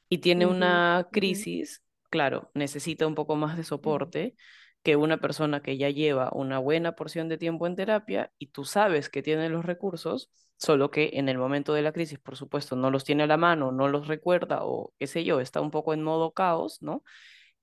y 0.08 0.18
tiene 0.18 0.46
ujú, 0.46 0.46
una 0.46 1.08
ujú, 1.12 1.46
crisis, 1.52 1.82
claro, 2.16 2.50
necesita 2.54 3.06
un 3.06 3.14
poco 3.14 3.36
más 3.36 3.56
de 3.58 3.64
soporte 3.64 4.36
que 4.82 4.96
una 4.96 5.18
persona 5.18 5.60
que 5.62 5.76
ya 5.76 5.90
lleva 5.90 6.30
una 6.32 6.58
buena 6.58 6.92
porción 6.94 7.28
de 7.28 7.36
tiempo 7.38 7.66
en 7.66 7.76
terapia 7.76 8.32
y 8.38 8.48
tú 8.48 8.64
sabes 8.64 9.08
que 9.10 9.22
tiene 9.22 9.48
los 9.50 9.66
recursos, 9.66 10.30
solo 10.56 10.90
que 10.90 11.10
en 11.14 11.28
el 11.28 11.36
momento 11.38 11.74
de 11.74 11.82
la 11.82 11.92
crisis, 11.92 12.18
por 12.18 12.36
supuesto, 12.36 12.74
no 12.76 12.90
los 12.90 13.04
tiene 13.04 13.24
a 13.24 13.26
la 13.26 13.36
mano, 13.36 13.70
no 13.72 13.88
los 13.88 14.08
recuerda 14.08 14.60
o 14.62 14.94
qué 14.98 15.06
sé 15.06 15.24
yo, 15.24 15.40
está 15.40 15.60
un 15.60 15.70
poco 15.70 15.92
en 15.92 16.02
modo 16.02 16.32
caos, 16.32 16.80
¿no? 16.82 17.02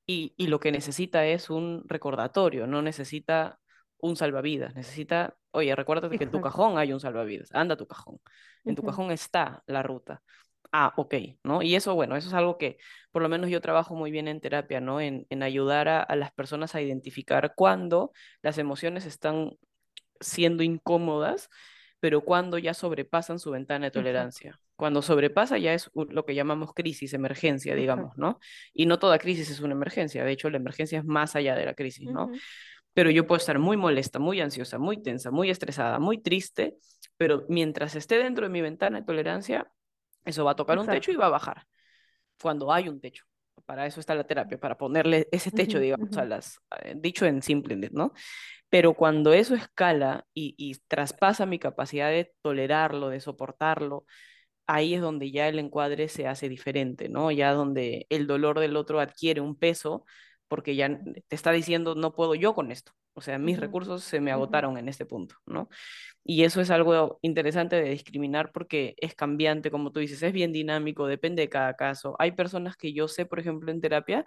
y, 0.06 0.34
y 0.38 0.48
lo 0.48 0.60
que 0.60 0.72
necesita 0.72 1.26
es 1.26 1.50
un 1.50 1.84
recordatorio, 1.88 2.68
no 2.68 2.82
necesita 2.82 3.60
un 3.98 4.16
salvavidas, 4.18 4.76
necesita, 4.76 5.38
oye, 5.52 5.76
recuérdate 5.76 6.18
que 6.18 6.26
en 6.26 6.32
tu 6.32 6.42
cajón 6.42 6.78
hay 6.78 6.94
un 6.94 7.00
salvavidas, 7.00 7.50
anda 7.54 7.76
a 7.76 7.78
tu 7.78 7.88
cajón, 7.88 8.20
en 8.66 8.76
tu 8.76 8.84
cajón 8.84 9.12
está 9.12 9.63
la 9.68 9.84
ruta. 9.84 10.24
Ah, 10.76 10.92
ok, 10.98 11.14
¿no? 11.44 11.62
Y 11.62 11.76
eso, 11.76 11.94
bueno, 11.94 12.16
eso 12.16 12.30
es 12.30 12.34
algo 12.34 12.58
que 12.58 12.78
por 13.12 13.22
lo 13.22 13.30
menos 13.30 13.52
yo 13.52 13.62
trabajo 13.62 13.96
muy 13.96 14.10
bien 14.10 14.28
en 14.28 14.42
terapia, 14.42 14.82
¿no? 14.82 15.00
En, 15.00 15.28
en 15.30 15.44
ayudar 15.44 15.88
a, 15.88 16.02
a 16.02 16.16
las 16.16 16.32
personas 16.32 16.74
a 16.74 16.82
identificar 16.82 17.54
cuándo 17.56 18.12
las 18.42 18.58
emociones 18.58 19.06
están 19.06 19.52
siendo 20.20 20.64
incómodas, 20.64 21.50
pero 22.00 22.22
cuando 22.22 22.58
ya 22.58 22.74
sobrepasan 22.74 23.38
su 23.38 23.52
ventana 23.52 23.86
de 23.86 23.92
tolerancia. 23.92 24.60
Cuando 24.76 25.04
sobrepasa 25.04 25.60
ya 25.60 25.76
es 25.76 25.92
lo 25.94 26.26
que 26.26 26.34
llamamos 26.34 26.74
crisis, 26.74 27.14
emergencia, 27.14 27.76
digamos. 27.76 28.18
¿no? 28.18 28.40
Y 28.74 28.88
no 28.88 28.98
toda 28.98 29.20
crisis 29.20 29.52
es 29.52 29.60
una 29.60 29.74
emergencia, 29.74 30.26
de 30.26 30.32
hecho 30.32 30.50
la 30.50 30.58
emergencia 30.58 30.98
es 30.98 31.06
más 31.06 31.36
allá 31.36 31.56
de 31.56 31.66
la 31.66 31.76
crisis, 31.76 32.10
¿no? 32.10 32.32
Pero 32.94 33.12
yo 33.12 33.28
puedo 33.28 33.38
estar 33.38 33.60
muy 33.60 33.78
molesta, 33.78 34.18
muy 34.18 34.42
ansiosa, 34.42 34.80
muy 34.80 35.02
tensa, 35.04 35.30
muy 35.30 35.52
estresada, 35.52 36.00
muy 36.00 36.18
triste, 36.18 36.76
pero 37.18 37.46
mientras 37.48 37.96
esté 37.96 38.18
dentro 38.18 38.46
de 38.48 38.52
mi 38.52 38.62
ventana 38.62 39.00
de 39.00 39.06
tolerancia, 39.06 39.72
eso 40.26 40.46
va 40.46 40.52
a 40.52 40.56
tocar 40.56 40.80
un 40.80 40.90
techo 40.90 41.12
y 41.12 41.16
va 41.16 41.28
a 41.28 41.30
bajar, 41.30 41.66
cuando 42.42 42.72
hay 42.72 42.90
un 42.90 43.00
techo. 43.02 43.26
Para 43.66 43.86
eso 43.88 44.00
está 44.00 44.16
la 44.16 44.26
terapia, 44.26 44.60
para 44.60 44.78
ponerle 44.78 45.28
ese 45.32 45.52
techo, 45.52 45.80
Ujú, 45.80 45.80
digamos, 45.80 46.18
a 46.18 46.26
las, 46.26 46.60
eh, 46.84 46.96
dicho 46.98 47.26
en 47.26 47.42
simple, 47.42 47.78
¿no? 47.94 48.14
Pero 48.70 48.94
cuando 48.96 49.34
eso 49.34 49.56
escala 49.56 50.26
y, 50.34 50.56
y 50.58 50.76
traspasa 50.88 51.46
mi 51.48 51.60
capacidad 51.60 52.10
de 52.12 52.34
tolerarlo, 52.42 53.10
de 53.10 53.20
soportarlo, 53.22 54.06
ahí 54.68 54.96
es 54.96 55.02
donde 55.02 55.32
ya 55.32 55.48
el 55.50 55.60
encuadre 55.60 56.08
se 56.10 56.28
hace 56.28 56.50
diferente, 56.50 57.10
¿no? 57.10 57.32
Ya 57.32 57.54
donde 57.54 58.06
el 58.10 58.28
dolor 58.28 58.60
del 58.60 58.76
otro 58.78 59.00
adquiere 59.00 59.42
un 59.42 59.58
peso 59.58 60.06
porque 60.54 60.76
ya 60.76 60.88
te 61.28 61.36
está 61.36 61.52
diciendo, 61.52 61.96
no 61.96 62.13
puedo 62.13 62.36
yo 62.36 62.54
con 62.54 62.72
esto. 62.72 62.92
O 63.16 63.22
sea, 63.22 63.39
mis 63.39 63.60
recursos 63.60 64.04
se 64.04 64.20
me 64.22 64.32
agotaron 64.32 64.78
en 64.78 64.88
este 64.88 65.08
punto, 65.08 65.36
¿no? 65.48 65.68
Y 66.24 66.44
eso 66.44 66.62
es 66.62 66.72
algo 66.72 67.20
interesante 67.24 67.78
de 67.78 67.89
discriminar 67.92 68.52
porque 68.54 68.96
es 69.00 69.16
cambiante, 69.16 69.72
como 69.72 69.92
tú 69.94 70.00
dices, 70.02 70.24
es 70.24 70.34
bien 70.34 70.54
dinámico, 70.54 71.08
depende 71.08 71.44
de 71.44 71.50
cada 71.50 71.76
caso. 71.76 72.16
Hay 72.20 72.34
personas 72.34 72.78
que 72.78 72.94
yo 72.94 73.08
sé, 73.08 73.26
por 73.26 73.39
ejemplo, 73.39 73.72
en 73.72 73.82
terapia, 73.82 74.26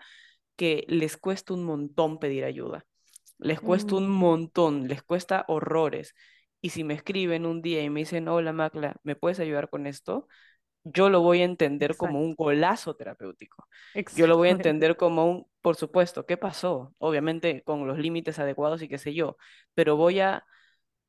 que 0.57 0.85
les 0.89 1.17
cuesta 1.17 1.55
un 1.55 1.65
montón 1.65 2.19
pedir 2.19 2.45
ayuda 2.45 2.87
les 3.39 3.61
cuesta 3.61 3.97
un 3.97 4.09
Mm, 4.09 4.11
montón, 4.11 4.89
les 4.89 5.03
cuesta 5.03 5.45
horrores. 5.49 6.15
Y 6.61 6.71
si 6.71 6.85
me 6.85 6.95
escriben 6.95 7.47
un 7.47 7.63
día 7.63 7.83
y 7.83 7.91
me 7.91 8.01
dicen, 8.01 8.29
hola 8.29 8.53
Macla, 8.53 8.97
¿me 9.05 9.17
puedes 9.17 9.41
ayudar 9.41 9.71
con 9.71 9.87
esto? 9.87 10.29
Yo 10.89 11.09
lo 11.11 11.21
voy 11.21 11.43
a 11.43 11.45
entender 11.45 11.97
como 11.97 12.21
un 12.21 12.35
golazo 12.35 12.95
terapéutico. 12.95 13.67
Yo 14.11 14.27
lo 14.27 14.37
voy 14.37 14.49
a 14.49 14.53
entender 14.53 14.97
como 14.97 15.27
un, 15.31 15.47
por 15.61 15.77
supuesto, 15.77 16.27
¿qué 16.27 16.37
pasó? 16.37 16.95
Obviamente 16.99 17.63
con 17.65 17.87
los 17.89 17.99
límites 17.99 18.39
adecuados 18.39 18.83
y 18.83 18.89
qué 18.89 18.99
sé 18.99 19.13
yo, 19.15 19.37
pero 19.75 19.97
voy 19.97 20.21
a 20.21 20.45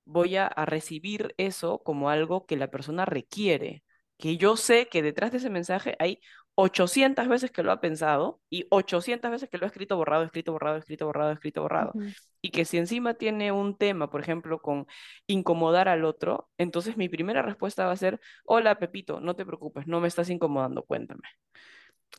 voy 0.06 0.38
a, 0.38 0.48
a 0.48 0.66
recibir 0.66 1.34
eso 1.38 1.80
como 1.84 2.10
algo 2.10 2.46
que 2.46 2.58
la 2.58 2.70
persona 2.72 3.06
requiere, 3.06 3.84
que 4.18 4.38
yo 4.38 4.58
sé 4.58 4.88
que 4.90 5.02
detrás 5.04 5.32
de 5.32 5.38
ese 5.40 5.50
mensaje 5.50 5.96
hay 6.00 6.22
800 6.60 7.28
veces 7.28 7.52
que 7.52 7.62
lo 7.62 7.72
ha 7.72 7.80
pensado 7.80 8.42
y 8.50 8.66
800 8.72 9.30
veces 9.30 9.48
que 9.48 9.60
lo 9.60 9.66
ha 9.66 9.68
escrito 9.68 9.96
borrado, 9.96 10.24
escrito 10.24 10.54
borrado, 10.54 10.78
escrito 10.78 11.06
borrado, 11.06 11.32
escrito 11.32 11.62
borrado. 11.62 11.94
Y 12.42 12.50
que 12.50 12.66
si 12.66 12.78
encima 12.78 13.14
tiene 13.14 13.52
un 13.52 13.78
tema, 13.78 14.10
por 14.10 14.22
ejemplo, 14.22 14.60
con 14.60 14.88
incomodar 15.28 15.88
al 15.88 16.04
otro, 16.04 16.50
entonces 16.58 16.98
mi 16.98 17.10
primera 17.10 17.44
respuesta 17.44 17.86
va 17.86 17.92
a 17.92 17.96
ser, 17.96 18.20
hola 18.44 18.80
Pepito, 18.80 19.20
no 19.20 19.36
te 19.36 19.46
preocupes, 19.46 19.86
no 19.86 20.00
me 20.02 20.08
estás 20.08 20.32
incomodando, 20.32 20.82
cuéntame. 20.82 21.28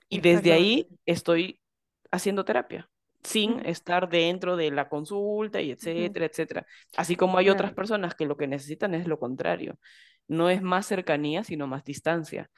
Y 0.09 0.21
desde 0.21 0.53
ahí 0.53 0.87
estoy 1.05 1.61
haciendo 2.13 2.45
terapia, 2.45 2.89
sin 3.25 3.67
estar 3.67 4.09
dentro 4.09 4.57
de 4.57 4.71
la 4.71 4.89
consulta 4.89 5.61
y 5.61 5.73
etcétera, 5.73 6.27
etcétera. 6.27 6.67
Así 6.97 7.17
como 7.17 7.39
hay 7.39 7.51
otras 7.51 7.73
personas 7.73 8.15
que 8.15 8.25
lo 8.25 8.37
que 8.37 8.47
necesitan 8.47 8.95
es 8.95 9.09
lo 9.09 9.19
contrario. 9.19 9.81
No 10.29 10.51
es 10.51 10.63
más 10.63 10.87
cercanía, 10.87 11.43
sino 11.43 11.67
más 11.67 11.85
distancia. 11.85 12.51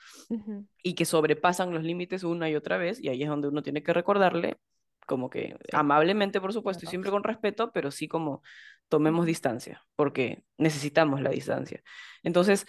Y 0.83 0.95
que 0.95 1.05
sobrepasan 1.05 1.73
los 1.73 1.83
límites 1.83 2.25
una 2.25 2.51
y 2.51 2.57
otra 2.57 2.77
vez, 2.77 3.01
y 3.01 3.09
ahí 3.09 3.23
es 3.23 3.29
donde 3.29 3.49
uno 3.49 3.63
tiene 3.63 3.83
que 3.83 3.93
recordarle, 3.93 4.59
como 5.07 5.31
que 5.31 5.57
Sí, 5.61 5.69
amablemente, 5.73 6.41
por 6.41 6.53
supuesto, 6.53 6.85
y 6.85 6.89
siempre 6.89 7.11
con 7.11 7.25
respeto, 7.25 7.71
pero 7.73 7.91
sí 7.91 8.09
como 8.09 8.43
tomemos 8.89 9.25
distancia, 9.27 9.83
porque 9.97 10.43
necesitamos 10.59 11.21
la 11.21 11.31
distancia. 11.31 11.83
Entonces, 12.23 12.67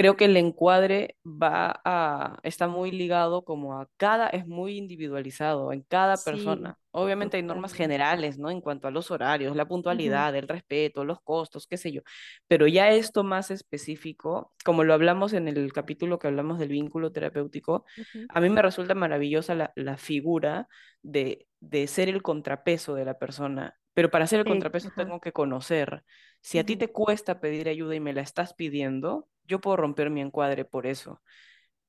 creo 0.00 0.16
que 0.16 0.24
el 0.26 0.36
encuadre 0.36 1.16
va 1.24 1.80
a, 1.84 2.38
está 2.42 2.68
muy 2.68 2.90
ligado 2.90 3.44
como 3.44 3.78
a 3.80 3.88
cada, 3.96 4.28
es 4.28 4.46
muy 4.46 4.76
individualizado 4.78 5.72
en 5.72 5.82
cada 5.82 6.22
Sí, 6.22 6.24
persona. 6.24 6.78
Obviamente 6.92 7.36
hay 7.36 7.42
normas 7.42 7.72
generales, 7.74 8.38
¿no? 8.38 8.50
En 8.50 8.60
cuanto 8.60 8.88
a 8.88 8.90
los 8.90 9.10
horarios, 9.10 9.56
la 9.56 9.68
puntualidad, 9.68 10.34
el 10.36 10.48
respeto, 10.48 11.04
los 11.04 11.20
costos, 11.22 11.66
qué 11.66 11.76
sé 11.76 11.92
yo. 11.92 12.02
Pero 12.48 12.66
ya 12.66 12.90
esto 12.90 13.24
más 13.24 13.50
específico, 13.50 14.52
como 14.64 14.84
lo 14.84 14.94
hablamos 14.94 15.32
en 15.32 15.48
el 15.48 15.72
capítulo 15.72 16.18
que 16.18 16.28
hablamos 16.28 16.58
del 16.58 16.68
vínculo 16.70 17.12
terapéutico, 17.12 17.84
ujú. 17.96 18.28
a 18.28 18.40
mí 18.40 18.50
me 18.50 18.62
resulta 18.62 18.94
maravillosa 18.94 19.54
la, 19.54 19.72
la 19.76 19.96
figura 19.96 20.68
de, 21.02 21.46
de 21.60 21.86
ser 21.86 22.08
el 22.08 22.22
contrapeso 22.22 22.94
de 22.94 23.04
la 23.04 23.18
persona. 23.18 23.76
Pero 23.94 24.10
para 24.10 24.26
ser 24.26 24.40
el 24.40 24.46
contrapeso 24.46 24.90
ajá. 24.94 25.06
tengo 25.06 25.20
que 25.20 25.32
conocer. 25.32 26.04
Si 26.40 26.58
a 26.58 26.64
ti 26.64 26.76
te 26.76 26.88
cuesta 26.92 27.40
pedir 27.40 27.68
ayuda 27.68 27.94
y 27.94 28.00
me 28.00 28.12
la 28.12 28.22
estás 28.22 28.54
pidiendo, 28.54 29.28
yo 29.50 29.60
puedo 29.60 29.76
romper 29.76 30.10
mi 30.10 30.22
encuadre 30.22 30.64
por 30.64 30.86
eso. 30.86 31.20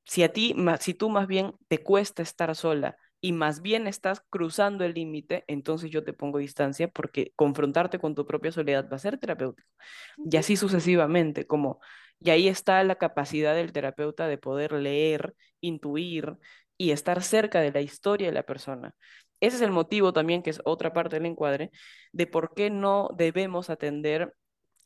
Si 0.05 0.23
a 0.23 0.33
ti, 0.33 0.55
si 0.79 0.93
tú 0.93 1.09
más 1.09 1.27
bien 1.27 1.53
te 1.67 1.79
cuesta 1.83 2.23
estar 2.23 2.55
sola 2.55 2.97
y 3.21 3.33
más 3.33 3.61
bien 3.61 3.87
estás 3.87 4.21
cruzando 4.29 4.83
el 4.83 4.93
límite, 4.95 5.45
entonces 5.47 5.91
yo 5.91 6.03
te 6.03 6.13
pongo 6.13 6.39
distancia 6.39 6.87
porque 6.89 7.33
confrontarte 7.35 7.99
con 7.99 8.15
tu 8.15 8.25
propia 8.25 8.51
soledad 8.51 8.89
va 8.91 8.97
a 8.97 8.99
ser 8.99 9.19
terapéutico. 9.19 9.69
Y 10.17 10.37
así 10.37 10.57
sucesivamente, 10.57 11.45
como 11.47 11.79
Y 12.19 12.29
ahí 12.31 12.47
está 12.47 12.83
la 12.83 12.95
capacidad 12.95 13.55
del 13.55 13.71
terapeuta 13.73 14.27
de 14.27 14.37
poder 14.37 14.73
leer, 14.73 15.35
intuir 15.61 16.37
y 16.77 16.91
estar 16.91 17.23
cerca 17.23 17.61
de 17.61 17.71
la 17.71 17.81
historia 17.81 18.27
de 18.27 18.33
la 18.33 18.43
persona. 18.43 18.95
Ese 19.39 19.55
es 19.57 19.61
el 19.63 19.71
motivo 19.71 20.13
también, 20.13 20.43
que 20.43 20.51
es 20.51 20.61
otra 20.65 20.93
parte 20.93 21.15
del 21.17 21.25
encuadre, 21.25 21.71
de 22.11 22.27
por 22.27 22.53
qué 22.53 22.69
no 22.69 23.09
debemos 23.15 23.69
atender 23.69 24.35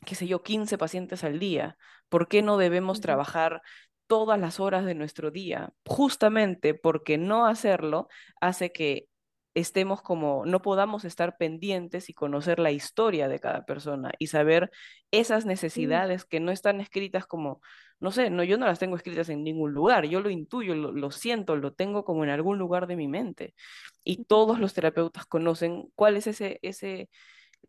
qué 0.06 0.16
sé 0.16 0.28
yo, 0.28 0.44
15 0.44 0.78
pacientes 0.78 1.24
al 1.24 1.40
día? 1.40 1.78
¿Por 2.10 2.28
qué 2.28 2.42
no 2.42 2.58
debemos 2.58 3.02
trabajar 3.02 3.62
todas 4.08 4.40
las 4.40 4.60
horas 4.60 4.86
de 4.86 4.96
nuestro 4.96 5.32
día? 5.32 5.74
Justamente 5.86 6.74
porque 6.74 7.18
no 7.18 7.46
hacerlo 7.46 8.08
hace 8.40 8.72
que 8.72 9.08
estemos 9.56 10.02
como, 10.02 10.46
no 10.46 10.62
podamos 10.62 11.06
estar 11.06 11.38
pendientes 11.38 12.10
y 12.10 12.14
conocer 12.14 12.60
la 12.60 12.72
historia 12.72 13.30
de 13.30 13.40
cada 13.40 13.66
persona 13.66 14.12
y 14.20 14.28
saber 14.28 14.70
esas 15.12 15.46
necesidades 15.46 16.26
que 16.26 16.42
no 16.42 16.52
están 16.52 16.82
escritas 16.82 17.26
como, 17.26 17.62
no 18.02 18.12
sé, 18.12 18.30
no, 18.30 18.44
yo 18.44 18.58
no 18.58 18.66
las 18.66 18.80
tengo 18.80 18.98
escritas 18.98 19.30
en 19.30 19.44
ningún 19.46 19.72
lugar, 19.72 20.06
yo 20.08 20.20
lo 20.20 20.30
intuyo, 20.30 20.76
lo, 20.76 20.92
lo 20.92 21.10
siento, 21.10 21.56
lo 21.56 21.74
tengo 21.74 22.04
como 22.04 22.26
en 22.26 22.32
algún 22.32 22.58
lugar 22.58 22.86
de 22.86 22.98
mi 22.98 23.08
mente. 23.08 23.56
Y 24.04 24.26
todos 24.26 24.60
los 24.60 24.74
terapeutas 24.74 25.26
conocen 25.26 25.90
cuál 25.96 26.18
es 26.18 26.28
ese, 26.28 26.60
ese, 26.62 27.10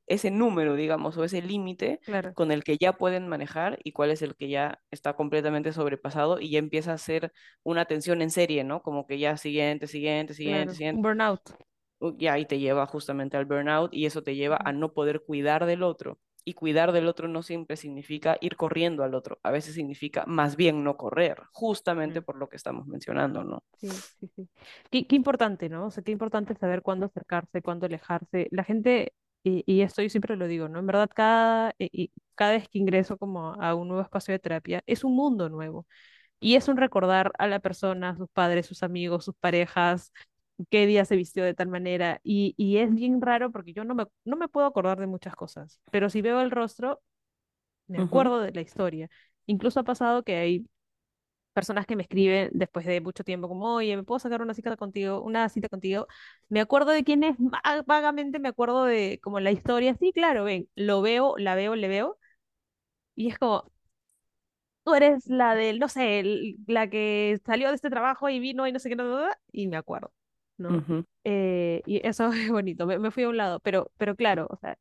ese 0.07 0.31
número, 0.31 0.75
digamos, 0.77 1.17
o 1.17 1.25
ese 1.25 1.43
límite 1.43 2.01
Claro, 2.05 2.35
con 2.35 2.53
el 2.53 2.65
que 2.65 2.77
ya 2.79 2.93
pueden 2.95 3.29
manejar 3.29 3.79
y 3.85 3.93
cuál 3.93 4.11
es 4.11 4.23
el 4.23 4.37
que 4.37 4.49
ya 4.49 4.81
está 4.91 5.15
completamente 5.15 5.73
sobrepasado 5.73 6.41
y 6.41 6.51
ya 6.51 6.59
empieza 6.59 6.93
a 6.93 6.99
ser 6.99 7.33
una 7.63 7.83
atención 7.83 8.23
en 8.23 8.31
serie, 8.31 8.65
¿no? 8.65 8.83
Como 8.83 9.07
que 9.07 9.19
ya 9.19 9.37
siguiente, 9.37 9.87
siguiente, 9.87 10.35
siguiente, 10.35 10.75
claro. 10.75 10.77
Un 10.77 10.77
siguiente, 10.77 11.03
burnout. 11.03 11.43
ya 12.19 12.35
ahí 12.35 12.47
te 12.47 12.59
lleva 12.59 12.87
justamente 12.87 13.37
al 13.37 13.47
burnout 13.47 13.93
y 13.95 14.07
eso 14.07 14.23
te 14.23 14.35
lleva 14.37 14.59
a 14.65 14.73
no 14.73 14.93
poder 14.93 15.23
cuidar 15.25 15.67
del 15.67 15.83
otro. 15.83 16.19
Y 16.45 16.55
cuidar 16.55 16.93
del 16.93 17.09
otro 17.09 17.27
no 17.29 17.43
siempre 17.43 17.77
significa 17.77 18.39
ir 18.41 18.55
corriendo 18.57 19.03
al 19.03 19.15
otro, 19.15 19.39
a 19.43 19.51
veces 19.51 19.75
significa 19.75 20.25
más 20.27 20.55
bien 20.57 20.85
no 20.85 20.97
correr, 20.97 21.43
justamente 21.53 22.23
por 22.23 22.37
lo 22.39 22.49
que 22.49 22.57
estamos 22.57 22.87
mencionando, 22.87 23.43
¿no? 23.43 23.65
Sí, 23.75 24.03
sí, 24.21 24.29
sí. 24.35 24.49
Qué, 24.91 25.07
qué 25.07 25.17
importante, 25.17 25.69
¿no? 25.69 25.87
O 25.87 25.91
sea, 25.91 26.03
qué 26.03 26.13
importante 26.13 26.55
saber 26.57 26.83
cuándo 26.83 27.07
acercarse, 27.07 27.61
cuándo 27.63 27.87
alejarse. 27.87 28.49
La 28.51 28.65
gente, 28.65 29.15
y, 29.49 29.65
y 29.67 29.83
esto 29.83 30.03
yo 30.03 30.09
siempre 30.11 30.37
lo 30.37 30.47
digo, 30.49 30.69
¿no? 30.69 30.79
En 30.81 30.87
verdad, 30.87 31.11
cada, 31.15 31.75
y- 31.79 31.91
y 31.93 32.13
cada 32.35 32.53
vez 32.53 32.69
que 32.69 32.79
ingreso 32.79 33.19
como 33.19 33.55
a 33.63 33.75
un 33.75 33.89
nuevo 33.89 34.03
espacio 34.03 34.33
de 34.33 34.39
terapia, 34.41 34.83
es 34.87 35.05
un 35.05 35.15
mundo 35.17 35.49
nuevo. 35.49 35.87
Y 36.41 36.57
es 36.57 36.69
un 36.69 36.77
recordar 36.79 37.33
a 37.39 37.47
la 37.49 37.61
persona, 37.61 38.11
a 38.11 38.17
sus 38.17 38.29
padres, 38.31 38.67
sus 38.67 38.83
amigos, 38.85 39.25
sus 39.27 39.37
parejas, 39.37 40.13
qué 40.71 40.87
día 40.87 41.05
se 41.05 41.17
vistió 41.17 41.45
de 41.45 41.55
tal 41.55 41.69
manera. 41.69 42.21
Y, 42.25 42.55
y 42.59 42.79
es 42.79 42.95
bien 42.95 43.21
raro 43.23 43.53
porque 43.53 43.73
yo 43.75 43.85
no 43.85 43.95
me, 43.97 44.07
no 44.25 44.37
me 44.37 44.49
puedo 44.49 44.67
acordar 44.67 44.99
de 45.01 45.07
muchas 45.09 45.37
cosas, 45.37 45.81
pero 45.93 46.11
si 46.11 46.23
veo 46.23 46.41
el 46.43 46.51
rostro, 46.53 47.03
me 47.89 48.01
acuerdo 48.01 48.41
de 48.41 48.53
la 48.53 48.61
historia. 48.61 49.09
Incluso 49.47 49.81
ha 49.81 49.85
pasado 49.85 50.23
que 50.25 50.37
hay 50.37 50.67
personas 51.57 51.87
que 51.87 51.97
me 51.97 52.05
escriben 52.05 52.51
después 52.55 52.87
de 52.87 53.01
mucho 53.03 53.25
tiempo, 53.25 53.49
como, 53.49 53.77
oye, 53.77 53.97
¿me 53.97 54.05
puedo 54.05 54.21
sacar 54.21 54.43
una 54.43 54.55
cita 54.55 54.77
contigo? 54.77 55.23
Una 55.23 55.49
cita 55.51 55.69
contigo. 55.71 56.09
Me 56.51 56.61
acuerdo 56.61 56.93
de 56.93 57.05
quién 57.05 57.25
es, 57.25 57.37
va- 57.39 57.83
vagamente 57.87 58.41
me 58.41 58.51
acuerdo 58.51 58.85
de 58.87 59.21
como 59.25 59.41
la 59.41 59.53
historia. 59.53 59.97
Sí, 60.01 60.13
claro, 60.15 60.45
ven, 60.45 60.69
lo 60.77 61.03
veo, 61.03 61.37
la 61.39 61.57
veo, 61.57 61.77
le 61.77 61.89
veo. 61.89 62.19
Y 63.17 63.29
es 63.31 63.39
como, 63.39 63.71
tú 64.85 64.95
eres 64.95 65.27
la 65.29 65.55
del, 65.55 65.79
no 65.79 65.89
sé, 65.89 66.21
el- 66.21 66.57
la 66.67 66.89
que 66.89 67.41
salió 67.45 67.69
de 67.69 67.75
este 67.77 67.91
trabajo 67.91 68.29
y 68.29 68.39
vino 68.41 68.67
y 68.67 68.73
no 68.73 68.79
sé 68.79 68.89
qué, 68.89 68.97
no", 68.97 69.27
y 69.53 69.67
me 69.69 69.77
acuerdo, 69.77 70.13
¿no? 70.59 70.85
Eh, 71.25 71.83
y 71.87 72.07
eso 72.07 72.31
es 72.33 72.51
bonito, 72.51 72.87
me, 72.87 72.99
me 72.99 73.11
fui 73.11 73.25
a 73.25 73.29
un 73.29 73.37
lado, 73.37 73.61
pero, 73.61 73.91
pero 73.99 74.15
claro, 74.17 74.47
o 74.51 74.57
sea, 74.57 74.79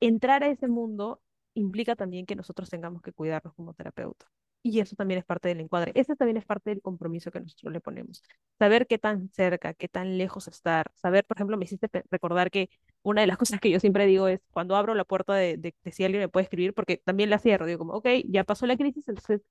entrar 0.00 0.44
a 0.44 0.48
ese 0.50 0.68
mundo 0.68 1.22
implica 1.54 1.96
también 1.96 2.26
que 2.26 2.36
nosotros 2.36 2.70
tengamos 2.70 3.02
que 3.02 3.12
cuidarnos 3.12 3.54
como 3.54 3.74
terapeutas. 3.74 4.30
Y 4.66 4.80
eso 4.80 4.96
también 4.96 5.18
es 5.18 5.26
parte 5.26 5.48
del 5.48 5.60
encuadre. 5.60 5.92
Ese 5.94 6.16
también 6.16 6.38
es 6.38 6.46
parte 6.46 6.70
del 6.70 6.80
compromiso 6.80 7.30
que 7.30 7.38
nosotros 7.40 7.70
le 7.72 7.80
ponemos. 7.82 8.22
Saber 8.58 8.86
qué 8.86 8.98
tan 8.98 9.28
cerca, 9.30 9.74
qué 9.74 9.88
tan 9.88 10.16
lejos 10.16 10.48
estar. 10.48 10.90
Saber, 10.94 11.24
por 11.26 11.36
ejemplo, 11.36 11.58
me 11.58 11.66
hiciste 11.66 11.90
recordar 12.10 12.50
que 12.50 12.70
una 13.02 13.20
de 13.20 13.26
las 13.26 13.36
cosas 13.58 13.60
que 13.60 13.70
yo 13.70 13.78
siempre 13.80 14.06
digo 14.06 14.26
es 14.28 14.40
cuando 14.52 14.74
abro 14.76 14.94
la 14.94 15.04
puerta 15.04 15.34
de, 15.34 15.58
de, 15.58 15.74
de 15.84 15.92
si 15.92 16.04
alguien 16.04 16.22
me 16.22 16.28
puede 16.30 16.44
escribir, 16.44 16.72
porque 16.74 16.96
también 16.96 17.28
la 17.30 17.38
cierro, 17.38 17.66
digo 17.66 17.78
como, 17.78 17.92
ok, 17.94 18.08
ya 18.28 18.44
pasó 18.44 18.66
la 18.66 18.76
crisis, 18.76 19.06
entonces 19.08 19.42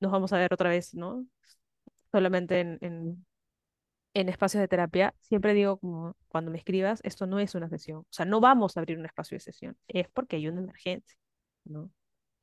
nos 0.00 0.12
vamos 0.12 0.32
a 0.32 0.38
ver 0.38 0.54
otra 0.54 0.70
vez, 0.70 0.94
¿no? 0.94 1.26
Solamente 2.12 2.60
en, 2.60 2.78
en, 2.82 3.26
en 4.14 4.28
espacios 4.30 4.60
de 4.62 4.68
terapia, 4.68 5.14
siempre 5.22 5.54
digo 5.54 5.78
como 5.78 6.16
cuando 6.28 6.50
me 6.52 6.58
escribas, 6.58 7.00
esto 7.04 7.26
no 7.26 7.40
es 7.40 7.54
una 7.56 7.68
sesión, 7.70 8.00
o 8.00 8.06
sea, 8.10 8.26
no 8.26 8.40
vamos 8.40 8.76
a 8.76 8.80
abrir 8.80 8.98
un 8.98 9.06
espacio 9.06 9.36
de 9.36 9.40
sesión, 9.40 9.76
es 9.88 10.08
porque 10.10 10.36
hay 10.36 10.48
una 10.48 10.60
emergencia, 10.62 11.18
¿no? 11.64 11.90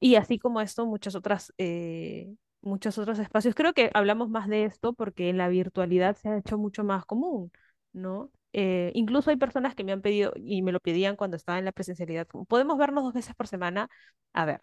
Y 0.03 0.15
así 0.17 0.37
como 0.39 0.59
esto, 0.61 0.85
muchas 0.85 1.15
otras, 1.15 1.53
eh, 1.57 2.35
muchos 2.61 2.97
otros 2.97 3.19
espacios. 3.19 3.55
Creo 3.55 3.73
que 3.73 3.89
hablamos 3.93 4.29
más 4.29 4.47
de 4.49 4.65
esto 4.65 4.93
porque 4.93 5.29
en 5.29 5.37
la 5.37 5.47
virtualidad 5.49 6.17
se 6.17 6.27
ha 6.29 6.37
hecho 6.37 6.57
mucho 6.57 6.83
más 6.83 7.05
común, 7.05 7.51
¿no? 7.93 8.29
Eh, 8.53 8.91
incluso 8.95 9.29
hay 9.31 9.37
personas 9.37 9.75
que 9.75 9.83
me 9.85 9.93
han 9.93 10.01
pedido 10.01 10.33
y 10.35 10.61
me 10.61 10.71
lo 10.73 10.79
pedían 10.81 11.15
cuando 11.15 11.37
estaba 11.37 11.59
en 11.59 11.65
la 11.65 11.71
presencialidad, 11.71 12.27
¿podemos 12.49 12.77
vernos 12.77 13.03
dos 13.05 13.13
veces 13.13 13.35
por 13.35 13.47
semana? 13.47 13.89
A 14.33 14.45
ver, 14.45 14.61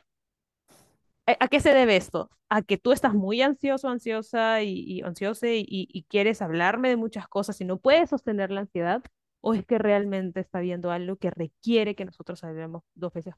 ¿A 1.26 1.49
qué 1.49 1.61
se 1.61 1.72
debe 1.74 1.97
esto? 1.97 2.30
A 2.49 2.62
que 2.62 2.76
tú 2.78 2.93
estás 2.93 3.14
muy 3.14 3.41
ansioso, 3.43 3.88
ansiosa 3.88 4.62
y, 4.62 4.72
y 4.84 5.03
ansiosa 5.03 5.47
y- 5.49 5.64
y 5.68 6.03
quieres 6.05 6.43
hablarme 6.43 6.88
de 6.88 6.97
muchas 6.97 7.28
cosas 7.28 7.61
y 7.61 7.64
no 7.64 7.78
puedes 7.78 8.11
sostener 8.11 8.51
la 8.51 8.61
ansiedad, 8.62 9.03
o 9.41 9.55
es 9.55 9.64
que 9.64 9.78
realmente 9.78 10.41
está 10.41 10.61
viendo 10.61 10.91
algo 10.91 11.16
que 11.16 11.30
requiere 11.30 11.95
que 11.95 12.05
nosotros 12.05 12.43
hablemos 12.45 12.82
dos 12.95 13.12
veces, 13.12 13.34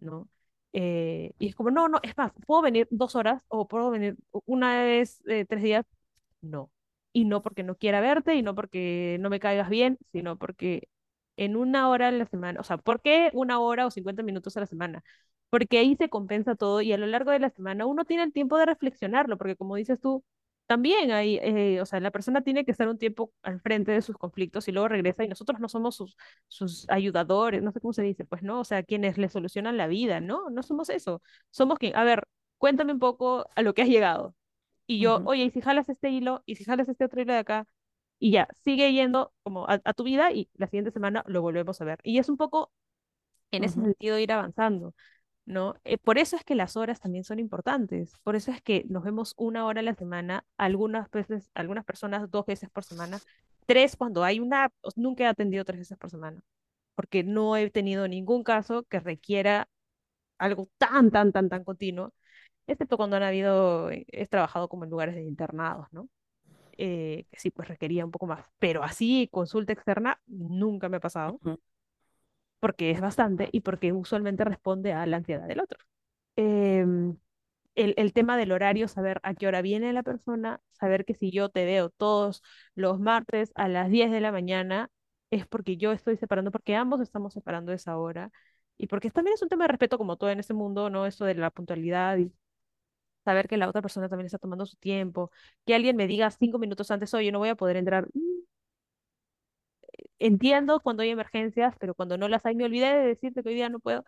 ¿no? 0.00 0.28
Eh, 0.72 1.32
y 1.38 1.48
es 1.48 1.54
como, 1.54 1.70
no, 1.70 1.88
no, 1.88 1.98
es 2.02 2.16
más, 2.16 2.32
¿puedo 2.46 2.62
venir 2.62 2.86
dos 2.90 3.16
horas 3.16 3.42
o 3.48 3.66
puedo 3.68 3.90
venir 3.90 4.16
una 4.46 4.82
vez 4.82 5.22
eh, 5.26 5.44
tres 5.48 5.62
días? 5.62 5.86
No. 6.40 6.70
Y 7.12 7.24
no 7.24 7.42
porque 7.42 7.62
no 7.62 7.76
quiera 7.76 8.00
verte 8.00 8.34
y 8.34 8.42
no 8.42 8.54
porque 8.54 9.16
no 9.20 9.30
me 9.30 9.40
caigas 9.40 9.70
bien, 9.70 9.98
sino 10.12 10.38
porque 10.38 10.88
en 11.36 11.56
una 11.56 11.88
hora 11.88 12.08
a 12.08 12.10
la 12.12 12.26
semana, 12.26 12.60
o 12.60 12.64
sea, 12.64 12.76
¿por 12.78 13.00
qué 13.00 13.30
una 13.34 13.60
hora 13.60 13.86
o 13.86 13.90
50 13.90 14.22
minutos 14.22 14.56
a 14.56 14.60
la 14.60 14.66
semana? 14.66 15.02
Porque 15.50 15.78
ahí 15.78 15.96
se 15.96 16.08
compensa 16.10 16.54
todo 16.56 16.80
y 16.82 16.92
a 16.92 16.98
lo 16.98 17.06
largo 17.06 17.30
de 17.30 17.38
la 17.40 17.50
semana 17.50 17.86
uno 17.86 18.04
tiene 18.04 18.24
el 18.24 18.32
tiempo 18.32 18.58
de 18.58 18.66
reflexionarlo, 18.66 19.38
porque 19.38 19.56
como 19.56 19.76
dices 19.76 19.98
tú, 20.00 20.24
también 20.68 21.12
hay, 21.12 21.38
eh, 21.42 21.80
o 21.82 21.86
sea, 21.86 22.00
la 22.00 22.12
persona 22.12 22.42
tiene 22.44 22.64
que 22.64 22.72
estar 22.72 22.88
un 22.88 22.98
tiempo 22.98 23.32
al 23.42 23.60
frente 23.60 23.92
de 23.92 24.02
sus 24.02 24.16
conflictos 24.18 24.68
y 24.68 24.72
luego 24.72 24.88
regresa 24.88 25.24
y 25.24 25.28
nosotros 25.28 25.60
no 25.60 25.68
somos 25.70 25.96
sus, 25.96 26.16
sus 26.48 26.86
ayudadores, 26.90 27.62
no 27.64 27.72
sé 27.72 27.80
cómo 27.80 27.94
se 27.94 28.02
dice, 28.04 28.24
pues 28.26 28.44
no, 28.44 28.60
o 28.60 28.64
sea, 28.64 28.84
quienes 28.84 29.18
le 29.18 29.30
solucionan 29.30 29.78
la 29.78 29.88
vida, 29.88 30.20
¿no? 30.20 30.50
No 30.50 30.62
somos 30.64 30.90
eso. 30.90 31.22
Somos 31.50 31.78
quien, 31.80 31.96
a 31.96 32.04
ver, 32.04 32.24
cuéntame 32.58 32.92
un 32.94 33.00
poco 33.00 33.46
a 33.56 33.62
lo 33.62 33.74
que 33.74 33.82
has 33.82 33.88
llegado 33.90 34.36
y 34.86 35.00
yo, 35.00 35.22
ujú, 35.22 35.26
oye, 35.26 35.44
¿y 35.44 35.50
si 35.50 35.60
jalas 35.62 35.88
este 35.88 36.10
hilo? 36.10 36.42
¿Y 36.46 36.56
si 36.56 36.64
jalas 36.64 36.88
este 36.88 37.04
otro 37.06 37.20
hilo 37.22 37.32
de 37.34 37.40
acá? 37.40 37.66
Y 38.20 38.32
ya, 38.32 38.48
sigue 38.64 38.92
yendo 38.92 39.32
como 39.44 39.66
a, 39.68 39.80
a 39.84 39.94
tu 39.94 40.04
vida 40.04 40.32
y 40.32 40.50
la 40.56 40.66
siguiente 40.68 40.90
semana 40.92 41.24
lo 41.28 41.42
volvemos 41.42 41.80
a 41.80 41.84
ver. 41.86 42.00
Y 42.04 42.18
es 42.18 42.28
un 42.28 42.36
poco 42.38 42.72
en 43.50 43.64
ese 43.64 43.76
ujú, 43.76 43.82
sentido 43.82 44.18
ir 44.18 44.32
avanzando, 44.32 44.94
¿no? 45.48 45.74
Eh, 45.84 45.98
por 45.98 46.18
eso 46.18 46.36
es 46.36 46.44
que 46.44 46.54
las 46.54 46.76
horas 46.76 47.00
también 47.00 47.24
son 47.24 47.38
importantes. 47.38 48.12
Por 48.22 48.36
eso 48.36 48.50
es 48.52 48.62
que 48.62 48.84
nos 48.88 49.04
vemos 49.04 49.34
una 49.36 49.66
hora 49.66 49.80
a 49.80 49.82
la 49.84 49.94
semana, 49.94 50.44
algunas 50.58 51.10
veces, 51.10 51.50
algunas 51.54 51.84
personas 51.84 52.30
dos 52.30 52.46
veces 52.46 52.70
por 52.70 52.84
semana, 52.84 53.18
tres 53.66 53.96
cuando 53.96 54.24
hay 54.24 54.40
una, 54.40 54.70
nunca 54.96 55.24
he 55.24 55.26
atendido 55.26 55.64
tres 55.64 55.80
veces 55.80 55.98
por 55.98 56.10
semana, 56.10 56.42
porque 56.94 57.24
no 57.24 57.56
he 57.56 57.70
tenido 57.70 58.08
ningún 58.08 58.44
caso 58.44 58.84
que 58.84 59.00
requiera 59.00 59.68
algo 60.38 60.68
tan, 60.78 61.10
tan, 61.10 61.32
tan, 61.32 61.48
tan 61.48 61.64
continuo, 61.64 62.14
excepto 62.66 62.96
cuando 62.98 63.16
han 63.16 63.24
habido, 63.24 63.90
eh, 63.90 64.06
he 64.12 64.26
trabajado 64.26 64.68
como 64.68 64.84
en 64.84 64.90
lugares 64.90 65.14
de 65.16 65.24
internados, 65.24 65.88
¿no? 65.92 66.08
eh, 66.78 67.26
que 67.30 67.40
sí, 67.40 67.50
pues 67.50 67.68
requería 67.68 68.04
un 68.04 68.10
poco 68.12 68.26
más. 68.26 68.46
Pero 68.58 68.82
así, 68.84 69.28
consulta 69.32 69.72
externa, 69.72 70.20
nunca 70.26 70.88
me 70.88 70.98
ha 70.98 71.00
pasado, 71.00 71.40
porque 72.60 72.90
es 72.90 73.00
bastante 73.00 73.48
y 73.52 73.60
porque 73.60 73.92
usualmente 73.92 74.44
responde 74.44 74.92
a 74.92 75.06
la 75.06 75.18
ansiedad 75.18 75.46
del 75.48 75.60
otro. 75.60 75.78
Em, 76.36 77.16
el, 77.74 77.94
el 77.96 78.12
tema 78.12 78.36
del 78.36 78.52
horario, 78.52 78.88
saber 78.88 79.20
a 79.22 79.34
qué 79.34 79.46
hora 79.48 79.62
viene 79.62 79.92
la 79.92 80.02
persona, 80.02 80.60
saber 80.72 81.04
que 81.04 81.14
si 81.14 81.30
yo 81.30 81.48
te 81.50 81.64
veo 81.64 81.90
todos 81.90 82.42
los 82.74 83.00
martes 83.00 83.52
a 83.54 83.68
las 83.68 83.90
10 83.90 84.10
de 84.10 84.20
la 84.20 84.32
mañana, 84.32 84.90
es 85.30 85.46
porque 85.46 85.76
yo 85.76 85.92
estoy 85.92 86.16
separando, 86.16 86.50
porque 86.50 86.74
ambos 86.76 87.00
estamos 87.00 87.34
separando 87.34 87.72
esa 87.72 87.98
hora. 87.98 88.30
Y 88.78 88.86
porque 88.88 89.10
también 89.10 89.34
es 89.34 89.42
un 89.42 89.48
tema 89.48 89.64
de 89.64 89.68
respeto 89.68 89.98
como 89.98 90.16
todo 90.16 90.30
en 90.30 90.40
este 90.40 90.54
mundo, 90.54 90.90
¿no? 90.90 91.06
Eso 91.06 91.24
de 91.24 91.34
la 91.34 91.50
puntualidad 91.50 92.16
y 92.18 92.32
saber 93.24 93.48
que 93.48 93.56
la 93.56 93.68
otra 93.68 93.82
persona 93.82 94.08
también 94.08 94.26
está 94.26 94.38
tomando 94.38 94.66
su 94.66 94.76
tiempo, 94.76 95.30
que 95.66 95.74
alguien 95.74 95.96
me 95.96 96.06
diga 96.06 96.30
cinco 96.30 96.58
minutos 96.58 96.90
antes, 96.90 97.12
oye, 97.14 97.32
no 97.32 97.38
voy 97.38 97.50
a 97.50 97.56
poder 97.56 97.76
entrar. 97.76 98.08
Entiendo 100.20 100.80
cuando 100.80 101.02
hay 101.02 101.10
emergencias, 101.10 101.74
pero 101.78 101.94
cuando 101.94 102.18
no 102.18 102.28
las 102.28 102.44
hay, 102.46 102.54
me 102.56 102.64
olvidé 102.64 102.86
de 102.94 103.06
decirte 103.08 103.42
que 103.42 103.50
hoy 103.50 103.54
día 103.54 103.68
no 103.68 103.80
puedo. 103.80 104.04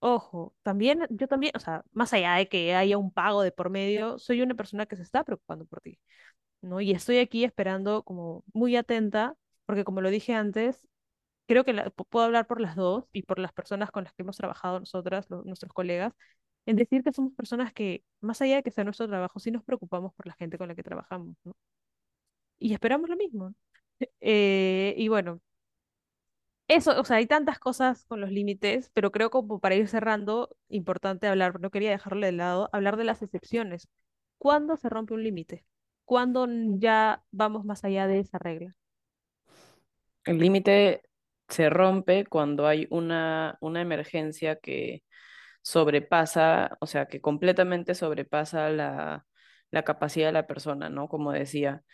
Ojo, 0.00 0.54
también, 0.62 1.06
yo 1.10 1.28
también, 1.28 1.52
o 1.56 1.60
sea, 1.60 1.82
más 1.92 2.12
allá 2.12 2.34
de 2.34 2.48
que 2.48 2.74
haya 2.74 2.98
un 2.98 3.10
pago 3.12 3.42
de 3.42 3.52
por 3.52 3.70
medio, 3.70 4.18
soy 4.18 4.42
una 4.42 4.54
persona 4.54 4.86
que 4.86 4.96
se 4.96 5.02
está 5.02 5.24
preocupando 5.24 5.64
por 5.66 5.80
ti, 5.80 5.98
¿no? 6.62 6.80
Y 6.80 6.92
estoy 6.92 7.18
aquí 7.18 7.44
esperando 7.44 8.02
como 8.04 8.44
muy 8.54 8.76
atenta, 8.76 9.36
porque 9.66 9.84
como 9.84 10.00
lo 10.02 10.10
dije 10.10 10.34
antes, 10.34 10.88
creo 11.46 11.64
que 11.64 11.74
puedo 12.10 12.26
hablar 12.26 12.46
por 12.46 12.60
las 12.60 12.76
dos 12.76 13.06
y 13.12 13.22
por 13.22 13.38
las 13.38 13.52
personas 13.52 13.90
con 13.90 14.04
las 14.04 14.14
que 14.14 14.22
hemos 14.22 14.36
trabajado 14.36 14.80
nosotras, 14.80 15.28
nuestros 15.30 15.72
colegas 15.72 16.14
en 16.66 16.76
decir 16.76 17.02
que 17.04 17.12
somos 17.12 17.32
personas 17.34 17.72
que, 17.72 18.04
más 18.20 18.40
allá 18.42 18.56
de 18.56 18.62
que 18.62 18.70
sea 18.72 18.84
nuestro 18.84 19.08
trabajo, 19.08 19.38
sí 19.40 19.50
nos 19.50 19.64
preocupamos 19.64 20.14
por 20.14 20.26
la 20.26 20.34
gente 20.34 20.58
con 20.58 20.68
la 20.68 20.74
que 20.74 20.82
trabajamos, 20.82 21.36
¿no? 21.44 21.56
Y 22.58 22.72
esperamos 22.72 23.08
lo 23.08 23.16
mismo. 23.16 23.54
Eh, 24.20 24.94
y 24.96 25.08
bueno, 25.08 25.40
eso, 26.68 26.98
o 27.00 27.04
sea, 27.04 27.16
hay 27.18 27.26
tantas 27.26 27.58
cosas 27.58 28.04
con 28.06 28.20
los 28.20 28.30
límites, 28.30 28.90
pero 28.94 29.12
creo 29.12 29.30
como 29.30 29.60
para 29.60 29.74
ir 29.76 29.88
cerrando, 29.88 30.56
importante 30.68 31.26
hablar, 31.28 31.60
no 31.60 31.70
quería 31.70 31.90
dejarlo 31.90 32.24
de 32.26 32.32
lado, 32.32 32.70
hablar 32.72 32.96
de 32.96 33.04
las 33.04 33.22
excepciones. 33.22 33.88
¿Cuándo 34.38 34.76
se 34.76 34.88
rompe 34.88 35.14
un 35.14 35.22
límite? 35.24 35.66
¿Cuándo 36.04 36.46
ya 36.78 37.24
vamos 37.30 37.64
más 37.64 37.84
allá 37.84 38.06
de 38.06 38.20
esa 38.20 38.38
regla? 38.38 38.76
El 40.24 40.38
límite 40.38 41.02
se 41.48 41.70
rompe 41.70 42.24
cuando 42.26 42.66
hay 42.66 42.86
una, 42.90 43.58
una 43.60 43.82
emergencia 43.82 44.56
que 44.56 45.02
sobrepasa, 45.62 46.76
o 46.80 46.86
sea, 46.86 47.06
que 47.06 47.20
completamente 47.20 47.94
sobrepasa 47.94 48.70
la, 48.70 49.26
la 49.70 49.84
capacidad 49.84 50.28
de 50.28 50.32
la 50.32 50.46
persona, 50.46 50.88
¿no? 50.90 51.08
Como 51.08 51.32
decía, 51.32 51.84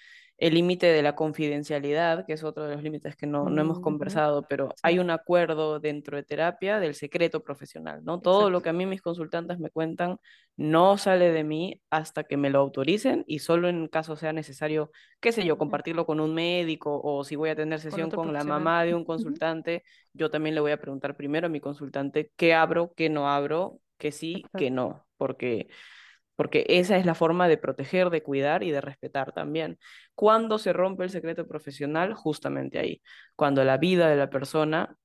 el 0.41 0.55
límite 0.55 0.87
de 0.89 1.03
la 1.03 1.15
confidencialidad, 1.17 2.27
que 2.27 2.33
es 2.35 2.45
otro 2.45 2.65
de 2.67 2.75
los 2.75 2.83
límites 2.85 3.17
que 3.17 3.27
no, 3.29 3.51
no 3.51 3.61
hemos 3.63 3.81
Ujú, 3.81 3.81
conversado, 3.81 4.49
pero 4.49 4.75
hay 4.83 4.99
un 4.99 5.11
acuerdo 5.11 5.81
dentro 5.81 6.17
de 6.17 6.25
terapia 6.25 6.81
del 6.81 6.95
secreto 6.97 7.45
profesional, 7.45 8.03
¿no? 8.05 8.21
Todo 8.23 8.51
lo 8.51 8.63
que 8.63 8.71
a 8.71 8.75
mí 8.75 8.87
mis 8.87 9.03
consultantes 9.03 9.59
me 9.61 9.71
cuentan 9.71 10.19
no 10.57 10.99
sale 10.99 11.31
de 11.33 11.45
mí 11.45 11.83
hasta 11.91 12.25
que 12.25 12.37
me 12.39 12.51
lo 12.51 12.59
autoricen 12.61 13.25
y 13.27 13.41
solo 13.41 13.69
en 13.69 13.89
caso 13.89 14.17
sea 14.17 14.33
necesario, 14.33 14.91
qué 15.21 15.33
sé 15.33 15.45
yo, 15.45 15.59
compartirlo 15.59 16.07
con 16.07 16.21
un 16.21 16.35
médico 16.35 17.01
o 17.03 17.25
si 17.25 17.37
voy 17.37 17.51
a 17.51 17.57
tener 17.57 17.81
sesión 17.81 18.13
con 18.13 18.33
la 18.33 18.45
mamá 18.45 18.85
de 18.85 18.95
un 18.95 19.05
consultante, 19.05 19.85
yo 20.13 20.31
también 20.31 20.55
le 20.55 20.61
voy 20.63 20.73
a 20.73 20.81
preguntar 20.81 21.17
primero 21.17 21.47
a 21.47 21.51
mi 21.51 21.61
consultante 21.61 22.33
qué 22.37 22.55
abro, 22.55 22.93
qué 22.97 23.09
no 23.11 23.29
abro, 23.31 23.81
qué 23.99 24.13
sí, 24.13 24.51
qué 24.57 24.71
Exacto. 24.71 24.71
no, 24.71 25.07
porque 25.17 25.69
porque 26.41 26.65
esa 26.71 26.97
es 26.97 27.05
la 27.05 27.15
forma 27.15 27.49
de 27.49 27.59
proteger, 27.59 28.09
de 28.09 28.23
cuidar 28.23 28.63
y 28.63 28.71
de 28.71 28.81
respetar 28.81 29.33
también. 29.33 29.79
¿Cuándo 30.15 30.57
se 30.57 30.73
rompe 30.73 31.05
el 31.05 31.11
secreto 31.11 31.47
profesional? 31.47 32.15
Justamente 32.15 32.79
ahí, 32.79 33.03
cuando 33.37 33.63
la 33.63 33.77
vida 33.77 34.09
de 34.09 34.17
la 34.17 34.31
persona 34.31 34.97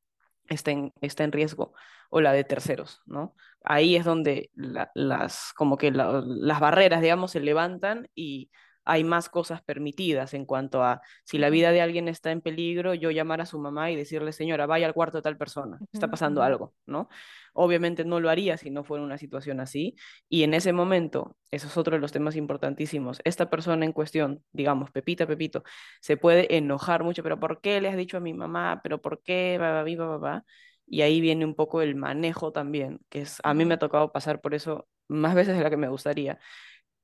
está 0.47 0.71
en, 0.71 0.93
está 1.01 1.25
en 1.25 1.33
riesgo 1.33 1.73
o 2.09 2.21
la 2.21 2.31
de 2.31 2.45
terceros, 2.45 3.01
¿no? 3.05 3.35
Ahí 3.65 3.97
es 3.97 4.05
donde 4.05 4.49
la, 4.55 4.89
las, 4.95 5.51
como 5.57 5.75
que 5.75 5.91
la, 5.91 6.23
las 6.25 6.61
barreras, 6.61 7.01
digamos, 7.01 7.31
se 7.31 7.41
levantan 7.41 8.07
y 8.15 8.49
hay 8.85 9.03
más 9.03 9.29
cosas 9.29 9.61
permitidas 9.63 10.33
en 10.33 10.45
cuanto 10.45 10.83
a 10.83 11.01
si 11.23 11.37
la 11.37 11.49
vida 11.49 11.71
de 11.71 11.81
alguien 11.81 12.07
está 12.07 12.31
en 12.31 12.41
peligro, 12.41 12.93
yo 12.93 13.11
llamar 13.11 13.41
a 13.41 13.45
su 13.45 13.59
mamá 13.59 13.91
y 13.91 13.95
decirle, 13.95 14.31
señora, 14.31 14.65
vaya 14.67 14.87
al 14.87 14.93
cuarto 14.93 15.17
de 15.17 15.21
tal 15.23 15.37
persona, 15.37 15.79
está 15.91 16.09
pasando 16.09 16.43
algo, 16.43 16.73
¿no? 16.85 17.09
Obviamente 17.53 18.05
no 18.05 18.19
lo 18.19 18.29
haría 18.29 18.57
si 18.57 18.69
no 18.69 18.83
fuera 18.83 19.03
una 19.03 19.17
situación 19.17 19.59
así, 19.59 19.95
y 20.29 20.43
en 20.43 20.53
ese 20.53 20.73
momento, 20.73 21.35
eso 21.51 21.67
es 21.67 21.77
otro 21.77 21.95
de 21.95 22.01
los 22.01 22.11
temas 22.11 22.35
importantísimos, 22.35 23.19
esta 23.23 23.49
persona 23.49 23.85
en 23.85 23.91
cuestión, 23.93 24.43
digamos, 24.51 24.91
Pepita, 24.91 25.25
Pepito, 25.25 25.63
se 26.01 26.17
puede 26.17 26.55
enojar 26.57 27.03
mucho, 27.03 27.23
pero 27.23 27.39
¿por 27.39 27.61
qué 27.61 27.81
le 27.81 27.89
has 27.89 27.97
dicho 27.97 28.17
a 28.17 28.19
mi 28.19 28.33
mamá? 28.33 28.81
¿Pero 28.83 29.01
por 29.01 29.21
qué? 29.23 29.57
Va, 29.59 29.71
va, 29.71 29.83
va, 29.83 30.05
va, 30.05 30.17
va. 30.17 30.45
Y 30.87 31.01
ahí 31.01 31.19
viene 31.21 31.45
un 31.45 31.55
poco 31.55 31.81
el 31.81 31.95
manejo 31.95 32.51
también, 32.51 32.99
que 33.09 33.21
es, 33.21 33.39
a 33.43 33.53
mí 33.53 33.65
me 33.65 33.75
ha 33.75 33.79
tocado 33.79 34.11
pasar 34.11 34.41
por 34.41 34.53
eso 34.53 34.87
más 35.07 35.35
veces 35.35 35.57
de 35.57 35.63
la 35.63 35.69
que 35.69 35.77
me 35.77 35.87
gustaría, 35.89 36.39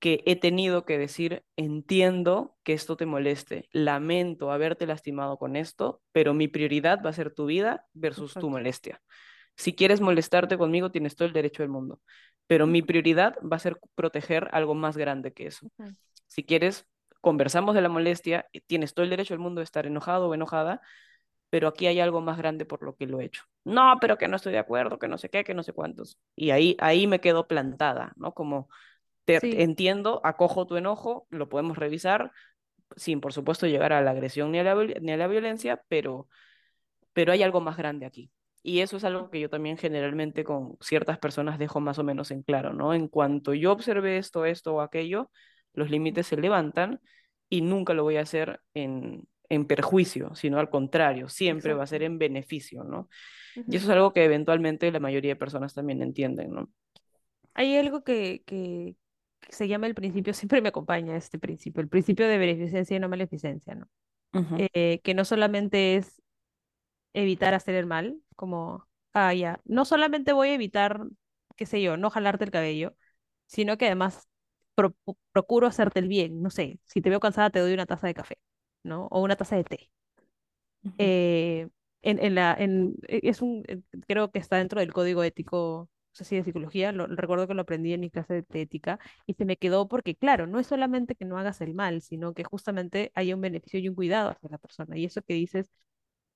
que 0.02 0.24
he 0.26 0.36
tenido 0.36 0.84
que 0.84 0.98
decir, 0.98 1.44
entiendo 1.56 2.58
que 2.64 2.74
esto 2.74 2.98
te 2.98 3.06
moleste, 3.06 3.70
lamento 3.72 4.52
haberte 4.52 4.88
lastimado 4.88 5.38
con 5.38 5.56
esto, 5.56 6.02
pero 6.12 6.34
mi 6.34 6.48
prioridad 6.48 7.04
va 7.06 7.12
a 7.12 7.14
ser 7.14 7.32
tu 7.32 7.46
vida 7.46 7.86
versus 7.94 8.34
tu 8.34 8.50
molestia. 8.50 9.00
Si 9.56 9.76
quieres 9.76 10.02
molestarte 10.02 10.58
conmigo, 10.58 10.90
tienes 10.90 11.16
todo 11.16 11.28
el 11.28 11.34
derecho 11.36 11.62
del 11.62 11.70
mundo, 11.70 12.02
pero 12.48 12.66
mi 12.66 12.82
prioridad 12.82 13.38
va 13.42 13.58
a 13.58 13.60
ser 13.60 13.80
proteger 13.94 14.50
algo 14.54 14.74
más 14.74 14.98
grande 14.98 15.34
que 15.34 15.46
eso. 15.46 15.70
Si 16.26 16.44
quieres, 16.44 16.88
conversamos 17.22 17.76
de 17.76 17.82
la 17.82 17.90
molestia, 17.90 18.48
tienes 18.66 18.96
todo 18.96 19.04
el 19.04 19.12
derecho 19.12 19.36
del 19.36 19.42
mundo 19.42 19.60
de 19.60 19.66
estar 19.66 19.86
enojado 19.86 20.30
o 20.30 20.34
enojada, 20.34 20.82
pero 21.52 21.68
aquí 21.68 21.86
hay 21.86 22.00
algo 22.00 22.22
más 22.22 22.40
grande 22.40 22.66
por 22.66 22.82
lo 22.82 22.96
que 22.96 23.06
lo 23.06 23.22
he 23.22 23.26
hecho. 23.26 23.44
No, 23.66 23.98
pero 24.02 24.18
que 24.18 24.28
no 24.28 24.38
estoy 24.38 24.54
de 24.54 24.58
acuerdo, 24.58 24.98
que 24.98 25.08
no 25.08 25.20
sé 25.20 25.30
qué, 25.30 25.44
que 25.44 25.54
no 25.54 25.62
sé 25.62 25.74
cuántos. 25.74 26.18
Y 26.36 26.50
ahí, 26.50 26.76
ahí 26.80 27.06
me 27.06 27.22
quedo 27.22 27.48
plantada, 27.48 28.14
¿no? 28.16 28.34
Como 28.34 28.68
te, 29.26 29.42
Sí. 29.42 29.54
entiendo, 29.64 30.22
acojo 30.24 30.66
tu 30.68 30.78
enojo, 30.78 31.28
lo 31.30 31.50
podemos 31.50 31.78
revisar, 31.78 32.32
sin 32.96 33.22
por 33.22 33.34
supuesto 33.34 33.68
llegar 33.68 33.94
a 33.94 34.02
la 34.02 34.12
agresión 34.12 34.52
ni 34.52 34.60
a 34.60 34.64
la, 34.64 34.76
ni 34.76 35.12
a 35.12 35.18
la 35.18 35.28
violencia, 35.28 35.84
pero, 35.88 36.28
pero 37.14 37.32
hay 37.34 37.44
algo 37.44 37.62
más 37.62 37.78
grande 37.78 38.06
aquí. 38.06 38.32
Y 38.64 38.82
eso 38.82 38.98
es 38.98 39.04
algo 39.04 39.30
que 39.32 39.40
yo 39.40 39.50
también 39.50 39.78
generalmente 39.78 40.44
con 40.44 40.78
ciertas 40.82 41.18
personas 41.18 41.58
dejo 41.58 41.80
más 41.80 41.98
o 42.00 42.04
menos 42.04 42.30
en 42.32 42.44
claro, 42.44 42.74
¿no? 42.74 42.94
En 42.94 43.08
cuanto 43.08 43.54
yo 43.54 43.72
observe 43.72 44.18
esto, 44.18 44.46
esto 44.46 44.76
o 44.76 44.82
aquello, 44.82 45.32
los 45.74 45.90
límites 45.90 46.28
se 46.28 46.38
levantan 46.38 47.00
y 47.50 47.62
nunca 47.62 47.94
lo 47.94 48.04
voy 48.04 48.18
a 48.18 48.22
hacer 48.22 48.62
en, 48.74 49.28
en 49.50 49.66
perjuicio, 49.66 50.36
sino 50.36 50.60
al 50.60 50.70
contrario, 50.70 51.28
siempre 51.28 51.74
va 51.74 51.84
a 51.84 51.88
ser 51.88 52.04
Exacto. 52.04 52.06
en 52.06 52.20
beneficio, 52.20 52.84
¿no? 52.84 53.10
Y 53.70 53.76
Ujú. 53.76 53.78
eso 53.78 53.86
es 53.88 53.92
algo 53.92 54.14
que 54.14 54.24
eventualmente 54.26 54.92
la 54.92 55.00
mayoría 55.00 55.32
de 55.32 55.36
personas 55.38 55.74
también 55.74 56.02
entienden, 56.02 56.52
¿no? 56.52 56.70
Hay 57.54 57.76
algo 57.78 58.04
que, 58.04 58.44
que 58.46 58.96
se 59.56 59.68
llama 59.68 59.88
el 59.88 59.96
principio, 59.96 60.34
siempre 60.36 60.62
me 60.62 60.70
acompaña 60.70 61.16
este 61.18 61.40
principio, 61.40 61.82
el 61.82 61.90
principio 61.90 62.28
de 62.28 62.38
beneficencia 62.38 62.98
y 62.98 63.00
no 63.00 63.10
maleficencia, 63.10 63.76
¿no? 63.76 63.88
Eh, 64.56 65.02
que 65.04 65.14
no 65.16 65.26
solamente 65.26 65.98
es 65.98 66.22
evitar 67.14 67.54
hacer 67.54 67.76
el 67.76 67.86
mal, 67.88 68.22
como, 68.36 68.88
ah, 69.14 69.34
ya, 69.34 69.62
no 69.66 69.86
solamente 69.86 70.34
voy 70.34 70.50
a 70.50 70.54
evitar, 70.56 71.02
qué 71.56 71.66
sé 71.66 71.82
yo, 71.82 71.98
no 71.98 72.10
jalarte 72.10 72.44
el 72.46 72.52
cabello, 72.52 72.96
sino 73.48 73.78
que 73.78 73.86
además 73.88 74.28
pro- 74.76 74.96
procuro 75.32 75.68
hacerte 75.68 76.00
el 76.00 76.08
bien, 76.08 76.42
no 76.42 76.50
sé, 76.50 76.80
si 76.86 77.02
te 77.02 77.10
veo 77.10 77.20
cansada 77.20 77.50
te 77.50 77.60
doy 77.60 77.74
una 77.74 77.86
taza 77.86 78.08
de 78.08 78.14
café, 78.14 78.38
¿no? 78.84 79.08
O 79.12 79.22
una 79.22 79.36
taza 79.36 79.56
de 79.58 79.64
té. 79.66 79.92
eh, 80.98 81.70
en, 82.02 82.20
en 82.24 82.36
la, 82.36 82.54
en, 82.58 82.96
e- 83.08 83.22
es 83.24 83.42
un, 83.42 83.64
eh, 83.68 83.82
creo 84.08 84.32
que 84.32 84.40
está 84.40 84.58
dentro 84.58 84.80
del 84.80 84.94
código 84.94 85.24
ético, 85.24 85.90
no 86.12 86.16
sé 86.18 86.26
si 86.26 86.36
de 86.36 86.44
psicología, 86.44 86.92
lo, 86.92 87.08
recuerdo 87.08 87.48
que 87.48 87.54
lo 87.54 87.62
aprendí 87.62 87.94
en 87.94 88.02
mi 88.02 88.10
clase 88.10 88.46
de 88.48 88.62
ética 88.62 89.00
y 89.26 89.34
se 89.34 89.46
me 89.46 89.58
quedó 89.58 89.88
porque, 89.88 90.16
claro, 90.16 90.48
no 90.48 90.60
es 90.60 90.68
solamente 90.68 91.16
que 91.16 91.26
no 91.26 91.38
hagas 91.38 91.62
el 91.62 91.74
mal, 91.74 92.02
sino 92.02 92.34
que 92.34 92.44
justamente 92.44 93.12
haya 93.16 93.36
un 93.36 93.42
beneficio 93.42 93.80
y 93.80 93.90
un 93.90 93.96
cuidado 93.96 94.30
hacia 94.32 94.50
la 94.50 94.58
persona. 94.58 94.98
Y 94.98 95.06
eso 95.06 95.22
que 95.22 95.34
dices 95.34 95.72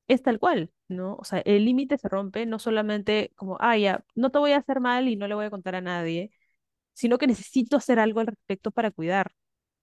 es 0.07 0.21
tal 0.23 0.39
cual, 0.39 0.71
¿no? 0.87 1.15
O 1.17 1.23
sea, 1.23 1.39
el 1.41 1.65
límite 1.65 1.97
se 1.97 2.09
rompe 2.09 2.45
no 2.45 2.59
solamente 2.59 3.31
como, 3.35 3.57
ah, 3.59 3.77
ya, 3.77 4.03
no 4.15 4.31
te 4.31 4.39
voy 4.39 4.51
a 4.51 4.57
hacer 4.57 4.79
mal 4.79 5.07
y 5.07 5.15
no 5.15 5.27
le 5.27 5.35
voy 5.35 5.45
a 5.45 5.49
contar 5.49 5.75
a 5.75 5.81
nadie, 5.81 6.31
sino 6.93 7.17
que 7.17 7.27
necesito 7.27 7.77
hacer 7.77 7.99
algo 7.99 8.21
al 8.21 8.27
respecto 8.27 8.71
para 8.71 8.91
cuidar. 8.91 9.31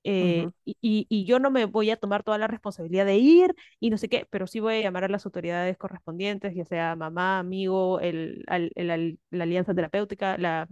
Eh, 0.04 0.48
ujú, 0.48 0.52
y, 0.64 0.76
y- 0.80 1.06
y 1.08 1.24
yo 1.26 1.38
no 1.38 1.50
me 1.52 1.64
voy 1.66 1.90
a 1.90 1.96
tomar 1.96 2.24
toda 2.24 2.38
la 2.38 2.48
responsabilidad 2.48 3.06
de 3.06 3.16
ir 3.18 3.54
y 3.80 3.90
no 3.90 3.98
sé 3.98 4.08
qué, 4.08 4.26
pero 4.30 4.46
sí 4.48 4.58
voy 4.60 4.74
a 4.76 4.80
llamar 4.82 5.04
a 5.04 5.08
las 5.08 5.26
autoridades 5.26 5.76
correspondientes, 5.78 6.54
ya 6.56 6.64
sea 6.64 6.96
mamá, 6.96 7.38
amigo, 7.38 8.00
el, 8.00 8.44
al- 8.48 8.72
el 8.74 8.90
al- 8.90 9.18
la 9.30 9.44
alianza 9.44 9.74
terapéutica, 9.74 10.36
la 10.38 10.68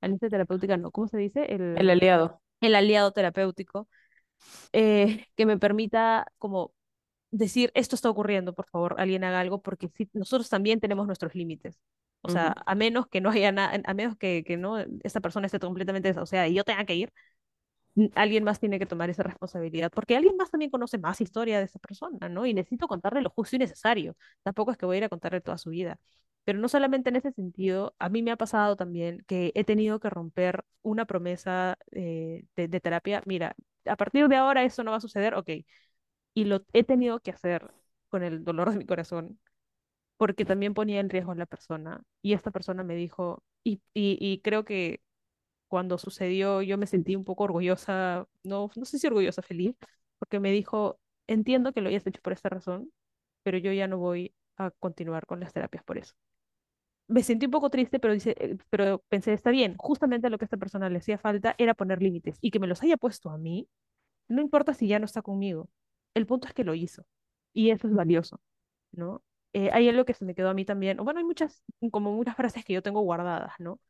alianza 0.00 0.28
terapéutica, 0.30 0.76
no, 0.78 0.90
¿cómo 0.90 1.08
se 1.08 1.18
dice? 1.18 1.54
El 1.74 1.90
El, 1.90 1.90
aliado. 1.90 2.40
el 2.60 2.74
aliado 2.74 3.12
terapéutico, 3.12 3.88
eh, 4.72 5.26
que 5.36 5.46
me 5.46 5.58
permita 5.58 6.26
como 6.38 6.74
decir, 7.30 7.72
esto 7.74 7.96
está 7.96 8.10
ocurriendo, 8.10 8.54
por 8.54 8.68
favor, 8.68 8.96
alguien 8.98 9.24
haga 9.24 9.40
algo, 9.40 9.62
porque 9.62 9.90
nosotros 10.14 10.48
también 10.50 10.80
tenemos 10.80 11.06
nuestros 11.06 11.34
límites. 11.34 11.80
O 12.22 12.28
sea, 12.28 12.50
ujú, 12.50 12.54
a 12.66 12.74
menos 12.76 13.08
que 13.08 13.20
no 13.20 13.30
haya 13.30 13.52
nada, 13.52 13.80
a 13.84 13.94
menos 13.94 14.16
que, 14.18 14.44
que 14.46 14.56
no, 14.56 14.78
esta 15.04 15.20
persona 15.20 15.46
esté 15.46 15.60
completamente 15.60 16.08
desahuciada 16.08 16.48
y 16.48 16.54
yo 16.54 16.64
tenga 16.64 16.84
que 16.86 16.96
ir, 16.96 17.12
alguien 18.14 18.44
más 18.44 18.60
tiene 18.60 18.78
que 18.78 18.86
tomar 18.86 19.10
esa 19.10 19.22
responsabilidad, 19.22 19.90
porque 19.92 20.16
alguien 20.16 20.36
más 20.36 20.50
también 20.50 20.70
conoce 20.70 20.98
más 20.98 21.20
historia 21.20 21.58
de 21.58 21.64
esa 21.64 21.78
persona, 21.78 22.28
¿no? 22.28 22.46
Y 22.46 22.54
necesito 22.54 22.88
contarle 22.88 23.22
lo 23.22 23.30
justo 23.30 23.56
y 23.56 23.58
necesario. 23.58 24.16
Tampoco 24.42 24.70
es 24.70 24.78
que 24.78 24.86
voy 24.86 24.96
a 24.96 24.98
ir 24.98 25.04
a 25.04 25.08
contarle 25.08 25.40
toda 25.40 25.58
su 25.58 25.70
vida. 25.70 25.98
Pero 26.44 26.58
no 26.58 26.68
solamente 26.68 27.10
en 27.10 27.16
ese 27.16 27.32
sentido, 27.32 27.94
a 27.98 28.08
mí 28.08 28.22
me 28.22 28.30
ha 28.30 28.36
pasado 28.36 28.76
también 28.76 29.24
que 29.26 29.52
he 29.54 29.64
tenido 29.64 30.00
que 30.00 30.10
romper 30.10 30.64
una 30.82 31.04
promesa 31.06 31.76
eh, 31.92 32.44
de, 32.56 32.80
terapia. 32.80 33.22
Mira, 33.26 33.54
a 33.86 33.96
partir 33.96 34.28
de 34.28 34.36
ahora 34.36 34.64
eso 34.64 34.82
no 34.84 34.90
va 34.92 34.98
a 34.98 35.00
suceder, 35.00 35.34
ok. 35.34 35.50
Y 36.34 36.44
lo 36.44 36.64
he 36.72 36.84
tenido 36.84 37.20
que 37.20 37.30
hacer 37.32 37.70
con 38.08 38.22
el 38.22 38.44
dolor 38.44 38.70
de 38.70 38.78
mi 38.78 38.86
corazón, 38.86 39.38
porque 40.18 40.44
también 40.44 40.74
ponía 40.74 41.00
en 41.00 41.10
riesgo 41.10 41.32
a 41.32 41.36
la 41.36 41.46
persona. 41.46 42.02
Y 42.22 42.34
esta 42.34 42.50
persona 42.52 42.84
me 42.84 42.96
dijo, 42.96 43.42
y 43.64 44.40
creo 44.42 44.64
que 44.64 45.00
cuando 45.70 45.98
sucedió 45.98 46.62
yo 46.62 46.78
me 46.78 46.88
sentí 46.88 47.16
un 47.16 47.24
poco 47.24 47.44
orgullosa, 47.46 48.28
no, 48.44 48.70
no 48.76 48.86
sé 48.86 49.00
si 49.00 49.08
orgullosa, 49.08 49.42
feliz, 49.42 49.76
porque 50.20 50.40
me 50.40 50.52
dijo, 50.52 51.00
entiendo 51.28 51.72
que 51.74 51.82
lo 51.82 51.90
hayas 51.90 52.06
hecho 52.08 52.22
por 52.22 52.34
esta 52.34 52.50
razón, 52.50 52.92
pero 53.44 53.58
yo 53.58 53.72
ya 53.72 53.88
no 53.88 53.98
voy 53.98 54.34
a 54.58 54.70
continuar 54.72 55.26
con 55.26 55.40
las 55.40 55.52
terapias 55.54 55.84
por 55.84 55.98
eso. 55.98 56.14
Me 57.08 57.22
sentí 57.24 57.46
un 57.46 57.52
poco 57.52 57.70
triste, 57.70 57.98
pero, 58.00 58.14
dice, 58.14 58.36
eh, 58.38 58.56
pero 58.70 59.00
pensé, 59.08 59.32
está 59.32 59.50
bien, 59.50 59.76
justamente 59.78 60.30
lo 60.30 60.38
que 60.38 60.44
a 60.44 60.46
esta 60.46 60.56
persona 60.56 60.88
le 60.90 60.98
hacía 60.98 61.18
falta 61.18 61.54
era 61.58 61.74
poner 61.74 62.00
límites 62.02 62.38
y 62.40 62.50
que 62.52 62.60
me 62.60 62.68
los 62.68 62.82
haya 62.82 62.96
puesto 62.96 63.30
a 63.30 63.38
mí, 63.38 63.68
no 64.28 64.42
importa 64.42 64.74
si 64.74 64.88
ya 64.88 64.98
no 65.00 65.06
está 65.06 65.22
conmigo, 65.22 65.70
el 66.14 66.26
punto 66.26 66.48
es 66.48 66.54
que 66.54 66.64
lo 66.64 66.74
hizo 66.74 67.06
y 67.54 67.70
eso 67.70 67.88
es 67.88 67.94
valioso, 67.94 68.40
¿no? 68.92 69.22
Eh, 69.54 69.70
hay 69.72 69.88
algo 69.88 70.04
que 70.04 70.14
se 70.14 70.24
me 70.24 70.34
quedó 70.34 70.50
a 70.50 70.54
mí 70.54 70.64
también, 70.64 70.98
bueno, 70.98 71.18
hay 71.20 71.24
muchas, 71.26 71.64
como 71.92 72.12
muchas 72.14 72.36
frases 72.36 72.64
que 72.64 72.74
yo 72.74 72.82
tengo 72.82 73.00
guardadas, 73.02 73.54
¿no? 73.60 73.80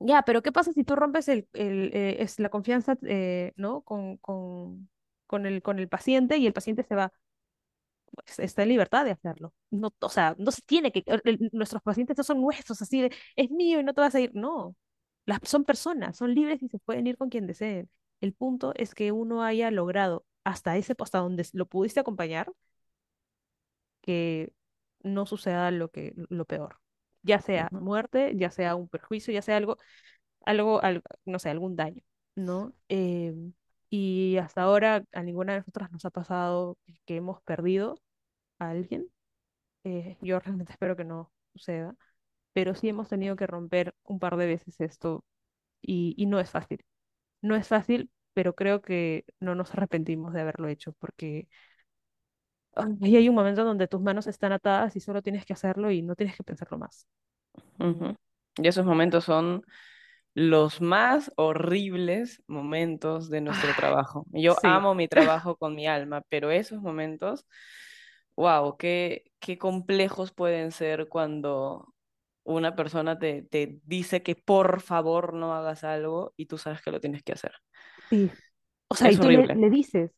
Ya, 0.00 0.22
pero 0.22 0.42
¿qué 0.42 0.52
pasa 0.52 0.72
si 0.72 0.84
tú 0.84 0.96
rompes 0.96 1.28
el, 1.28 1.48
el, 1.54 1.90
eh, 1.94 2.16
es 2.22 2.38
la 2.38 2.50
confianza, 2.50 2.96
eh, 3.06 3.52
¿no? 3.56 3.82
Con, 3.82 4.16
con, 4.18 4.88
con 5.26 5.46
el, 5.46 5.62
con 5.62 5.78
el 5.78 5.88
paciente 5.88 6.36
y 6.36 6.46
el 6.46 6.52
paciente 6.52 6.82
se 6.84 6.94
va, 6.94 7.12
pues, 8.14 8.38
está 8.38 8.62
en 8.62 8.68
libertad 8.70 9.04
de 9.04 9.12
hacerlo. 9.12 9.54
No, 9.70 9.92
o 10.00 10.08
sea, 10.08 10.34
no 10.38 10.50
se 10.50 10.62
tiene 10.62 10.92
que, 10.92 11.04
nuestros 11.52 11.82
pacientes 11.82 12.16
no 12.16 12.24
son 12.24 12.40
nuestros, 12.40 12.80
así 12.82 13.02
de, 13.02 13.12
es 13.36 13.50
mío 13.50 13.80
y 13.80 13.84
no 13.84 13.94
te 13.94 14.00
vas 14.00 14.14
a 14.14 14.20
ir. 14.20 14.32
No, 14.34 14.76
las, 15.26 15.40
son 15.44 15.64
personas, 15.64 16.16
son 16.16 16.34
libres 16.34 16.62
y 16.62 16.68
se 16.68 16.78
pueden 16.78 17.06
ir 17.06 17.16
con 17.16 17.30
quien 17.30 17.46
deseen. 17.46 17.90
El 18.20 18.32
punto 18.34 18.72
es 18.76 18.94
que 18.94 19.12
uno 19.12 19.42
haya 19.42 19.70
logrado 19.70 20.24
hasta 20.44 20.76
ese, 20.76 20.94
hasta 20.98 21.18
donde 21.18 21.46
lo 21.52 21.66
pudiste 21.66 22.00
acompañar, 22.00 22.52
que 24.02 24.52
no 25.02 25.26
suceda 25.26 25.70
lo 25.70 25.90
que, 25.90 26.14
lo 26.30 26.44
peor. 26.46 26.78
Ya 27.24 27.40
sea 27.40 27.72
Ujú, 27.72 27.78
muerte, 27.78 28.34
ya 28.36 28.50
sea 28.50 28.76
un 28.76 28.88
perjuicio, 28.88 29.34
ya 29.34 29.42
sea 29.42 29.58
algo 29.58 29.78
algo, 30.46 30.82
al- 30.82 31.02
no 31.26 31.38
sé, 31.38 31.50
algún 31.50 31.76
daño, 31.76 32.02
¿no? 32.36 32.74
Eh, 32.88 33.34
y 33.90 34.36
hasta 34.38 34.62
ahora 34.62 35.04
a 35.12 35.22
ninguna 35.22 35.54
de 35.54 35.58
nosotras 35.60 35.92
nos 35.92 36.04
ha 36.04 36.10
pasado 36.10 36.78
que 37.06 37.16
hemos 37.16 37.42
perdido 37.42 37.96
a 38.60 38.70
alguien. 38.70 39.08
Eh, 39.84 40.16
yo 40.22 40.38
realmente 40.40 40.72
espero 40.78 40.96
que 40.96 41.04
no 41.04 41.32
suceda, 41.54 41.94
pero 42.52 42.74
sí 42.74 42.88
hemos 42.88 43.08
tenido 43.08 43.36
que 43.36 43.46
romper 43.46 43.94
un 44.04 44.18
par 44.20 44.36
de 44.36 44.46
veces 44.46 44.80
esto 44.80 45.24
y, 45.82 46.14
y 46.18 46.26
no 46.26 46.40
es 46.40 46.50
fácil. 46.50 46.84
No 47.42 47.56
es 47.56 47.68
fácil, 47.68 48.10
pero 48.34 48.54
creo 48.56 48.82
que 48.82 49.24
no 49.40 49.54
nos 49.54 49.72
arrepentimos 49.74 50.32
de 50.34 50.42
haberlo 50.42 50.68
hecho 50.68 50.92
porque 50.94 51.48
ahí 53.02 53.16
hay 53.16 53.28
un 53.28 53.34
momento 53.34 53.64
donde 53.64 53.88
tus 53.88 54.00
manos 54.00 54.26
están 54.26 54.52
atadas 54.52 54.96
y 54.96 55.00
solo 55.00 55.22
tienes 55.22 55.44
que 55.46 55.52
hacerlo 55.54 55.90
y 55.90 56.02
no 56.02 56.16
tienes 56.16 56.36
que 56.36 56.44
pensarlo 56.44 56.78
más. 56.78 57.06
ujú. 57.78 58.14
Y 58.56 58.68
esos 58.68 58.86
momentos 58.86 59.24
son 59.24 59.64
los 60.34 60.80
más 60.80 61.32
horribles 61.36 62.42
momentos 62.48 63.30
de 63.30 63.40
nuestro 63.40 63.74
Ay, 63.74 63.74
trabajo. 63.74 64.26
Yo 64.32 64.58
sí, 64.58 64.64
amo 64.64 64.94
mi 64.94 65.08
trabajo 65.08 65.56
con 65.56 65.74
mi 65.74 65.86
alma, 65.88 66.22
pero 66.28 66.50
esos 66.52 66.80
momentos, 66.82 67.46
wow, 68.36 68.76
qué, 68.78 69.24
qué 69.40 69.58
complejos 69.58 70.32
pueden 70.32 70.72
ser 70.72 71.08
cuando 71.08 71.94
una 72.44 72.76
persona 72.76 73.18
te, 73.18 73.42
te 73.44 73.80
dice 73.84 74.22
que 74.22 74.36
por 74.36 74.80
favor 74.82 75.34
no 75.34 75.54
hagas 75.54 75.84
algo 75.84 76.34
y 76.36 76.46
tú 76.46 76.58
sabes 76.58 76.82
que 76.82 76.90
lo 76.92 77.00
tienes 77.00 77.22
que 77.24 77.32
hacer. 77.34 77.52
sí. 78.10 78.32
O 78.88 78.94
sea, 78.94 79.10
y 79.10 79.18
Es 79.18 79.18
tú 79.18 79.30
le, 79.30 79.50
le 79.52 79.70
dices, 79.70 80.12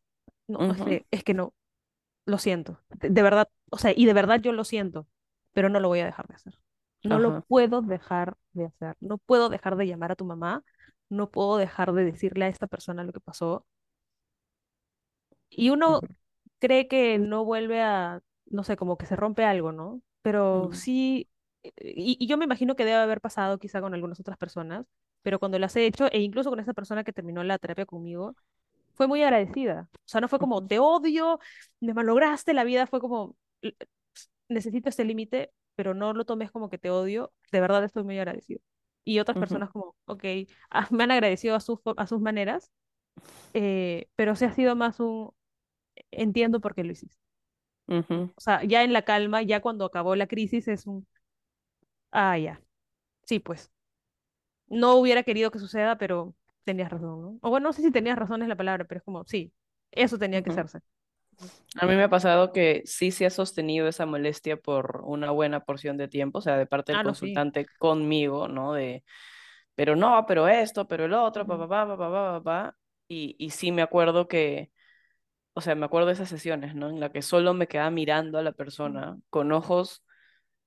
no, 0.48 0.64
es 0.68 0.82
Ujú, 0.82 0.84
que, 0.84 1.06
es 1.10 1.24
que 1.24 1.34
no, 1.34 1.54
lo 2.26 2.38
siento, 2.38 2.80
de, 2.90 3.22
verdad, 3.22 3.48
o 3.70 3.78
sea, 3.78 3.92
y 3.96 4.04
de 4.04 4.12
verdad 4.12 4.40
yo 4.40 4.52
lo 4.52 4.64
siento, 4.64 5.06
pero 5.52 5.68
no 5.68 5.80
lo 5.80 5.88
voy 5.88 6.00
a 6.00 6.06
dejar 6.06 6.26
de 6.26 6.34
hacer. 6.34 6.58
No 7.04 7.20
lo 7.20 7.40
puedo 7.42 7.82
dejar 7.82 8.36
de 8.52 8.66
hacer. 8.66 8.96
No 9.00 9.18
puedo 9.18 9.48
dejar 9.48 9.76
de 9.76 9.86
llamar 9.86 10.10
a 10.10 10.16
tu 10.16 10.24
mamá, 10.24 10.64
no 11.08 11.30
puedo 11.30 11.56
dejar 11.56 11.92
de 11.92 12.04
decirle 12.04 12.46
a 12.46 12.48
esta 12.48 12.66
persona 12.66 13.04
lo 13.04 13.12
que 13.12 13.20
pasó. 13.20 13.64
Y 15.48 15.70
uno 15.70 16.00
cree 16.58 16.88
que 16.88 17.18
no 17.18 17.44
vuelve 17.44 17.80
a, 17.80 18.20
no 18.46 18.64
sé, 18.64 18.76
como 18.76 18.98
que 18.98 19.06
se 19.06 19.14
rompe 19.14 19.44
algo, 19.44 19.70
¿no? 19.70 20.02
Pero 20.22 20.72
sí, 20.72 21.28
eh, 21.62 21.72
y, 21.78 22.16
y 22.18 22.26
yo 22.26 22.36
me 22.36 22.44
imagino 22.44 22.74
que 22.74 22.84
debe 22.84 22.96
haber 22.96 23.20
pasado 23.20 23.58
quizá 23.58 23.80
con 23.80 23.94
algunas 23.94 24.18
otras 24.18 24.36
personas, 24.36 24.84
pero 25.22 25.38
cuando 25.38 25.58
las 25.60 25.76
he 25.76 25.86
hecho, 25.86 26.10
e 26.10 26.20
incluso 26.20 26.50
con 26.50 26.58
esta 26.58 26.74
persona 26.74 27.04
que 27.04 27.12
terminó 27.12 27.44
la 27.44 27.58
terapia 27.58 27.86
conmigo, 27.86 28.34
fue 28.96 29.06
muy 29.08 29.22
agradecida. 29.22 29.88
O 29.94 29.98
sea, 30.08 30.20
no 30.20 30.28
fue 30.28 30.40
como, 30.40 30.66
te 30.66 30.78
odio, 30.80 31.40
me 31.80 31.94
malograste 31.94 32.54
la 32.54 32.64
vida, 32.64 32.86
fue 32.86 33.00
como, 33.00 33.36
"L- 33.62 33.76
necesito 34.48 34.88
este 34.88 35.04
límite, 35.04 35.52
pero 35.76 35.94
no 35.94 36.12
lo 36.14 36.24
tomes 36.24 36.50
como 36.50 36.70
que 36.70 36.78
te 36.78 36.90
odio, 36.90 37.32
de 37.52 37.60
verdad 37.60 37.84
estoy 37.84 38.04
muy 38.04 38.18
agradecido. 38.18 38.60
Y 39.04 39.20
otras 39.20 39.36
ujú, 39.36 39.36
personas 39.38 39.70
como, 39.70 39.96
ok, 40.06 40.24
ah, 40.70 40.88
me 40.90 41.04
han 41.04 41.10
agradecido 41.12 41.54
a 41.56 41.60
sus, 41.60 41.80
a 41.96 42.06
sus 42.06 42.20
maneras, 42.20 42.70
eh, 43.54 44.08
pero 44.16 44.36
se 44.36 44.46
ha 44.46 44.52
sido 44.54 44.76
más 44.76 45.00
un, 45.00 45.32
entiendo 46.12 46.60
por 46.60 46.74
qué 46.76 46.84
lo 46.84 46.92
hiciste. 46.92 47.18
ujú, 47.88 48.30
O 48.36 48.40
sea, 48.40 48.62
ya 48.64 48.82
en 48.84 48.92
la 48.94 49.02
calma, 49.02 49.42
ya 49.42 49.60
cuando 49.60 49.84
acabó 49.86 50.14
la 50.16 50.26
crisis, 50.26 50.68
es 50.68 50.86
un, 50.86 51.06
ah, 52.12 52.36
ya, 52.38 52.60
sí, 53.26 53.40
pues, 53.40 53.72
no 54.68 54.96
hubiera 54.96 55.22
querido 55.22 55.50
que 55.50 55.58
suceda, 55.58 55.98
pero 55.98 56.34
tenías 56.66 56.90
razón, 56.92 57.22
¿no? 57.22 57.40
O 57.42 57.50
bueno, 57.50 57.68
no 57.70 57.74
sé 57.74 57.82
si 57.82 57.92
tenías 57.92 58.18
razón 58.18 58.42
es 58.42 58.48
la 58.48 58.56
palabra, 58.56 58.86
pero 58.86 59.00
es 59.00 59.04
como, 59.04 59.24
sí, 59.26 59.54
eso 59.92 60.18
tenía 60.18 60.42
que 60.44 60.50
hacerse. 60.50 60.80
A 61.80 61.86
mí 61.86 61.94
me 61.94 62.04
ha 62.04 62.08
pasado 62.10 62.52
que 62.52 62.82
sí 62.86 63.10
se 63.10 63.26
ha 63.26 63.30
sostenido 63.30 63.86
esa 63.88 64.06
molestia 64.06 64.56
por 64.56 65.02
una 65.04 65.30
buena 65.30 65.60
porción 65.64 65.96
de 65.98 66.08
tiempo, 66.08 66.38
o 66.38 66.42
sea, 66.42 66.56
de 66.56 66.66
parte 66.66 66.92
del 66.92 67.00
Ah, 67.00 67.02
no, 67.04 67.14
sí. 67.14 67.44
consultante 67.44 67.70
conmigo, 67.78 68.48
¿no? 68.48 68.72
De, 68.72 69.04
pero 69.74 69.96
no, 69.96 70.24
pero 70.28 70.48
esto, 70.48 70.88
pero 70.88 71.06
el 71.06 71.14
otro, 71.14 71.46
pa, 71.46 71.56
Ujú, 71.56 71.60
pa, 71.60 71.68
pa, 71.68 71.86
pa, 71.88 71.98
pa, 71.98 72.10
pa, 72.10 72.32
pa, 72.40 72.44
pa. 72.44 72.76
Y, 73.08 73.36
y 73.38 73.50
sí 73.50 73.72
me 73.72 73.82
acuerdo 73.82 74.28
que, 74.28 74.72
o 75.54 75.62
sea, 75.62 75.76
me 75.76 75.86
acuerdo 75.86 76.08
de 76.08 76.14
esas 76.14 76.30
sesiones, 76.30 76.76
¿no? 76.76 76.90
En 76.90 77.00
la 77.00 77.12
que 77.12 77.22
solo 77.22 77.54
me 77.54 77.68
quedaba 77.68 77.90
mirando 77.92 78.38
a 78.38 78.42
la 78.44 78.52
persona 78.52 79.18
con 79.30 79.52
ojos 79.52 80.04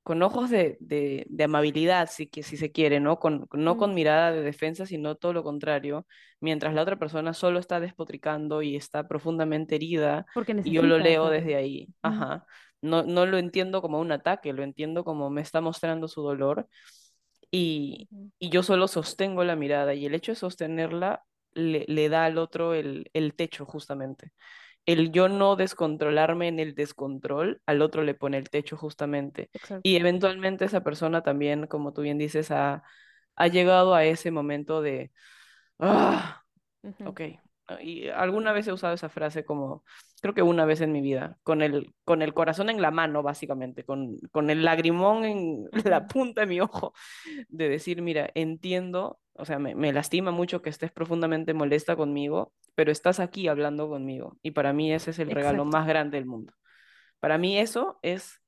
con 0.09 0.23
ojos 0.23 0.49
de, 0.49 0.75
de, 0.81 1.27
de 1.29 1.43
amabilidad, 1.43 2.09
si, 2.11 2.25
que, 2.27 2.41
si 2.41 2.57
se 2.57 2.71
quiere, 2.71 2.99
¿no? 2.99 3.19
Con, 3.19 3.47
no 3.53 3.77
con 3.77 3.93
mirada 3.93 4.31
de 4.31 4.41
defensa, 4.41 4.87
sino 4.87 5.13
todo 5.15 5.33
lo 5.33 5.43
contrario, 5.43 6.07
mientras 6.41 6.73
la 6.73 6.81
otra 6.81 6.97
persona 6.97 7.35
solo 7.35 7.59
está 7.59 7.79
despotricando 7.79 8.63
y 8.63 8.75
está 8.75 9.07
profundamente 9.07 9.75
herida, 9.75 10.25
Porque 10.33 10.55
y 10.63 10.71
yo 10.71 10.81
lo 10.81 10.97
leo 10.97 11.29
desde 11.29 11.55
ahí, 11.55 11.89
ajá. 12.01 12.45
No, 12.81 13.03
no 13.03 13.27
lo 13.27 13.37
entiendo 13.37 13.83
como 13.83 13.99
un 13.99 14.11
ataque, 14.11 14.51
lo 14.53 14.63
entiendo 14.63 15.03
como 15.03 15.29
me 15.29 15.41
está 15.41 15.61
mostrando 15.61 16.07
su 16.07 16.23
dolor 16.23 16.67
y, 17.51 18.09
y 18.39 18.49
yo 18.49 18.63
solo 18.63 18.87
sostengo 18.87 19.43
la 19.43 19.55
mirada 19.55 19.93
y 19.93 20.05
el 20.07 20.15
hecho 20.15 20.31
de 20.31 20.37
sostenerla 20.37 21.23
le, 21.53 21.85
le 21.87 22.09
da 22.09 22.25
al 22.25 22.37
otro 22.39 22.73
el, 22.73 23.09
el 23.13 23.35
techo 23.35 23.65
justamente 23.65 24.31
el 24.91 25.11
yo 25.11 25.29
no 25.29 25.55
descontrolarme 25.55 26.47
en 26.47 26.59
el 26.59 26.73
descontrol, 26.73 27.61
al 27.67 27.81
otro 27.81 28.03
le 28.03 28.15
pone 28.15 28.37
el 28.37 28.49
techo 28.49 28.75
justamente. 28.75 29.49
Exacto. 29.53 29.81
Y 29.83 29.97
eventualmente 29.97 30.65
esa 30.65 30.83
persona 30.83 31.21
también, 31.21 31.67
como 31.67 31.93
tú 31.93 32.01
bien 32.01 32.17
dices, 32.17 32.49
ha, 32.51 32.83
ha 33.35 33.47
llegado 33.47 33.93
a 33.93 34.03
ese 34.05 34.31
momento 34.31 34.81
de, 34.81 35.11
ah, 35.79 36.41
ok. 37.05 37.21
Y 37.81 38.07
alguna 38.09 38.51
vez 38.51 38.67
he 38.67 38.73
usado 38.73 38.93
esa 38.93 39.09
frase 39.09 39.45
como, 39.45 39.83
creo 40.21 40.33
que 40.33 40.41
una 40.41 40.65
vez 40.65 40.81
en 40.81 40.91
mi 40.91 41.01
vida, 41.01 41.37
con 41.43 41.61
el, 41.61 41.93
con 42.03 42.21
el 42.21 42.33
corazón 42.33 42.69
en 42.69 42.81
la 42.81 42.91
mano, 42.91 43.23
básicamente, 43.23 43.83
con, 43.83 44.17
con 44.31 44.49
el 44.49 44.63
lagrimón 44.63 45.25
en 45.25 45.69
la 45.85 46.07
punta 46.07 46.41
de 46.41 46.47
mi 46.47 46.61
ojo, 46.61 46.93
de 47.49 47.69
decir, 47.69 48.01
mira, 48.01 48.29
entiendo, 48.33 49.19
o 49.33 49.45
sea, 49.45 49.59
me, 49.59 49.75
me 49.75 49.93
lastima 49.93 50.31
mucho 50.31 50.61
que 50.61 50.69
estés 50.69 50.91
profundamente 50.91 51.53
molesta 51.53 51.95
conmigo, 51.95 52.53
pero 52.75 52.91
estás 52.91 53.19
aquí 53.19 53.47
hablando 53.47 53.89
conmigo. 53.89 54.37
Y 54.41 54.51
para 54.51 54.73
mí 54.73 54.93
ese 54.93 55.11
es 55.11 55.19
el 55.19 55.31
regalo 55.31 55.65
más 55.65 55.87
grande 55.87 56.17
del 56.17 56.25
mundo. 56.25 56.53
Para 57.19 57.37
mí 57.37 57.57
eso 57.59 57.99
es 58.01 58.41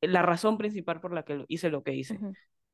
la 0.00 0.22
razón 0.22 0.58
principal 0.58 1.00
por 1.00 1.12
la 1.12 1.24
que 1.24 1.44
hice 1.48 1.70
lo 1.70 1.82
que 1.82 1.94
hice. 1.94 2.18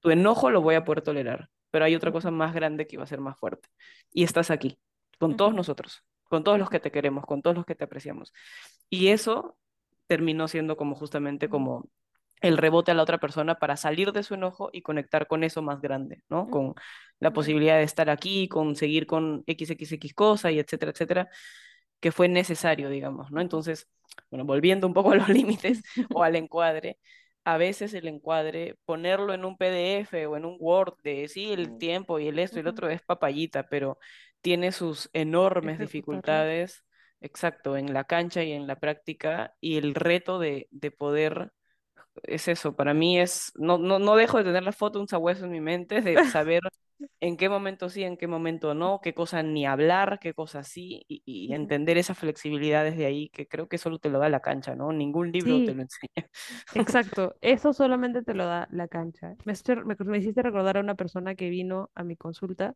Tu 0.00 0.10
enojo 0.10 0.50
lo 0.50 0.62
voy 0.62 0.74
a 0.74 0.84
poder 0.84 1.02
tolerar, 1.02 1.50
pero 1.70 1.84
hay 1.84 1.94
otra 1.94 2.12
cosa 2.12 2.30
más 2.30 2.54
grande 2.54 2.86
que 2.86 2.96
va 2.96 3.04
a 3.04 3.08
ser 3.08 3.20
más 3.20 3.38
fuerte. 3.38 3.68
Y 4.12 4.24
estás 4.24 4.50
aquí, 4.50 4.78
con 5.18 5.36
todos 5.36 5.54
nosotros, 5.54 6.04
con 6.24 6.44
todos 6.44 6.58
los 6.58 6.70
que 6.70 6.80
te 6.80 6.90
queremos, 6.90 7.24
con 7.24 7.42
todos 7.42 7.56
los 7.56 7.66
que 7.66 7.74
te 7.74 7.84
apreciamos. 7.84 8.32
Y 8.90 9.08
eso 9.08 9.56
terminó 10.06 10.48
siendo 10.48 10.76
como 10.76 10.94
justamente 10.94 11.48
como 11.48 11.88
el 12.40 12.58
rebote 12.58 12.90
a 12.90 12.94
la 12.94 13.02
otra 13.02 13.18
persona 13.18 13.56
para 13.56 13.76
salir 13.76 14.12
de 14.12 14.22
su 14.22 14.34
enojo 14.34 14.70
y 14.72 14.82
conectar 14.82 15.26
con 15.26 15.42
eso 15.44 15.62
más 15.62 15.80
grande, 15.80 16.22
¿no? 16.28 16.48
Con 16.48 16.74
la 17.18 17.32
posibilidad 17.32 17.78
de 17.78 17.84
estar 17.84 18.10
aquí, 18.10 18.48
con 18.48 18.76
seguir 18.76 19.06
con 19.06 19.44
XXX 19.46 20.14
cosa 20.14 20.50
y 20.50 20.58
etcétera, 20.58 20.92
etcétera, 20.92 21.28
que 22.00 22.12
fue 22.12 22.28
necesario, 22.28 22.90
digamos, 22.90 23.30
¿no? 23.30 23.40
Entonces, 23.40 23.88
bueno, 24.30 24.44
volviendo 24.44 24.86
un 24.86 24.94
poco 24.94 25.12
a 25.12 25.16
los 25.16 25.28
límites 25.28 25.82
o 26.14 26.22
al 26.22 26.36
encuadre, 26.36 26.98
a 27.44 27.58
veces 27.58 27.94
el 27.94 28.08
encuadre, 28.08 28.76
ponerlo 28.84 29.32
en 29.32 29.44
un 29.44 29.56
PDF 29.56 30.26
o 30.26 30.36
en 30.36 30.44
un 30.44 30.56
Word 30.60 30.94
de 31.04 31.28
sí, 31.28 31.52
el 31.52 31.78
tiempo 31.78 32.18
y 32.18 32.28
el 32.28 32.38
esto 32.40 32.58
y 32.58 32.60
el 32.60 32.66
otro 32.68 32.88
es 32.88 33.02
papayita, 33.02 33.68
pero 33.68 33.98
tiene 34.40 34.72
sus 34.72 35.10
enormes 35.12 35.78
dificultades, 35.78 36.84
exacto, 37.20 37.76
en 37.76 37.92
la 37.94 38.04
cancha 38.04 38.42
y 38.44 38.52
en 38.52 38.66
la 38.66 38.76
práctica 38.80 39.54
y 39.60 39.76
el 39.78 39.94
reto 39.94 40.38
de, 40.38 40.68
de 40.70 40.90
poder 40.90 41.52
es 42.24 42.48
eso, 42.48 42.74
para 42.76 42.94
mí 42.94 43.18
es, 43.20 43.52
no, 43.56 43.78
no, 43.78 43.98
no 43.98 44.16
dejo 44.16 44.38
de 44.38 44.44
tener 44.44 44.62
la 44.62 44.72
foto 44.72 45.00
un 45.00 45.08
sabueso 45.08 45.44
en 45.44 45.52
mi 45.52 45.60
mente, 45.60 46.00
de 46.02 46.20
saber 46.22 46.62
en 47.20 47.36
qué 47.36 47.48
momento 47.48 47.88
sí, 47.88 48.02
en 48.04 48.16
qué 48.16 48.26
momento 48.26 48.74
no, 48.74 49.00
qué 49.02 49.14
cosa 49.14 49.42
ni 49.42 49.66
hablar, 49.66 50.18
qué 50.20 50.34
cosa 50.34 50.62
sí, 50.64 51.04
y, 51.08 51.22
y 51.26 51.52
entender 51.54 51.98
esa 51.98 52.14
flexibilidad 52.14 52.84
desde 52.84 53.06
ahí, 53.06 53.28
que 53.30 53.46
creo 53.48 53.68
que 53.68 53.78
solo 53.78 53.98
te 53.98 54.10
lo 54.10 54.18
da 54.18 54.28
la 54.28 54.40
cancha, 54.40 54.74
¿no? 54.76 54.92
Ningún 54.92 55.32
libro 55.32 55.62
te 55.62 55.74
Sí, 55.74 55.76
lo 55.76 55.82
enseña. 55.82 56.28
exacto. 56.74 57.36
Eso 57.42 57.72
solamente 57.72 58.22
te 58.22 58.34
lo 58.34 58.46
da 58.46 58.68
la 58.70 58.88
cancha. 58.88 59.36
Me, 59.44 59.54
me, 59.86 59.96
me 60.06 60.18
hiciste 60.18 60.42
recordar 60.42 60.78
a 60.78 60.80
una 60.80 60.94
persona 60.96 61.34
que 61.36 61.50
vino 61.50 61.90
a 61.94 62.04
mi 62.04 62.16
consulta 62.16 62.74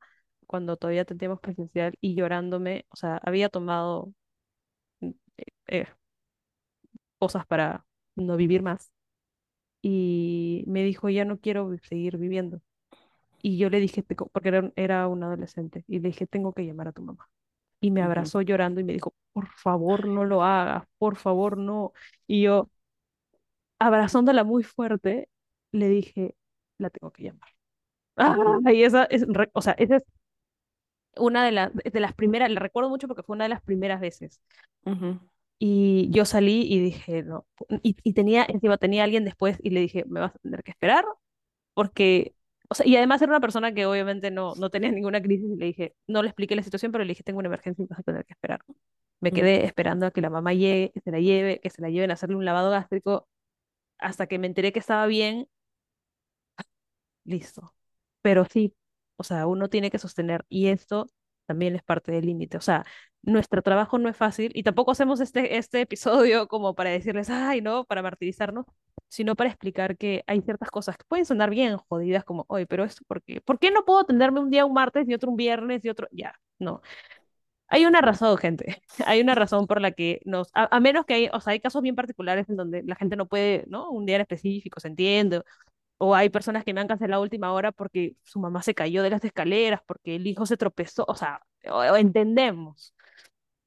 cuando 0.51 0.77
todavía 0.77 1.05
teníamos 1.05 1.39
presencial 1.41 1.95
y 2.01 2.17
llorándome, 2.17 2.85
o 2.91 2.97
sea, 2.97 3.19
había 3.25 3.49
tomado 3.51 4.13
mm, 5.01 5.11
eh, 5.69 5.87
cosas 7.19 7.47
para 7.47 7.87
no 8.17 8.37
vivir 8.37 8.63
más 8.63 8.91
y 9.83 10.65
me 10.67 10.85
dijo, 10.85 11.09
ya 11.11 11.25
no 11.25 11.39
quiero 11.41 11.71
seguir 11.85 12.19
viviendo. 12.19 12.61
Y 13.43 13.59
yo 13.59 13.71
le 13.71 13.81
dije, 13.81 14.03
porque 14.05 14.49
era, 14.49 14.73
era 14.77 15.09
un 15.09 15.23
adolescente, 15.25 15.85
y 15.89 16.01
le 16.01 16.09
dije, 16.09 16.27
tengo 16.27 16.53
que 16.55 16.67
llamar 16.67 16.89
a 16.89 16.93
tu 16.93 17.03
mamá. 17.03 17.29
Y 17.81 17.91
me 17.93 18.03
abrazó 18.03 18.43
llorando 18.43 18.81
y 18.81 18.85
me 18.85 18.95
dijo, 18.95 19.15
por 19.33 19.49
favor, 19.49 20.09
no 20.09 20.25
lo 20.25 20.45
hagas, 20.45 20.85
por 20.99 21.17
favor, 21.17 21.59
no. 21.59 21.93
Y 22.27 22.43
yo, 22.43 22.71
abrazándola 23.79 24.45
muy 24.45 24.63
fuerte, 24.65 25.29
le 25.73 25.89
dije, 25.89 26.37
la 26.79 26.91
tengo 26.91 27.13
que 27.13 27.25
llamar. 27.25 27.49
Ah, 28.17 28.37
y 28.75 28.85
esa 28.85 29.05
es, 29.05 29.27
o 29.55 29.63
sea, 29.63 29.75
esa 29.75 29.97
es 29.99 30.05
una 31.17 31.45
de, 31.45 31.53
las 31.53 31.73
de 31.75 32.01
las 32.01 32.15
primeras, 32.15 32.51
le 32.51 32.61
recuerdo 32.61 32.91
mucho 32.91 33.09
porque 33.09 33.23
fue 33.23 33.35
una 33.37 33.45
de 33.45 33.51
las 33.51 33.63
primeras 33.63 34.01
veces. 34.01 34.41
Y 35.59 36.09
yo 36.11 36.25
salí 36.25 36.63
y 36.73 36.81
dije, 36.81 37.23
no, 37.23 37.47
y, 37.83 37.97
y 38.03 38.15
tenía, 38.15 38.47
encima 38.49 38.79
tenía 38.79 39.05
alguien 39.05 39.25
después 39.25 39.59
y 39.63 39.71
le 39.71 39.81
dije, 39.81 40.05
me 40.09 40.21
vas 40.21 40.35
a 40.35 40.39
tener 40.39 40.63
que 40.63 40.71
esperar 40.71 41.05
porque, 41.75 42.35
o 42.69 42.75
sea, 42.75 42.87
y 42.87 42.97
además 42.97 43.23
era 43.23 43.33
una 43.33 43.41
persona 43.41 43.75
que 43.75 43.87
obviamente 43.87 44.31
no, 44.31 44.55
no 44.57 44.71
tenía 44.71 44.91
ninguna 44.93 45.23
crisis 45.23 45.51
y 45.51 45.57
le 45.57 45.67
dije, 45.67 45.95
no 46.07 46.23
le 46.23 46.29
expliqué 46.29 46.57
la 46.57 46.63
situación, 46.63 46.93
pero 46.93 47.05
le 47.05 47.11
dije, 47.11 47.23
tengo 47.25 47.39
una 47.41 47.49
emergencia 47.49 47.85
y 47.85 47.89
vas 47.89 48.01
a 48.01 48.03
tener 48.03 48.25
que 48.27 48.33
esperar. 48.35 48.61
Me 49.21 49.33
quedé 49.33 49.65
esperando 49.67 50.07
a 50.07 50.11
que 50.13 50.21
la 50.23 50.31
mamá 50.31 50.55
llegue, 50.55 50.93
que 50.93 51.01
se 51.01 51.11
la 51.11 51.21
lleve, 51.21 51.61
que 51.61 51.71
se 51.71 51.83
la 51.83 51.91
lleven 51.91 52.11
a 52.11 52.15
hacerle 52.15 52.37
un 52.37 52.45
lavado 52.47 52.71
gástrico, 52.71 53.29
hasta 53.99 54.27
que 54.27 54.39
me 54.39 54.47
enteré 54.49 54.73
que 54.73 54.81
estaba 54.81 55.07
bien, 55.07 55.49
listo. 57.25 57.75
Pero 58.23 58.45
sí, 58.45 58.75
o 59.21 59.25
sea, 59.25 59.47
uno 59.47 59.69
tiene 59.69 59.91
que 59.91 59.99
sostener 59.99 60.45
y 60.49 60.69
esto 60.69 61.07
también 61.47 61.75
es 61.77 61.83
parte 61.83 62.13
del 62.13 62.27
límite. 62.27 62.57
O 62.57 62.61
sea, 62.61 62.85
nuestro 63.23 63.63
trabajo 63.63 63.99
no 63.99 64.09
es 64.09 64.17
fácil 64.17 64.51
y 64.55 64.63
tampoco 64.63 64.93
hacemos 64.93 65.21
este, 65.21 65.59
este 65.59 65.83
episodio 65.83 66.49
como 66.49 66.75
para 66.75 66.91
decirles, 66.91 67.29
ay, 67.31 67.61
no, 67.61 67.85
para 67.85 68.03
martirizarnos, 68.03 68.67
sino 69.09 69.37
para 69.37 69.51
explicar 69.51 69.97
que 69.99 70.25
hay 70.27 70.41
ciertas 70.43 70.71
cosas 70.71 70.97
que 70.97 71.05
pueden 71.07 71.27
sonar 71.27 71.51
bien 71.51 71.77
jodidas, 71.77 72.25
como, 72.25 72.45
oye, 72.49 72.67
pero 72.67 72.85
esto, 72.85 73.03
¿por 73.07 73.23
qué? 73.23 73.41
¿Por 73.41 73.59
qué 73.59 73.71
no 73.71 73.85
puedo 73.85 74.01
atenderme 74.01 74.41
un 74.41 74.51
día 74.51 74.65
un 74.65 74.73
martes 74.75 75.09
y 75.09 75.15
otro 75.15 75.31
un 75.31 75.37
viernes 75.37 75.85
y 75.85 75.89
otro? 75.91 76.09
Ya, 76.13 76.35
no. 76.59 76.81
Hay 77.69 77.87
una 77.87 78.01
razón, 78.01 78.37
gente. 78.39 78.83
Hay 79.07 79.21
una 79.21 79.35
razón 79.35 79.67
por 79.67 79.81
la 79.81 79.93
que 79.93 80.21
nos, 80.25 80.51
a, 80.55 80.75
a 80.77 80.81
menos 80.81 81.05
que 81.07 81.15
hay, 81.15 81.31
o 81.33 81.41
sea, 81.41 81.53
hay 81.53 81.61
casos 81.61 81.83
bien 81.83 81.95
particulares 81.95 82.49
en 82.49 82.57
donde 82.57 82.83
la 82.83 82.97
gente 82.97 83.17
no 83.17 83.27
puede, 83.29 83.65
¿no? 83.69 83.91
Un 83.91 84.07
día 84.07 84.17
en 84.17 84.23
específico, 84.23 84.81
se 84.81 84.89
entiende, 84.89 85.43
o 86.03 86.15
hay 86.15 86.31
personas 86.31 86.65
que 86.65 86.75
me 86.75 86.81
han 86.81 86.89
cancelado 86.89 87.21
a 87.23 87.25
última 87.25 87.53
hora 87.53 87.73
porque 87.73 88.17
su 88.25 88.41
mamá 88.41 88.63
se 88.63 88.75
cayó 88.75 89.03
de 89.03 89.11
las 89.11 89.25
escaleras, 89.25 89.83
porque 89.87 90.17
el 90.17 90.27
hijo 90.27 90.47
se 90.47 90.57
tropezó, 90.57 91.05
o 91.07 91.15
sea, 91.15 91.43
entendemos, 91.99 92.95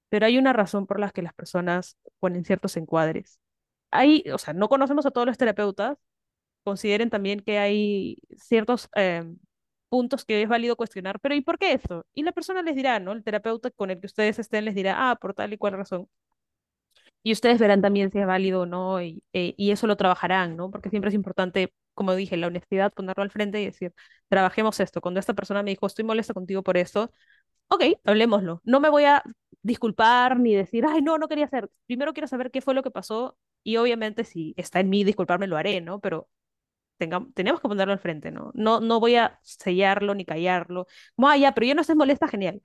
pero 0.10 0.26
hay 0.28 0.38
una 0.38 0.54
razón 0.54 0.88
por 0.88 1.00
la 1.00 1.12
que 1.12 1.22
las 1.24 1.34
personas 1.34 1.98
ponen 2.20 2.46
ciertos 2.46 2.78
encuadres. 2.78 3.40
Hay, 3.92 4.24
o 4.34 4.38
sea, 4.40 4.54
no 4.54 4.70
conocemos 4.70 5.06
a 5.06 5.12
todos 5.12 5.28
los 5.28 5.38
terapeutas, 5.38 5.98
consideren 6.64 7.10
también 7.10 7.42
que 7.42 7.60
hay 7.60 8.18
ciertos 8.38 8.90
eh, 8.96 9.24
puntos 9.90 10.26
que 10.26 10.42
es 10.44 10.50
válido 10.50 10.76
cuestionar, 10.78 11.20
pero 11.20 11.36
¿y 11.36 11.42
por 11.42 11.60
qué 11.60 11.74
esto? 11.74 12.06
Y 12.14 12.24
la 12.24 12.32
persona 12.34 12.62
les 12.64 12.76
dirá, 12.76 13.00
¿no? 13.00 13.12
El 13.14 13.24
terapeuta 13.24 13.72
con 13.72 13.92
el 13.92 14.00
que 14.00 14.08
ustedes 14.08 14.40
estén 14.40 14.66
les 14.66 14.76
dirá, 14.76 15.12
ah, 15.12 15.16
por 15.18 15.34
tal 15.36 15.54
y 15.54 15.58
cual 15.58 15.74
razón. 15.76 16.10
Y 17.24 17.32
ustedes 17.34 17.60
verán 17.60 17.82
también 17.82 18.12
si 18.12 18.20
es 18.20 18.28
válido 18.28 18.62
o 18.62 18.66
no, 18.66 19.02
y, 19.02 19.24
eh, 19.34 19.54
y 19.58 19.72
eso 19.72 19.88
lo 19.88 19.96
trabajarán, 19.98 20.56
¿no? 20.58 20.70
Porque 20.72 20.90
siempre 20.90 21.10
es 21.10 21.16
importante, 21.16 21.74
como 21.94 22.16
dije, 22.16 22.38
la 22.38 22.48
honestidad, 22.48 22.94
ponerlo 22.94 23.24
al 23.24 23.32
frente 23.32 23.62
y 23.62 23.66
decir, 23.66 23.94
trabajemos 24.30 24.80
esto. 24.82 25.02
Cuando 25.02 25.20
esta 25.22 25.34
persona 25.34 25.64
me 25.64 25.72
dijo, 25.72 25.88
estoy 25.88 26.04
molesta 26.06 26.34
contigo 26.34 26.64
por 26.64 26.78
esto, 26.78 27.12
ok, 27.70 27.84
hablemoslo. 28.06 28.62
No 28.66 28.80
me 28.80 28.90
voy 28.90 29.06
a 29.06 29.24
disculpar 29.62 30.40
ni 30.40 30.56
decir, 30.56 30.86
ay, 30.88 31.02
no, 31.02 31.18
no 31.18 31.28
quería 31.28 31.46
hacer. 31.46 31.70
Primero 31.88 32.14
quiero 32.14 32.28
saber 32.28 32.52
qué 32.52 32.62
fue 32.62 32.74
lo 32.74 32.84
que 32.84 32.92
pasó 32.92 33.38
y 33.64 33.78
obviamente 33.78 34.24
si 34.26 34.54
está 34.58 34.80
en 34.82 34.90
mí 34.90 35.04
disculparme, 35.04 35.48
lo 35.48 35.58
haré, 35.58 35.82
¿no? 35.82 36.00
Pero 36.02 36.30
tenga- 37.00 37.28
tenemos 37.36 37.62
que 37.62 37.68
ponerlo 37.70 37.94
al 37.94 38.00
frente, 38.00 38.32
¿no? 38.32 38.52
No, 38.56 38.80
no 38.82 39.00
voy 39.00 39.16
a 39.16 39.40
sellarlo 39.44 40.16
ni 40.16 40.26
callarlo. 40.26 40.88
Como, 41.16 41.30
ah, 41.30 41.38
ya, 41.38 41.54
pero 41.54 41.68
yo 41.68 41.76
no 41.76 41.82
estés 41.82 41.96
molesta, 41.98 42.28
genial. 42.28 42.62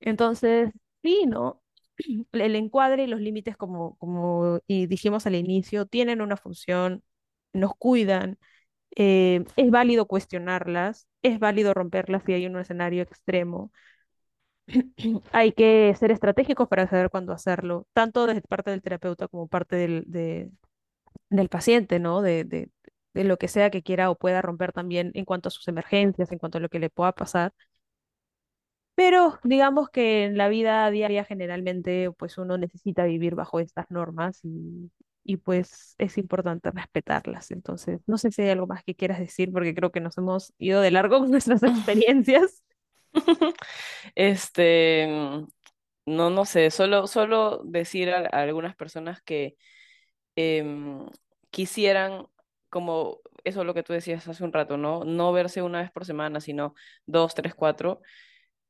Entonces, 0.00 0.70
sí, 1.02 1.24
¿no? 1.26 1.62
El 2.32 2.56
encuadre 2.56 3.04
y 3.04 3.06
los 3.06 3.20
límites, 3.20 3.56
como, 3.56 3.96
como 3.98 4.60
dijimos 4.68 5.26
al 5.26 5.34
inicio, 5.36 5.86
tienen 5.86 6.20
una 6.20 6.36
función, 6.36 7.02
nos 7.52 7.74
cuidan, 7.76 8.38
eh, 8.96 9.44
es 9.56 9.70
válido 9.72 10.06
cuestionarlas, 10.06 11.08
es 11.22 11.38
válido 11.40 11.74
romperlas 11.74 12.24
si 12.26 12.34
hay 12.34 12.46
un 12.46 12.58
escenario 12.58 13.02
extremo. 13.02 13.72
Hay 15.32 15.52
que 15.52 15.94
ser 15.98 16.10
estratégicos 16.10 16.68
para 16.68 16.88
saber 16.88 17.10
cuándo 17.10 17.32
hacerlo, 17.32 17.86
tanto 17.92 18.26
desde 18.26 18.42
parte 18.42 18.70
del 18.70 18.82
terapeuta 18.82 19.28
como 19.28 19.48
parte 19.48 19.76
del, 19.76 20.04
de- 20.06 20.50
del 21.30 21.48
paciente, 21.48 21.98
¿no? 22.00 22.22
De, 22.22 22.44
de, 22.44 22.70
de 23.14 23.24
lo 23.24 23.38
que 23.38 23.48
sea 23.48 23.70
que 23.70 23.82
quiera 23.82 24.10
o 24.10 24.16
pueda 24.18 24.42
romper 24.42 24.72
también 24.72 25.12
en 25.14 25.24
cuanto 25.26 25.48
a 25.48 25.52
sus 25.52 25.68
emergencias, 25.68 26.32
en 26.32 26.38
cuanto 26.38 26.58
a 26.58 26.60
lo 26.62 26.68
que 26.70 26.78
le 26.80 26.90
pueda 26.90 27.12
pasar. 27.12 27.52
Pero 28.94 29.38
digamos 29.42 29.90
que 29.90 30.24
en 30.24 30.38
la 30.38 30.48
vida 30.48 30.90
diaria 30.90 31.24
generalmente 31.24 32.10
pues 32.12 32.38
uno 32.38 32.58
necesita 32.58 33.04
vivir 33.04 33.34
bajo 33.34 33.58
estas 33.60 33.90
normas 33.90 34.40
y, 34.44 34.90
y 35.24 35.38
pues 35.38 35.94
es 35.98 36.16
importante 36.18 36.70
respetarlas. 36.70 37.50
Entonces, 37.50 38.00
no 38.06 38.18
sé 38.18 38.30
si 38.30 38.42
hay 38.42 38.50
algo 38.50 38.66
más 38.68 38.84
que 38.84 38.94
quieras 38.94 39.18
decir 39.18 39.50
porque 39.52 39.74
creo 39.74 39.90
que 39.92 40.00
nos 40.00 40.16
hemos 40.18 40.52
ido 40.58 40.80
de 40.80 40.90
largo 40.92 41.18
con 41.20 41.30
nuestras 41.30 41.62
experiencias. 41.64 42.62
Este, 44.14 45.06
no, 46.06 46.30
no 46.30 46.44
sé, 46.44 46.70
solo, 46.70 47.06
solo 47.06 47.62
decir 47.64 48.10
a, 48.10 48.18
a 48.20 48.42
algunas 48.42 48.76
personas 48.76 49.22
que 49.22 49.56
em, 50.36 51.06
quisieran, 51.50 52.26
como 52.70 53.20
eso 53.44 53.60
es 53.62 53.66
lo 53.66 53.74
que 53.74 53.82
tú 53.82 53.92
decías 53.92 54.26
hace 54.28 54.44
un 54.44 54.52
rato, 54.52 54.76
¿no? 54.76 55.04
No 55.04 55.32
verse 55.32 55.62
una 55.62 55.82
vez 55.82 55.90
por 55.92 56.04
semana, 56.06 56.40
sino 56.40 56.74
dos, 57.06 57.34
tres, 57.34 57.54
cuatro, 57.54 58.00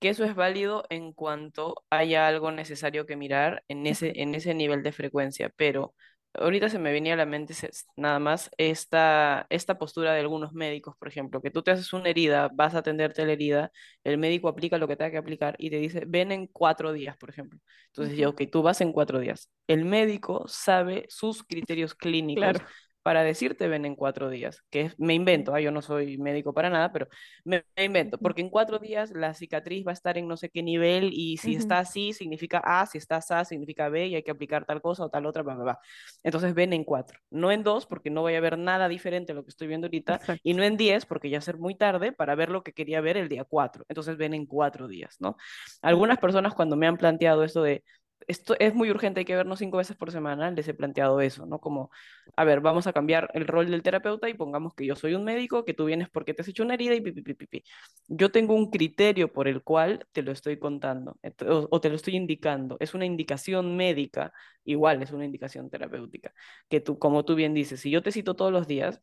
que 0.04 0.10
eso 0.10 0.24
es 0.26 0.34
válido 0.34 0.84
en 0.90 1.14
cuanto 1.14 1.82
haya 1.88 2.28
algo 2.28 2.52
necesario 2.52 3.06
que 3.06 3.16
mirar 3.16 3.64
en 3.68 3.86
ese, 3.86 4.12
en 4.20 4.34
ese 4.34 4.52
nivel 4.52 4.82
de 4.82 4.92
frecuencia, 4.92 5.50
pero 5.56 5.94
ahorita 6.34 6.68
se 6.68 6.78
me 6.78 6.92
venía 6.92 7.14
a 7.14 7.16
la 7.16 7.24
mente 7.24 7.54
nada 7.96 8.18
más 8.18 8.50
esta, 8.58 9.46
esta 9.48 9.78
postura 9.78 10.12
de 10.12 10.20
algunos 10.20 10.52
médicos, 10.52 10.94
por 10.98 11.08
ejemplo, 11.08 11.40
que 11.40 11.50
tú 11.50 11.62
te 11.62 11.70
haces 11.70 11.90
una 11.94 12.10
herida, 12.10 12.50
vas 12.52 12.74
a 12.74 12.80
atenderte 12.80 13.24
la 13.24 13.32
herida, 13.32 13.72
el 14.04 14.18
médico 14.18 14.48
aplica 14.48 14.76
lo 14.76 14.86
que 14.88 14.96
tenga 14.96 15.10
que 15.12 15.16
aplicar 15.18 15.56
y 15.58 15.70
te 15.70 15.78
dice, 15.78 16.04
ven 16.06 16.32
en 16.32 16.48
cuatro 16.48 16.92
días, 16.92 17.16
por 17.16 17.30
ejemplo. 17.30 17.58
Entonces, 17.86 18.18
ya, 18.18 18.28
ok, 18.28 18.42
tú 18.52 18.60
vas 18.62 18.82
en 18.82 18.92
cuatro 18.92 19.20
días. 19.20 19.48
El 19.66 19.86
médico 19.86 20.44
sabe 20.48 21.06
sus 21.08 21.44
criterios 21.44 21.94
clínicos 21.94 22.58
Claro. 22.58 22.66
Para 23.04 23.22
decirte 23.24 23.68
ven 23.68 23.86
en 23.86 23.96
cuatro 23.96 24.30
días, 24.30 24.64
que 24.70 24.82
es- 24.82 24.98
me 24.98 25.14
invento, 25.14 25.54
ah, 25.54 25.60
Yo 25.62 25.70
no 25.72 25.82
soy 25.82 26.18
médico 26.18 26.54
para 26.54 26.70
nada, 26.70 26.92
pero 26.92 27.08
me, 27.44 27.64
me 27.76 27.84
invento, 27.84 28.18
porque 28.20 28.42
en 28.42 28.50
cuatro 28.50 28.80
días 28.80 29.12
la 29.14 29.34
cicatriz 29.34 29.86
va 29.86 29.92
a 29.92 29.94
estar 29.94 30.18
en 30.18 30.28
no 30.28 30.36
sé 30.38 30.50
qué 30.50 30.62
nivel 30.64 31.10
y 31.12 31.38
si 31.38 31.54
está 31.56 31.80
así 31.80 32.12
significa 32.14 32.60
A, 32.64 32.86
si 32.86 32.98
está 32.98 33.18
A 33.30 33.44
significa 33.46 33.90
B 33.90 34.08
y 34.08 34.16
hay 34.16 34.24
que 34.24 34.32
aplicar 34.32 34.66
tal 34.66 34.82
cosa 34.82 35.04
o 35.06 35.10
tal 35.10 35.26
otra, 35.26 35.44
bla, 35.44 35.54
bla, 35.56 35.64
bla. 35.64 35.80
Entonces 36.22 36.54
ven 36.54 36.72
en 36.72 36.84
cuatro, 36.84 37.18
no 37.30 37.52
en 37.52 37.62
dos 37.62 37.86
porque 37.86 38.10
no 38.10 38.22
voy 38.22 38.34
a 38.36 38.40
ver 38.40 38.58
nada 38.58 38.88
diferente 38.88 39.32
a 39.32 39.34
lo 39.36 39.44
que 39.44 39.50
estoy 39.50 39.68
viendo 39.68 39.86
ahorita 39.86 40.20
y 40.42 40.54
no 40.54 40.62
en 40.64 40.76
diez 40.76 41.06
porque 41.06 41.30
ya 41.30 41.40
ser 41.40 41.58
muy 41.58 41.76
tarde 41.76 42.12
para 42.12 42.34
ver 42.34 42.50
lo 42.50 42.62
que 42.64 42.72
quería 42.72 43.00
ver 43.00 43.16
el 43.16 43.28
día 43.28 43.44
cuatro. 43.44 43.84
Entonces 43.88 44.16
ven 44.16 44.34
en 44.34 44.46
cuatro 44.46 44.88
días, 44.88 45.16
¿no? 45.20 45.36
Algunas 45.82 46.18
personas 46.18 46.54
cuando 46.54 46.76
me 46.76 46.86
han 46.86 46.96
planteado 46.96 47.44
esto 47.44 47.62
de 47.62 47.84
esto 48.26 48.56
es 48.58 48.74
muy 48.74 48.90
urgente, 48.90 49.20
hay 49.20 49.24
que 49.24 49.36
vernos 49.36 49.58
cinco 49.58 49.76
veces 49.78 49.96
por 49.96 50.10
semana, 50.10 50.50
les 50.50 50.66
he 50.68 50.74
planteado 50.74 51.20
eso, 51.20 51.46
¿no? 51.46 51.58
Como, 51.60 51.90
a 52.36 52.44
ver, 52.44 52.60
vamos 52.60 52.86
a 52.86 52.92
cambiar 52.92 53.30
el 53.34 53.46
rol 53.46 53.70
del 53.70 53.82
terapeuta 53.82 54.28
y 54.28 54.34
pongamos 54.34 54.74
que 54.74 54.86
yo 54.86 54.96
soy 54.96 55.14
un 55.14 55.24
médico, 55.24 55.64
que 55.64 55.74
tú 55.74 55.84
vienes 55.84 56.08
porque 56.08 56.34
te 56.34 56.42
has 56.42 56.48
hecho 56.48 56.62
una 56.62 56.74
herida 56.74 56.94
y 56.94 57.00
pi, 57.00 57.12
pi, 57.12 57.22
pi, 57.22 57.34
pi, 57.34 57.46
pi. 57.46 57.64
Yo 58.08 58.30
tengo 58.30 58.54
un 58.54 58.70
criterio 58.70 59.32
por 59.32 59.48
el 59.48 59.62
cual 59.62 60.06
te 60.12 60.22
lo 60.22 60.32
estoy 60.32 60.58
contando 60.58 61.18
o, 61.46 61.68
o 61.70 61.80
te 61.80 61.88
lo 61.88 61.96
estoy 61.96 62.16
indicando. 62.16 62.76
Es 62.80 62.94
una 62.94 63.04
indicación 63.06 63.76
médica, 63.76 64.32
igual 64.64 65.02
es 65.02 65.12
una 65.12 65.24
indicación 65.24 65.70
terapéutica, 65.70 66.32
que 66.68 66.80
tú, 66.80 66.98
como 66.98 67.24
tú 67.24 67.34
bien 67.34 67.54
dices, 67.54 67.80
si 67.80 67.90
yo 67.90 68.02
te 68.02 68.12
cito 68.12 68.34
todos 68.34 68.52
los 68.52 68.66
días, 68.66 69.00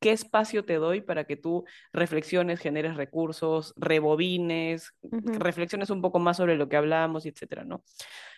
¿qué 0.00 0.10
espacio 0.10 0.64
te 0.64 0.74
doy 0.74 1.00
para 1.00 1.24
que 1.24 1.36
tú 1.36 1.64
reflexiones, 1.92 2.58
generes 2.58 2.96
recursos, 2.96 3.72
rebobines, 3.76 4.94
reflexiones 5.02 5.90
un 5.90 6.02
poco 6.02 6.18
más 6.18 6.38
sobre 6.38 6.56
lo 6.56 6.68
que 6.68 6.76
hablamos, 6.76 7.24
etcétera, 7.24 7.64
¿no? 7.64 7.84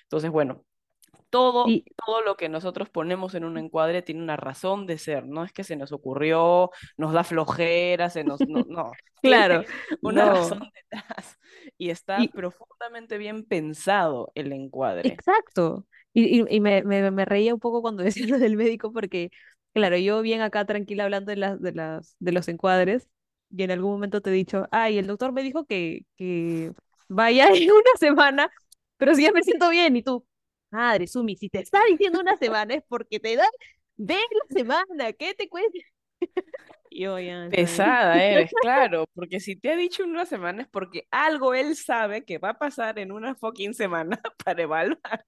Entonces, 0.05 0.31
bueno, 0.31 0.65
todo, 1.31 1.75
Y 1.75 1.85
todo 2.07 2.23
lo 2.23 2.37
que 2.37 2.49
nosotros 2.49 2.91
ponemos 2.91 3.35
en 3.35 3.45
un 3.45 3.59
encuadre 3.59 4.03
tiene 4.03 4.23
una 4.23 4.37
razón 4.37 4.87
de 4.87 4.99
ser, 4.99 5.27
no 5.27 5.45
es 5.45 5.53
que 5.53 5.65
se 5.65 5.77
nos 5.77 5.93
ocurrió, 5.93 6.71
nos 6.97 7.13
da 7.13 7.25
flojera, 7.25 8.11
se 8.11 8.25
nos, 8.25 8.47
no, 8.47 8.65
no, 8.69 8.99
claro, 9.23 9.65
una 10.03 10.27
razón 10.27 10.59
no. 10.59 10.73
detrás 10.75 11.39
y 11.79 11.91
está 11.91 12.25
Y 12.25 12.31
profundamente 12.35 13.19
bien 13.19 13.45
pensado 13.45 14.33
el 14.35 14.53
encuadre. 14.53 15.23
exacto. 15.25 15.87
Y, 16.13 16.41
y, 16.43 16.45
y 16.57 16.61
me, 16.61 16.83
me, 16.85 17.11
me 17.11 17.25
reía 17.25 17.55
un 17.55 17.61
poco 17.61 17.83
cuando 17.83 18.03
decías 18.05 18.29
lo 18.31 18.39
del 18.39 18.57
médico 18.57 18.93
porque, 18.93 19.31
claro, 19.73 19.97
yo 19.97 20.23
bien 20.23 20.41
acá 20.41 20.65
tranquila 20.67 21.05
hablando 21.05 21.31
de 21.31 21.37
las, 21.37 21.61
de 21.61 21.73
las, 21.73 22.17
de 22.19 22.33
los 22.33 22.49
encuadres 22.49 23.09
y 23.51 23.63
en 23.63 23.71
algún 23.71 23.93
momento 23.93 24.21
te 24.21 24.31
he 24.31 24.33
dicho, 24.33 24.67
ay, 24.71 24.99
el 24.99 25.07
doctor 25.07 25.33
me 25.33 25.43
dijo 25.43 25.65
que, 25.67 26.07
que 26.17 26.73
vaya 27.09 27.49
en 27.55 27.71
una 27.71 27.91
semana, 27.99 28.51
pero 28.97 29.15
si 29.15 29.23
ya 29.23 29.33
me 29.33 29.43
siento 29.43 29.71
bien 29.71 29.97
y 29.97 30.03
tú, 30.03 30.27
madre, 30.71 31.07
Sumi, 31.07 31.37
si 31.37 31.49
te 31.49 31.61
está 31.61 31.81
diciendo 31.89 32.21
una 32.21 32.37
semana 32.37 32.75
es 32.75 32.83
porque 32.89 33.21
te 33.21 33.37
da, 33.37 33.47
ve 33.97 34.15
la 34.17 34.55
semana, 34.57 35.13
¿qué 35.13 35.35
te 35.35 35.49
cuesta? 35.49 35.79
Bien. 37.51 37.51
Pesada 37.51 38.23
eres, 38.25 38.53
claro, 38.61 39.07
porque 39.15 39.41
si 39.41 39.57
te 39.57 39.71
ha 39.73 39.77
dicho 39.77 40.03
en 40.05 40.11
una 40.11 40.27
semana 40.27 40.63
es 40.63 40.69
porque 40.69 41.07
algo 41.11 41.55
él 41.55 41.77
sabe 41.77 42.25
que 42.25 42.39
va 42.39 42.51
a 42.51 42.59
pasar 42.59 42.99
en 42.99 43.13
una 43.13 43.35
fucking 43.35 43.75
semana 43.75 44.21
para 44.45 44.63
evaluar. 44.63 45.25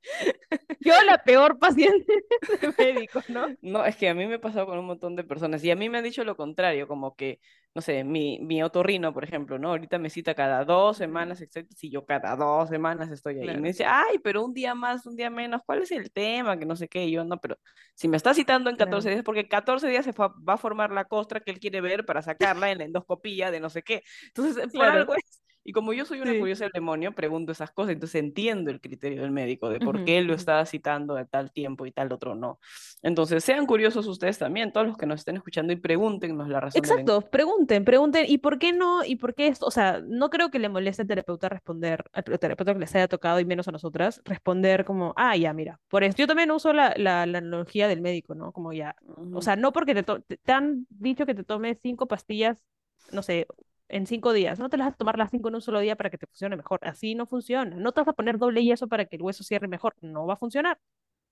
Yo 0.81 0.95
la 1.05 1.19
peor 1.23 1.59
paciente 1.59 2.13
de 2.61 2.75
médico, 2.79 3.23
¿no? 3.29 3.57
No, 3.61 3.85
es 3.85 3.97
que 3.97 4.09
a 4.09 4.15
mí 4.15 4.27
me 4.27 4.35
ha 4.35 4.41
pasado 4.41 4.67
con 4.67 4.79
un 4.79 4.87
montón 4.87 5.17
de 5.17 5.25
personas 5.25 5.63
y 5.65 5.71
a 5.71 5.77
mí 5.77 5.89
me 5.89 5.99
han 5.99 6.05
dicho 6.05 6.25
lo 6.25 6.37
contrario, 6.37 6.87
como 6.89 7.17
que, 7.17 7.41
no 7.75 7.83
sé, 7.83 8.05
mi, 8.05 8.39
mi 8.41 8.63
otorrino, 8.63 9.13
por 9.13 9.25
ejemplo, 9.25 9.59
¿no? 9.59 9.71
Ahorita 9.71 9.99
me 9.99 10.11
cita 10.11 10.35
cada 10.35 10.65
dos 10.65 10.97
semanas, 10.97 11.41
etcétera, 11.41 11.75
si 11.77 11.91
yo 11.91 12.07
cada 12.07 12.37
dos 12.37 12.69
semanas 12.69 13.11
estoy 13.11 13.41
ahí. 13.41 13.53
Y 13.53 13.59
Claro. 13.59 13.61
me 13.61 13.69
dice, 13.69 13.85
ay, 13.85 14.19
pero 14.23 14.45
un 14.45 14.55
día 14.55 14.75
más, 14.75 15.07
un 15.07 15.17
día 15.17 15.31
menos, 15.31 15.63
¿cuál 15.67 15.83
es 15.83 15.91
el 15.93 16.11
tema? 16.13 16.59
Que 16.59 16.67
no 16.67 16.77
sé 16.77 16.89
qué, 16.89 17.05
y 17.07 17.13
yo 17.13 17.25
no, 17.25 17.39
pero 17.41 17.59
si 17.95 18.09
me 18.09 18.17
está 18.17 18.35
citando 18.35 18.71
en 18.71 18.77
14 18.77 19.09
Claro. 19.09 19.15
días, 19.17 19.25
porque 19.25 19.41
en 19.41 19.49
14 19.49 19.89
días 19.89 20.05
se 20.05 20.13
va 20.13 20.33
a 20.55 20.57
formar 20.59 20.91
la 20.93 21.05
costra 21.07 21.41
que 21.41 21.51
él 21.57 21.61
quiere 21.61 21.81
ver 21.81 22.05
para 22.07 22.23
sacarla 22.23 22.71
en 22.71 22.79
la 22.79 22.85
endoscopía 22.85 23.51
de 23.51 23.61
no 23.61 23.71
sé 23.71 23.83
qué. 23.83 24.03
Entonces, 24.29 24.65
por 24.73 24.73
Claro. 24.73 25.01
algo 25.01 25.15
es. 25.15 25.41
Y 25.69 25.73
como 25.73 25.93
yo 25.93 26.05
soy 26.05 26.21
una 26.21 26.31
Sí. 26.33 26.39
curiosa 26.39 26.65
del 26.65 26.73
demonio, 26.73 27.13
pregunto 27.13 27.51
esas 27.51 27.73
cosas, 27.73 27.95
entonces 27.95 28.23
entiendo 28.23 28.71
el 28.71 28.81
criterio 28.81 29.23
del 29.23 29.33
médico 29.33 29.69
de 29.69 29.81
por 29.81 29.97
Ujú, 29.97 30.05
qué 30.05 30.21
lo 30.23 30.33
ujú. 30.33 30.37
está 30.37 30.65
citando 30.65 31.15
de 31.17 31.27
tal 31.27 31.51
tiempo 31.53 31.87
y 31.87 31.91
tal 31.93 32.13
otro 32.13 32.37
no. 32.37 32.61
Entonces, 33.03 33.43
sean 33.43 33.67
curiosos 33.67 34.07
ustedes 34.07 34.39
también, 34.39 34.73
todos 34.73 34.87
los 34.87 34.97
que 34.97 35.07
nos 35.07 35.21
estén 35.21 35.37
escuchando 35.37 35.73
y 35.73 35.77
pregúntenos 35.77 36.49
la 36.49 36.61
razón 36.61 36.83
Exacto, 36.83 37.21
pregunten, 37.23 37.85
pregunten, 37.85 38.27
¿y 38.29 38.39
por 38.39 38.59
qué 38.59 38.73
no? 38.73 39.05
¿Y 39.05 39.17
por 39.17 39.35
qué 39.35 39.49
esto? 39.49 39.67
O 39.67 39.71
sea, 39.71 40.01
no 40.07 40.31
creo 40.31 40.51
que 40.51 40.59
le 40.59 40.69
moleste 40.69 41.03
al 41.03 41.09
terapeuta 41.09 41.49
responder, 41.49 42.05
al 42.13 42.25
terapeuta 42.25 42.73
que 42.75 42.81
les 42.81 42.95
haya 42.95 43.09
tocado 43.09 43.41
y 43.41 43.45
menos 43.45 43.67
a 43.67 43.73
nosotras, 43.73 44.21
responder 44.25 44.85
como, 44.85 45.15
ah, 45.17 45.37
ya, 45.37 45.53
mira, 45.53 45.81
por 45.89 46.05
eso. 46.05 46.17
Yo 46.17 46.27
también 46.27 46.51
uso 46.51 46.73
la, 46.73 46.95
la, 46.97 47.27
la 47.27 47.39
analogía 47.39 47.89
del 47.89 48.03
médico, 48.03 48.35
¿no? 48.35 48.53
Como 48.53 48.73
ya, 48.73 48.95
o 49.33 49.41
Ujú. 49.41 49.41
sea, 49.41 49.57
no 49.57 49.73
porque 49.73 49.95
te, 49.95 50.03
te, 50.03 50.37
te 50.37 50.53
han 50.53 50.87
dicho 50.91 51.27
que 51.27 51.35
te 51.35 51.45
tomes 51.45 51.79
cinco 51.83 52.07
pastillas, 52.07 52.65
no 53.11 53.23
sé, 53.23 53.47
en 53.89 54.07
cinco 54.07 54.33
días, 54.33 54.59
no 54.59 54.69
te 54.71 54.77
las 54.77 54.87
vas 54.89 54.95
a 54.95 54.97
tomar 54.99 55.19
las 55.19 55.31
cinco 55.31 55.49
en 55.49 55.57
un 55.57 55.61
solo 55.63 55.81
día 55.81 55.97
para 55.97 56.11
que 56.11 56.19
te 56.19 56.27
funcione 56.27 56.57
mejor, 56.57 56.81
así 56.83 57.15
no 57.15 57.27
funciona, 57.27 57.77
no 57.77 57.93
te 57.93 58.01
vas 58.01 58.09
a 58.09 58.13
poner 58.15 58.39
doble 58.39 58.65
yeso 58.65 58.89
para 58.89 59.05
que 59.07 59.17
el 59.17 59.23
hueso 59.23 59.45
cierre 59.45 59.69
mejor, 59.69 59.95
no 60.01 60.27
va 60.27 60.35
a 60.35 60.37
funcionar. 60.37 60.79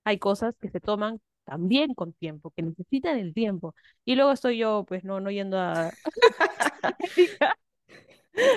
Hay 0.05 0.19
cosas 0.19 0.55
que 0.61 0.69
se 0.71 0.81
toman 0.81 1.21
también 1.45 1.95
con 1.95 2.13
tiempo, 2.15 2.53
que 2.57 2.63
necesitan 2.63 3.19
el 3.19 3.35
tiempo. 3.35 3.75
Y 4.05 4.17
luego 4.17 4.33
estoy 4.33 4.59
yo, 4.59 4.85
pues, 4.89 5.05
no, 5.05 5.21
no 5.21 5.31
yendo 5.31 5.59
a... 5.59 5.91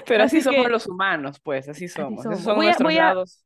Pero 0.07 0.23
así, 0.23 0.37
Así 0.37 0.41
somos 0.41 0.65
que- 0.65 0.71
los 0.71 0.87
humanos, 0.87 1.39
pues, 1.39 1.69
así 1.69 1.85
Así 1.85 1.93
somos. 1.93 2.23
somos. 2.23 2.39
Esos 2.39 2.45
son 2.45 2.55
Voy 2.55 2.65
a- 2.65 2.69
nuestros 2.69 2.87
voy 2.91 2.97
a- 2.97 3.03
lados, 3.05 3.45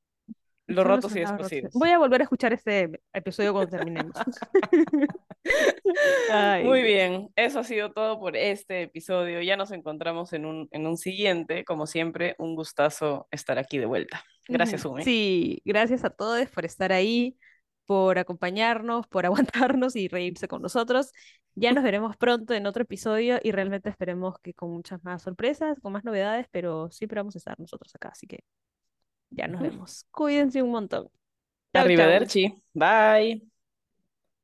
los 0.71 0.83
Son 0.83 0.85
rotos 0.85 1.15
y 1.15 1.19
nuestros 1.19 1.21
lados 1.21 1.41
rotos. 1.41 1.51
descosidos. 1.51 1.73
Voy 1.73 1.89
a 1.89 1.97
volver 1.99 2.21
a 2.21 2.23
escuchar 2.23 2.53
este 2.53 3.01
episodio 3.13 3.53
cuando 3.53 3.71
terminemos. 3.77 4.13
Ay, 6.31 6.63
Muy 6.63 6.81
bien, 6.81 7.29
eso 7.35 7.59
ha 7.59 7.63
sido 7.63 7.91
todo 7.91 8.19
por 8.19 8.35
este 8.35 8.83
episodio. 8.83 9.41
Ya 9.41 9.57
nos 9.57 9.71
encontramos 9.71 10.33
en 10.33 10.45
un, 10.45 10.67
en 10.71 10.87
un 10.87 10.97
siguiente. 10.97 11.65
Como 11.65 11.87
siempre, 11.87 12.35
un 12.37 12.55
gustazo 12.55 13.27
estar 13.31 13.57
aquí 13.57 13.77
de 13.77 13.85
vuelta. 13.85 14.23
Gracias. 14.47 14.85
Umi. 14.85 15.03
Sí, 15.03 15.61
gracias 15.65 16.03
a 16.03 16.09
todos 16.09 16.47
por 16.49 16.65
estar 16.65 16.91
ahí, 16.91 17.37
por 17.85 18.19
acompañarnos, 18.19 19.07
por 19.07 19.25
aguantarnos 19.71 19.95
y 19.95 20.07
reírse 20.07 20.47
con 20.47 20.61
nosotros. 20.61 21.11
Ya 21.55 21.73
nos 21.73 21.83
veremos 21.83 22.15
pronto 22.17 22.53
en 22.53 22.65
otro 22.65 22.83
episodio 22.83 23.39
y 23.43 23.51
realmente 23.51 23.89
esperemos 23.89 24.39
que 24.39 24.53
con 24.53 24.71
muchas 24.71 25.03
más 25.03 25.21
sorpresas, 25.23 25.79
con 25.81 25.91
más 25.91 26.05
novedades, 26.05 26.47
pero 26.51 26.89
siempre 26.91 27.19
vamos 27.19 27.35
a 27.35 27.39
estar 27.39 27.59
nosotros 27.59 27.93
acá, 27.95 28.09
así 28.09 28.25
que 28.25 28.43
ya 29.31 29.47
nos 29.47 29.61
vemos. 29.61 30.05
Cuídense 30.11 30.61
un 30.61 30.71
montón. 30.71 31.09
Chau, 31.73 31.91
chau. 31.91 32.23
Arrivederci. 32.25 32.53
Bye. 32.73 33.50